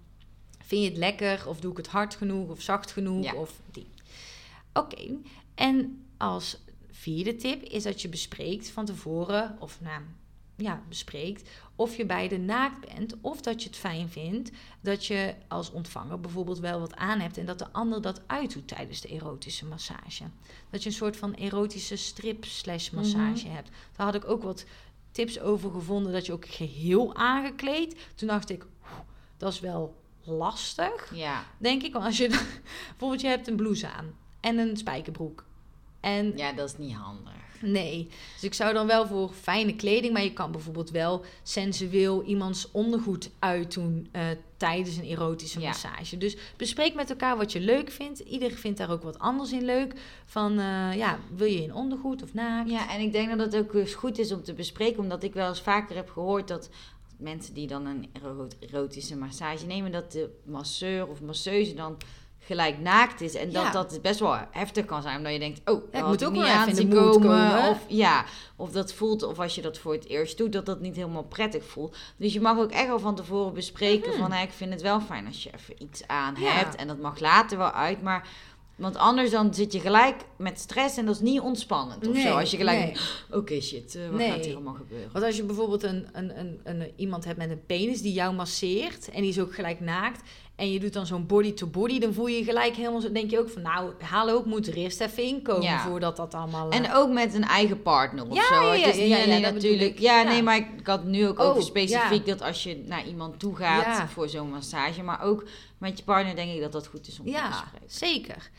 vind 0.68 0.82
je 0.82 0.88
het 0.88 0.98
lekker 0.98 1.48
of 1.48 1.60
doe 1.60 1.70
ik 1.70 1.76
het 1.76 1.86
hard 1.88 2.14
genoeg 2.14 2.48
of 2.50 2.60
zacht 2.60 2.90
genoeg 2.90 3.24
Ja. 3.24 3.34
of 3.34 3.60
die. 3.70 3.86
Oké, 4.72 5.10
en 5.54 6.04
als 6.16 6.58
vierde 6.90 7.36
tip 7.36 7.62
is 7.62 7.82
dat 7.82 8.02
je 8.02 8.08
bespreekt 8.08 8.70
van 8.70 8.84
tevoren, 8.84 9.56
of 9.60 9.80
nou 9.80 10.02
ja, 10.56 10.82
bespreekt 10.88 11.50
of 11.76 11.96
je 11.96 12.06
beide 12.06 12.38
naakt 12.38 12.86
bent, 12.94 13.14
of 13.20 13.40
dat 13.40 13.62
je 13.62 13.68
het 13.68 13.78
fijn 13.78 14.08
vindt 14.08 14.50
dat 14.80 15.06
je 15.06 15.34
als 15.48 15.70
ontvanger 15.70 16.20
bijvoorbeeld 16.20 16.58
wel 16.58 16.80
wat 16.80 16.94
aan 16.96 17.20
hebt 17.20 17.36
en 17.38 17.46
dat 17.46 17.58
de 17.58 17.72
ander 17.72 18.02
dat 18.02 18.20
uitdoet 18.26 18.68
tijdens 18.68 19.00
de 19.00 19.08
erotische 19.08 19.66
massage. 19.66 20.24
Dat 20.70 20.82
je 20.82 20.88
een 20.88 20.94
soort 20.94 21.16
van 21.16 21.34
erotische 21.34 21.96
strip 21.96 22.44
slash 22.44 22.90
massage 22.90 23.48
hebt. 23.48 23.70
Daar 23.96 24.06
had 24.06 24.14
ik 24.14 24.28
ook 24.28 24.42
wat 24.42 24.64
tips 25.10 25.40
over 25.40 25.70
gevonden 25.70 26.12
dat 26.12 26.26
je 26.26 26.32
ook 26.32 26.46
geheel 26.48 27.14
aangekleed. 27.14 27.96
Toen 28.14 28.28
dacht 28.28 28.50
ik, 28.50 28.62
"Oeh, 28.82 28.98
dat 29.36 29.52
is 29.52 29.60
wel 29.60 29.94
lastig. 30.28 31.10
Ja. 31.14 31.44
Denk 31.58 31.82
ik, 31.82 31.92
want 31.92 32.04
als 32.04 32.16
je 32.16 32.28
bijvoorbeeld 32.88 33.20
je 33.20 33.28
hebt 33.28 33.48
een 33.48 33.56
blouse 33.56 33.88
aan 33.88 34.14
en 34.40 34.58
een 34.58 34.76
spijkerbroek. 34.76 35.44
En 36.00 36.32
ja, 36.36 36.52
dat 36.52 36.68
is 36.68 36.78
niet 36.78 36.94
handig. 36.94 37.32
nee, 37.60 38.08
dus 38.34 38.42
ik 38.44 38.54
zou 38.54 38.72
dan 38.74 38.86
wel 38.86 39.06
voor 39.06 39.30
fijne 39.32 39.76
kleding, 39.76 40.12
maar 40.12 40.22
je 40.22 40.32
kan 40.32 40.50
bijvoorbeeld 40.52 40.90
wel 40.90 41.24
sensueel 41.42 42.22
iemands 42.24 42.70
ondergoed 42.70 43.30
uitdoen 43.38 44.08
eh, 44.12 44.22
tijdens 44.56 44.96
een 44.96 45.04
erotische 45.04 45.60
Ja. 45.60 45.66
massage. 45.68 46.18
Dus 46.18 46.36
bespreek 46.56 46.94
met 46.94 47.10
elkaar 47.10 47.36
wat 47.36 47.52
je 47.52 47.60
leuk 47.60 47.90
vindt. 47.90 48.18
Ieder 48.18 48.50
vindt 48.50 48.78
daar 48.78 48.90
ook 48.90 49.02
wat 49.02 49.18
anders 49.18 49.52
in 49.52 49.64
leuk. 49.64 49.94
Van 50.24 50.58
eh, 50.58 50.94
ja, 50.96 51.18
wil 51.34 51.46
je 51.46 51.62
in 51.62 51.74
ondergoed 51.74 52.22
of 52.22 52.34
naakt? 52.34 52.70
Ja, 52.70 52.90
en 52.90 53.00
ik 53.00 53.12
denk 53.12 53.28
dat 53.38 53.52
het 53.52 53.56
ook 53.56 53.90
goed 53.94 54.18
is 54.18 54.32
om 54.32 54.42
te 54.42 54.54
bespreken, 54.54 55.02
omdat 55.02 55.22
ik 55.22 55.34
wel 55.34 55.48
eens 55.48 55.60
vaker 55.60 55.96
heb 55.96 56.10
gehoord 56.10 56.48
dat 56.48 56.68
mensen 57.18 57.54
die 57.54 57.66
dan 57.66 57.86
een 57.86 58.10
ero- 58.12 58.48
erotische 58.60 59.16
massage 59.16 59.66
nemen, 59.66 59.92
dat 59.92 60.12
de 60.12 60.30
masseur 60.44 61.06
of 61.06 61.20
masseuse 61.20 61.74
dan 61.74 61.96
gelijk 62.40 62.78
naakt 62.80 63.20
is. 63.20 63.34
En 63.34 63.52
dat 63.52 63.62
Ja. 63.62 63.70
dat 63.70 63.98
best 64.02 64.20
wel 64.20 64.36
heftig 64.50 64.84
kan 64.84 65.02
zijn, 65.02 65.16
omdat 65.16 65.32
je 65.32 65.38
denkt, 65.38 65.58
oh, 65.58 65.64
dat 65.92 66.00
ik 66.00 66.06
moet 66.06 66.24
ook 66.24 66.32
niet 66.32 66.42
aanzien 66.42 66.88
mood 66.88 67.12
komen. 67.12 67.20
komen. 67.52 67.68
Of, 67.68 67.84
ja, 67.88 68.24
of 68.56 68.70
dat 68.70 68.92
voelt, 68.92 69.22
of 69.22 69.38
als 69.38 69.54
je 69.54 69.62
dat 69.62 69.78
voor 69.78 69.92
het 69.92 70.06
eerst 70.06 70.38
doet, 70.38 70.52
dat 70.52 70.66
dat 70.66 70.80
niet 70.80 70.96
helemaal 70.96 71.22
prettig 71.24 71.64
voelt. 71.64 71.96
Dus 72.16 72.32
je 72.32 72.40
mag 72.40 72.58
ook 72.58 72.70
echt 72.70 72.90
al 72.90 72.98
van 72.98 73.14
tevoren 73.14 73.54
bespreken 73.54 74.14
van, 74.14 74.32
hé, 74.32 74.42
ik 74.42 74.52
vind 74.52 74.72
het 74.72 74.82
wel 74.82 75.00
fijn 75.00 75.26
als 75.26 75.42
je 75.42 75.50
even 75.54 75.82
iets 75.82 76.06
aan 76.06 76.32
Mhm. 76.32 76.42
Ja. 76.42 76.50
hebt. 76.50 76.74
En 76.76 76.86
dat 76.86 76.98
mag 76.98 77.18
later 77.20 77.58
wel 77.58 77.70
uit, 77.72 78.02
maar... 78.02 78.28
Want 78.78 78.96
anders 78.96 79.30
dan 79.30 79.54
zit 79.54 79.72
je 79.72 79.80
gelijk 79.80 80.16
met 80.36 80.58
stress 80.58 80.96
en 80.96 81.06
dat 81.06 81.14
is 81.14 81.20
niet 81.20 81.40
ontspannend 81.40 82.06
of 82.06 82.12
Nee, 82.14 82.22
zo. 82.22 82.36
Als 82.38 82.50
je 82.50 82.56
gelijk 82.56 82.78
nee. 82.78 82.96
oké 83.40 83.60
shit, 83.60 83.94
eh, 83.94 84.08
wat 84.08 84.18
Nee. 84.18 84.30
gaat 84.30 84.44
hier 84.44 84.54
allemaal 84.54 84.74
gebeuren? 84.74 85.08
Want 85.12 85.24
als 85.24 85.36
je 85.36 85.42
bijvoorbeeld 85.42 85.82
een, 85.82 86.06
een, 86.12 86.38
een, 86.38 86.60
een, 86.64 86.92
iemand 86.96 87.24
hebt 87.24 87.38
met 87.38 87.50
een 87.50 87.66
penis 87.66 88.02
die 88.02 88.12
jou 88.12 88.34
masseert 88.34 89.08
en 89.10 89.20
die 89.20 89.30
is 89.30 89.40
ook 89.40 89.54
gelijk 89.54 89.80
naakt 89.80 90.20
en 90.58 90.72
je 90.72 90.80
doet 90.80 90.92
dan 90.92 91.06
zo'n 91.06 91.26
body-to-body, 91.26 91.98
dan 91.98 92.12
voel 92.14 92.26
je 92.26 92.38
je 92.38 92.44
gelijk 92.44 92.74
helemaal 92.76 93.00
zo, 93.00 93.12
denk 93.12 93.30
je 93.30 93.38
ook 93.38 93.48
van, 93.50 93.62
nou, 93.62 93.92
hallo, 94.02 94.38
ik 94.38 94.44
moet 94.44 94.66
er 94.66 94.74
eerst 94.74 95.00
even 95.00 95.22
inkomen 95.22 95.62
Ja. 95.62 95.80
voordat 95.82 96.16
dat 96.16 96.34
allemaal... 96.34 96.70
eh, 96.70 96.78
En 96.78 96.92
ook 96.92 97.10
met 97.12 97.34
een 97.34 97.44
eigen 97.44 97.82
partner 97.82 98.26
of 98.28 98.34
Ja, 98.34 98.44
zo. 98.46 98.72
ja, 98.74 98.86
het 98.86 98.96
ja, 98.96 99.02
niet 99.24 99.26
ja, 99.28 99.38
natuurlijk. 99.38 99.98
Ja, 99.98 100.22
nee, 100.22 100.42
maar 100.42 100.56
ik, 100.56 100.66
had 100.86 101.04
nu 101.04 101.26
ook 101.26 101.38
Oh, 101.38 101.46
over 101.46 101.62
specifiek 101.62 102.26
dat 102.26 102.42
als 102.42 102.62
je 102.62 102.82
naar 102.86 103.06
iemand 103.06 103.38
toe 103.38 103.56
gaat 103.56 104.10
voor 104.10 104.28
zo'n 104.28 104.50
massage. 104.50 105.02
Maar 105.02 105.22
ook 105.22 105.44
met 105.78 105.98
je 105.98 106.04
partner 106.04 106.36
denk 106.36 106.52
ik 106.54 106.60
dat 106.60 106.72
dat 106.72 106.86
goed 106.86 107.06
is 107.08 107.18
om 107.18 107.24
te 107.24 107.30
Ja, 107.30 107.48
bespreken. 107.48 107.90
zeker. 107.90 108.50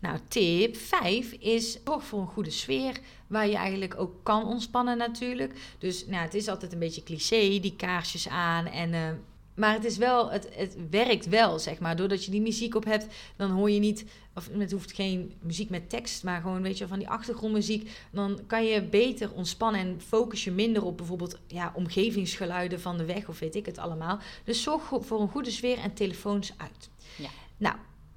Nou, 0.00 0.18
tip 0.28 0.76
5 0.76 1.32
is 1.32 1.78
zorg 1.84 2.04
voor 2.04 2.20
een 2.20 2.26
goede 2.26 2.50
sfeer 2.50 2.96
waar 3.26 3.48
je 3.48 3.56
eigenlijk 3.56 3.94
ook 4.00 4.12
kan 4.22 4.46
ontspannen 4.46 4.98
natuurlijk. 4.98 5.54
Dus 5.78 6.06
nou, 6.06 6.22
het 6.22 6.34
is 6.34 6.48
altijd 6.48 6.72
een 6.72 6.78
beetje 6.78 7.02
cliché, 7.02 7.58
die 7.60 7.74
kaarsjes 7.76 8.28
aan 8.28 8.66
en... 8.66 8.94
eh, 8.94 9.00
maar 9.58 9.72
het 9.72 9.84
is 9.84 9.96
wel, 9.96 10.30
het, 10.30 10.48
het 10.52 10.76
werkt 10.90 11.28
wel, 11.28 11.58
zeg 11.58 11.78
maar. 11.78 11.96
Doordat 11.96 12.24
je 12.24 12.30
die 12.30 12.40
muziek 12.40 12.74
op 12.74 12.84
hebt, 12.84 13.06
dan 13.36 13.50
hoor 13.50 13.70
je 13.70 13.78
niet, 13.78 14.04
of 14.34 14.48
het 14.52 14.72
hoeft 14.72 14.92
geen 14.92 15.32
muziek 15.42 15.70
met 15.70 15.90
tekst, 15.90 16.24
maar 16.24 16.40
gewoon, 16.40 16.62
weet 16.62 16.78
je, 16.78 16.86
van 16.86 16.98
die 16.98 17.08
achtergrondmuziek. 17.08 17.90
Dan 18.10 18.40
kan 18.46 18.64
je 18.64 18.82
beter 18.82 19.32
ontspannen 19.32 19.80
en 19.80 20.00
focus 20.06 20.44
je 20.44 20.50
minder 20.50 20.84
op 20.84 20.96
bijvoorbeeld 20.96 21.38
ja, 21.46 21.72
omgevingsgeluiden 21.74 22.80
van 22.80 22.96
de 22.96 23.04
weg 23.04 23.28
of 23.28 23.38
weet 23.38 23.54
ik 23.54 23.66
het 23.66 23.78
allemaal. 23.78 24.18
Dus 24.44 24.62
zorg 24.62 24.82
voor 25.00 25.20
een 25.20 25.28
goede 25.28 25.50
sfeer 25.50 25.78
en 25.78 25.94
telefoons 25.94 26.52
uit. 26.56 26.90
Ja. 27.16 27.28
Nou, 27.56 27.76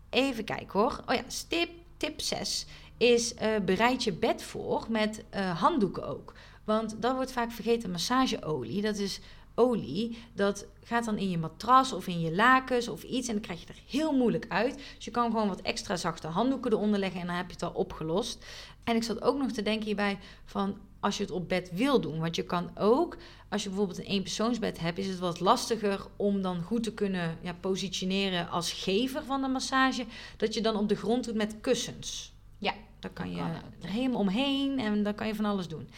even 0.09 0.43
kijken 0.43 0.79
hoor. 0.79 1.03
Oh 1.05 1.15
ja, 1.15 1.23
tip, 1.47 1.69
tip 1.97 2.21
6 2.21 2.65
is 2.97 3.33
eh, 3.33 3.49
bereid 3.65 4.03
je 4.03 4.13
bed 4.13 4.43
voor 4.43 4.85
met 4.89 5.23
eh, 5.29 5.61
handdoeken 5.61 6.07
ook. 6.07 6.33
Want 6.63 6.95
dat 6.99 7.15
wordt 7.15 7.31
vaak 7.31 7.51
vergeten, 7.51 7.91
massageolie. 7.91 8.81
Dat 8.81 8.97
is 8.97 9.19
olie, 9.61 10.17
dat 10.33 10.65
gaat 10.83 11.05
dan 11.05 11.17
in 11.17 11.29
je 11.29 11.37
matras 11.37 11.93
of 11.93 12.07
in 12.07 12.21
je 12.21 12.35
lakens 12.35 12.87
of 12.87 13.03
iets 13.03 13.27
en 13.27 13.33
dan 13.33 13.43
krijg 13.43 13.61
je 13.61 13.67
er 13.67 13.81
heel 13.87 14.13
moeilijk 14.13 14.45
uit. 14.49 14.75
Dus 14.95 15.05
je 15.05 15.11
kan 15.11 15.31
gewoon 15.31 15.47
wat 15.47 15.61
extra 15.61 15.95
zachte 15.95 16.27
handdoeken 16.27 16.71
eronder 16.71 16.99
leggen 16.99 17.21
en 17.21 17.27
dan 17.27 17.35
heb 17.35 17.47
je 17.47 17.53
het 17.53 17.63
al 17.63 17.71
opgelost. 17.71 18.45
En 18.83 18.95
ik 18.95 19.03
zat 19.03 19.21
ook 19.21 19.37
nog 19.37 19.51
te 19.51 19.61
denken 19.61 19.85
hierbij 19.85 20.19
van 20.45 20.77
als 20.99 21.17
je 21.17 21.23
het 21.23 21.31
op 21.31 21.49
bed 21.49 21.71
wil 21.73 22.01
doen, 22.01 22.19
want 22.19 22.35
je 22.35 22.43
kan 22.43 22.69
ook 22.77 23.17
als 23.51 23.63
je 23.63 23.69
bijvoorbeeld 23.69 23.99
een 23.99 24.05
eenpersoonsbed 24.05 24.79
hebt, 24.79 24.97
is 24.97 25.07
het 25.07 25.19
wat 25.19 25.39
lastiger 25.39 26.05
om 26.15 26.41
dan 26.41 26.61
goed 26.61 26.83
te 26.83 26.93
kunnen 26.93 27.37
ja, 27.41 27.53
positioneren 27.53 28.49
als 28.49 28.71
gever 28.71 29.23
van 29.23 29.41
de 29.41 29.47
massage, 29.47 30.05
dat 30.37 30.53
je 30.53 30.61
dan 30.61 30.75
op 30.75 30.89
de 30.89 30.95
grond 30.95 31.23
doet 31.23 31.35
met 31.35 31.55
kussens. 31.61 32.33
Ja, 32.57 32.73
daar 32.99 33.11
kan 33.11 33.29
je 33.29 33.35
kan 33.35 33.49
er 33.81 33.89
helemaal 33.89 34.19
omheen 34.19 34.79
en 34.79 35.03
dan 35.03 35.15
kan 35.15 35.27
je 35.27 35.35
van 35.35 35.45
alles 35.45 35.67
doen. 35.67 35.89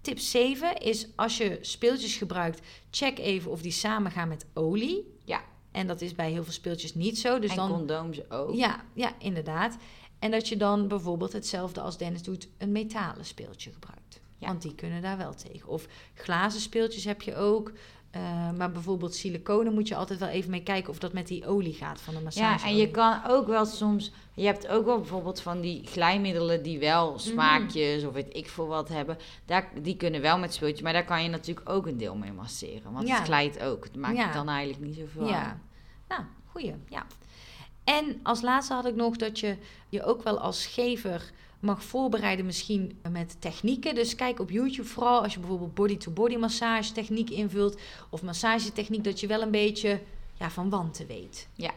Tip 0.00 0.18
7 0.18 0.76
is 0.80 1.06
als 1.16 1.36
je 1.36 1.58
speeltjes 1.60 2.16
gebruikt, 2.16 2.66
check 2.90 3.18
even 3.18 3.50
of 3.50 3.62
die 3.62 3.72
samengaan 3.72 4.28
met 4.28 4.46
olie. 4.54 5.18
Ja. 5.24 5.42
En 5.70 5.86
dat 5.86 6.00
is 6.00 6.14
bij 6.14 6.30
heel 6.30 6.44
veel 6.44 6.52
speeltjes 6.52 6.94
niet 6.94 7.18
zo. 7.18 7.38
Dus 7.38 7.50
en 7.50 7.56
dan, 7.56 7.70
condooms 7.70 8.30
ook. 8.30 8.54
ja, 8.54 8.84
ja, 8.94 9.14
inderdaad. 9.18 9.76
En 10.18 10.30
dat 10.30 10.48
je 10.48 10.56
dan 10.56 10.88
bijvoorbeeld 10.88 11.32
hetzelfde 11.32 11.80
als 11.80 11.98
Dennis 11.98 12.22
doet, 12.22 12.48
een 12.58 12.72
metalen 12.72 13.24
speeltje 13.24 13.72
gebruikt. 13.72 14.20
Ja. 14.38 14.46
Want 14.46 14.62
die 14.62 14.74
kunnen 14.74 15.02
daar 15.02 15.16
wel 15.16 15.34
tegen. 15.34 15.68
Of 15.68 15.86
glazen 16.14 16.60
speeltjes 16.60 17.04
heb 17.04 17.22
je 17.22 17.36
ook. 17.36 17.72
Eh, 18.10 18.50
maar 18.56 18.72
bijvoorbeeld 18.72 19.14
siliconen 19.14 19.74
moet 19.74 19.88
je 19.88 19.94
altijd 19.96 20.18
wel 20.18 20.28
even 20.28 20.50
mee 20.50 20.62
kijken 20.62 20.90
of 20.90 20.98
dat 20.98 21.12
met 21.12 21.26
die 21.26 21.46
olie 21.46 21.72
gaat 21.72 22.00
van 22.00 22.14
de 22.14 22.20
massage. 22.20 22.64
Ja, 22.66 22.70
en 22.72 22.76
je 22.76 22.90
kan 22.90 23.20
ook 23.26 23.46
wel 23.46 23.64
soms... 23.64 24.12
Je 24.34 24.46
hebt 24.46 24.68
ook 24.68 24.84
wel 24.84 24.98
bijvoorbeeld 24.98 25.40
van 25.40 25.60
die 25.60 25.86
glijmiddelen 25.86 26.62
die 26.62 26.78
wel 26.78 27.18
smaakjes 27.18 28.04
of 28.04 28.12
weet 28.12 28.36
ik 28.36 28.48
veel 28.48 28.66
wat 28.66 28.88
hebben. 28.88 29.18
Daar, 29.44 29.68
die 29.82 29.96
kunnen 29.96 30.20
wel 30.20 30.38
met 30.38 30.54
speeltjes, 30.54 30.80
maar 30.82 30.92
daar 30.92 31.04
kan 31.04 31.22
je 31.22 31.28
natuurlijk 31.28 31.68
ook 31.68 31.86
een 31.86 31.96
deel 31.96 32.16
mee 32.16 32.32
masseren. 32.32 32.92
Want 32.92 33.08
Ja. 33.08 33.14
het 33.14 33.24
glijdt 33.24 33.62
ook. 33.62 33.84
Het 33.84 33.96
maakt 33.96 34.16
Ja. 34.16 34.24
het 34.24 34.32
dan 34.32 34.48
eigenlijk 34.48 34.84
niet 34.84 34.96
zoveel 34.96 35.26
Ja, 35.28 35.60
nou, 36.08 36.22
goeie, 36.46 36.74
ja. 36.88 37.06
En 37.84 38.20
als 38.22 38.42
laatste 38.42 38.74
had 38.74 38.86
ik 38.86 38.94
nog 38.94 39.16
dat 39.16 39.40
je 39.40 39.56
je 39.88 40.04
ook 40.04 40.22
wel 40.22 40.38
als 40.38 40.66
gever 40.66 41.30
mag 41.60 41.84
voorbereiden 41.84 42.46
misschien 42.46 42.98
met 43.10 43.36
technieken. 43.40 43.94
Dus 43.94 44.14
kijk 44.14 44.40
op 44.40 44.50
YouTube 44.50 44.88
vooral 44.88 45.22
als 45.22 45.34
je 45.34 45.40
bijvoorbeeld 45.40 45.74
body-to-body 45.74 46.36
massage 46.36 46.92
techniek 46.92 47.30
invult 47.30 47.80
of 48.10 48.22
massagetechniek, 48.22 49.04
dat 49.04 49.20
je 49.20 49.26
wel 49.26 49.42
een 49.42 49.50
beetje 49.50 50.00
ja, 50.38 50.50
van 50.50 50.70
wanten 50.70 51.06
weet. 51.06 51.48
Ja. 51.54 51.70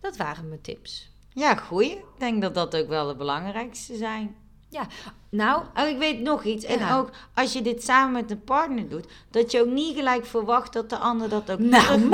Dat 0.00 0.16
waren 0.16 0.48
mijn 0.48 0.60
tips. 0.60 1.10
Ja, 1.32 1.54
goeie. 1.54 1.90
Ik 1.90 2.04
denk 2.18 2.42
dat 2.42 2.54
dat 2.54 2.76
ook 2.76 2.88
wel 2.88 3.06
de 3.06 3.16
belangrijkste 3.16 3.96
zijn. 3.96 4.36
Nou, 5.30 5.62
Oh, 5.76 5.88
ik 5.88 5.98
weet 5.98 6.20
nog 6.20 6.44
iets. 6.44 6.64
En 6.64 6.78
Ja. 6.78 6.96
ook 6.98 7.10
als 7.34 7.52
je 7.52 7.62
dit 7.62 7.84
samen 7.84 8.12
met 8.12 8.30
een 8.30 8.44
partner 8.44 8.88
doet, 8.88 9.06
dat 9.30 9.50
je 9.50 9.60
ook 9.60 9.66
niet 9.68 9.96
gelijk 9.96 10.26
verwacht 10.26 10.72
dat 10.72 10.90
de 10.90 10.96
ander 10.96 11.28
dat 11.28 11.50
ook 11.50 11.58
Nou, 11.58 11.84
terug 11.84 11.98
moet 12.00 12.10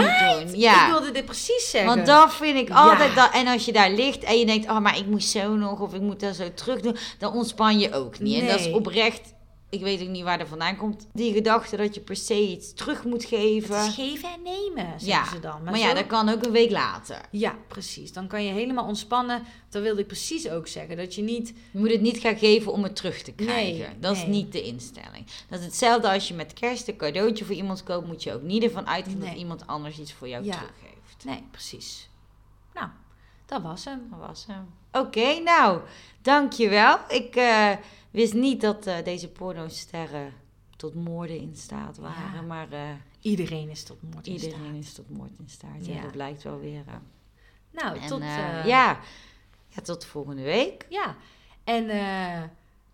doen. 0.47 0.61
Ja. 0.61 0.85
ik 0.87 0.91
wilde 0.93 1.11
dit 1.11 1.25
precies 1.25 1.71
zeggen. 1.71 1.95
Want 1.95 2.07
dat 2.07 2.35
vind 2.35 2.57
ik 2.59 2.69
Ja. 2.69 2.75
altijd 2.75 3.15
dat. 3.15 3.31
En 3.33 3.47
als 3.47 3.65
je 3.65 3.73
daar 3.73 3.91
ligt 3.91 4.23
en 4.25 4.39
je 4.39 4.47
denkt, 4.47 4.71
oh, 4.71 4.79
maar 4.79 4.99
ik 4.99 5.07
moet 5.07 5.25
zo 5.25 5.55
nog 5.55 5.81
of 5.81 5.95
ik 5.95 6.01
moet 6.01 6.21
dat 6.21 6.35
zo 6.35 6.55
terug 6.55 6.81
doen, 6.81 6.97
dan 7.19 7.33
ontspan 7.33 7.79
je 7.79 7.93
ook 7.95 8.19
niet. 8.19 8.41
En 8.41 8.47
dat 8.47 8.61
is 8.61 8.71
oprecht. 8.73 9.35
Ik 9.73 9.81
weet 9.81 10.03
ook 10.03 10.09
niet 10.09 10.23
waar 10.23 10.39
dat 10.39 10.49
vandaan 10.49 10.77
komt. 10.77 11.07
Die 11.13 11.33
gedachte 11.33 11.77
dat 11.77 11.95
je 11.95 12.01
per 12.01 12.17
se 12.17 12.49
iets 12.49 12.73
terug 12.75 13.05
moet 13.05 13.25
geven. 13.25 13.83
Het 13.85 13.93
geven 13.95 14.29
en 14.33 14.43
nemen, 14.43 15.01
zeggen 15.01 15.07
Ja, 15.07 15.29
ze 15.29 15.41
dan. 15.41 15.63
Maar, 15.63 15.79
ja, 15.79 15.89
zo- 15.89 15.95
dat 15.95 16.07
kan 16.07 16.29
ook 16.29 16.45
een 16.45 16.53
week 16.53 16.71
later. 16.71 17.21
Ja, 17.31 17.57
precies. 17.69 18.13
Dan 18.13 18.27
kan 18.27 18.45
je 18.45 18.53
helemaal 18.53 18.85
ontspannen. 18.87 19.43
Dat 19.69 19.83
wilde 19.83 20.01
ik 20.01 20.07
precies 20.07 20.49
ook 20.49 20.67
zeggen. 20.69 20.97
Dat 20.97 21.15
je 21.15 21.23
niet 21.23 21.49
Je 21.49 21.79
moet 21.79 21.91
het 21.91 22.01
niet 22.01 22.19
gaan 22.19 22.37
geven 22.39 22.73
om 22.73 22.83
het 22.83 22.97
terug 22.97 23.23
te 23.23 23.33
krijgen. 23.33 23.79
Nee, 23.89 23.99
dat 24.01 24.17
is 24.17 24.27
niet 24.27 24.53
de 24.53 24.63
instelling. 24.63 25.27
Dat 25.49 25.59
is 25.59 25.65
hetzelfde 25.65 26.11
als 26.13 26.29
je 26.29 26.35
met 26.35 26.53
kerst 26.53 26.89
een 26.89 26.97
cadeautje 26.97 27.45
voor 27.45 27.55
iemand 27.55 27.83
koopt. 27.83 28.07
Moet 28.07 28.23
je 28.23 28.33
ook 28.35 28.43
niet 28.43 28.63
ervan 28.63 28.87
uitgaan 28.89 29.19
dat 29.21 29.35
iemand 29.35 29.67
anders 29.67 29.99
iets 29.99 30.13
voor 30.13 30.29
jou 30.29 30.45
Ja. 30.45 30.51
teruggeeft. 30.53 31.25
Nee, 31.25 31.43
precies. 31.51 32.09
Nou, 32.75 32.89
dat 33.47 33.63
was 33.63 33.85
hem. 33.85 34.07
Dat 34.11 34.29
was 34.29 34.45
hem. 34.47 34.67
Oké, 34.93 35.39
nou, 35.39 35.81
dankjewel. 36.23 36.99
Ik 37.09 37.37
eh, 37.37 37.71
wist 38.11 38.35
niet 38.35 38.61
dat 38.61 38.87
eh, 38.87 39.05
deze 39.05 39.29
pornosterren 39.29 40.33
tot 40.77 40.95
moorden 40.95 41.37
in 41.41 41.57
staat 41.57 41.97
waren. 41.99 42.35
Ja. 42.35 42.41
Maar 42.41 42.73
eh, 42.73 42.81
Iedereen 43.21 43.69
is 43.71 43.83
tot 43.85 44.03
moord 44.13 44.27
in 44.27 44.33
iedereen 44.33 44.59
staat. 44.65 44.75
is 44.83 44.93
tot 44.93 45.11
moord 45.11 45.31
in 45.39 45.49
staat. 45.49 45.87
Ja, 45.87 45.95
Ja. 45.95 46.03
dat 46.03 46.11
blijkt 46.13 46.43
wel 46.43 46.59
weer. 46.59 46.85
Nou, 47.71 47.99
En, 47.99 48.07
tot... 48.07 48.21
ja. 48.23 48.65
ja, 49.69 49.81
tot 49.83 50.05
volgende 50.05 50.43
week. 50.43 50.87
Ja. 50.89 51.17
En 51.65 51.89
eh, 51.89 52.43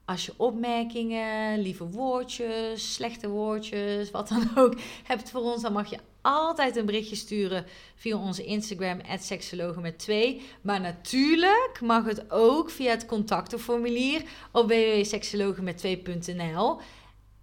als 0.04 0.26
je 0.26 0.32
opmerkingen, 0.36 1.58
lieve 1.60 1.88
woordjes, 1.88 2.94
slechte 2.94 3.28
woordjes, 3.28 4.10
wat 4.10 4.28
dan 4.28 4.50
ook, 4.56 4.74
hebt 5.04 5.30
voor 5.30 5.40
ons, 5.40 5.62
dan 5.62 5.72
mag 5.72 5.90
je 5.90 5.98
altijd 6.22 6.76
een 6.76 6.86
berichtje 6.86 7.16
sturen 7.16 7.66
via 7.94 8.16
onze 8.16 8.44
Instagram, 8.44 9.00
seksologen 9.18 9.82
met 9.82 9.98
2. 9.98 10.42
Maar 10.60 10.80
natuurlijk 10.80 11.78
mag 11.82 12.04
het 12.04 12.30
ook 12.30 12.70
via 12.70 12.90
het 12.90 13.06
contactenformulier 13.06 14.22
op 14.52 14.68
www.seksologenmet2.nl. 14.68 16.78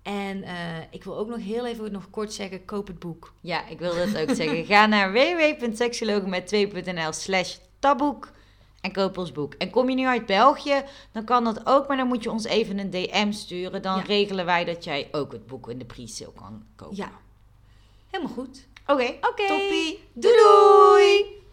En 0.04 0.44
eh, 0.44 0.54
ik 0.92 1.04
wil 1.04 1.18
ook 1.18 1.28
nog 1.28 1.40
heel 1.40 1.66
even 1.66 1.92
nog 1.92 2.10
kort 2.10 2.34
zeggen, 2.34 2.66
koop 2.66 2.88
het 2.88 3.00
boek. 3.00 3.34
Ja, 3.42 3.68
ik 3.68 3.80
wil 3.80 3.96
dat 3.96 4.18
ook 4.18 4.36
zeggen. 4.36 4.66
Ga 4.66 4.86
naar 4.86 5.12
www.seksologenmet2.nl 5.12 7.12
slash 7.12 7.56
taboek 7.80 8.32
en 8.82 8.92
koop 8.92 9.18
ons 9.18 9.32
boek. 9.32 9.54
En 9.54 9.70
kom 9.70 9.90
je 9.90 9.96
nu 9.96 10.06
uit 10.08 10.26
België, 10.26 10.84
dan 11.12 11.24
kan 11.24 11.44
dat 11.44 11.66
ook, 11.66 11.88
maar 11.88 11.98
dan 11.98 12.08
moet 12.08 12.24
je 12.24 12.32
ons 12.32 12.46
even 12.46 12.78
een 12.80 12.90
DM 12.90 13.32
sturen. 13.32 13.82
Dan 13.82 13.98
Ja. 13.98 14.04
regelen 14.04 14.46
wij 14.46 14.66
dat 14.66 14.84
jij 14.84 15.08
ook 15.12 15.32
het 15.32 15.46
boek 15.48 15.70
in 15.70 15.78
de 15.78 15.86
pre-sale 15.86 16.34
kan 16.34 16.64
kopen. 16.76 16.96
Ja, 16.96 17.12
helemaal 18.16 18.34
goed. 18.46 18.68
Oké, 18.88 19.18
Oké. 19.30 19.48
toppie. 19.48 20.00
Doei 20.14 20.36
doei! 20.36 21.44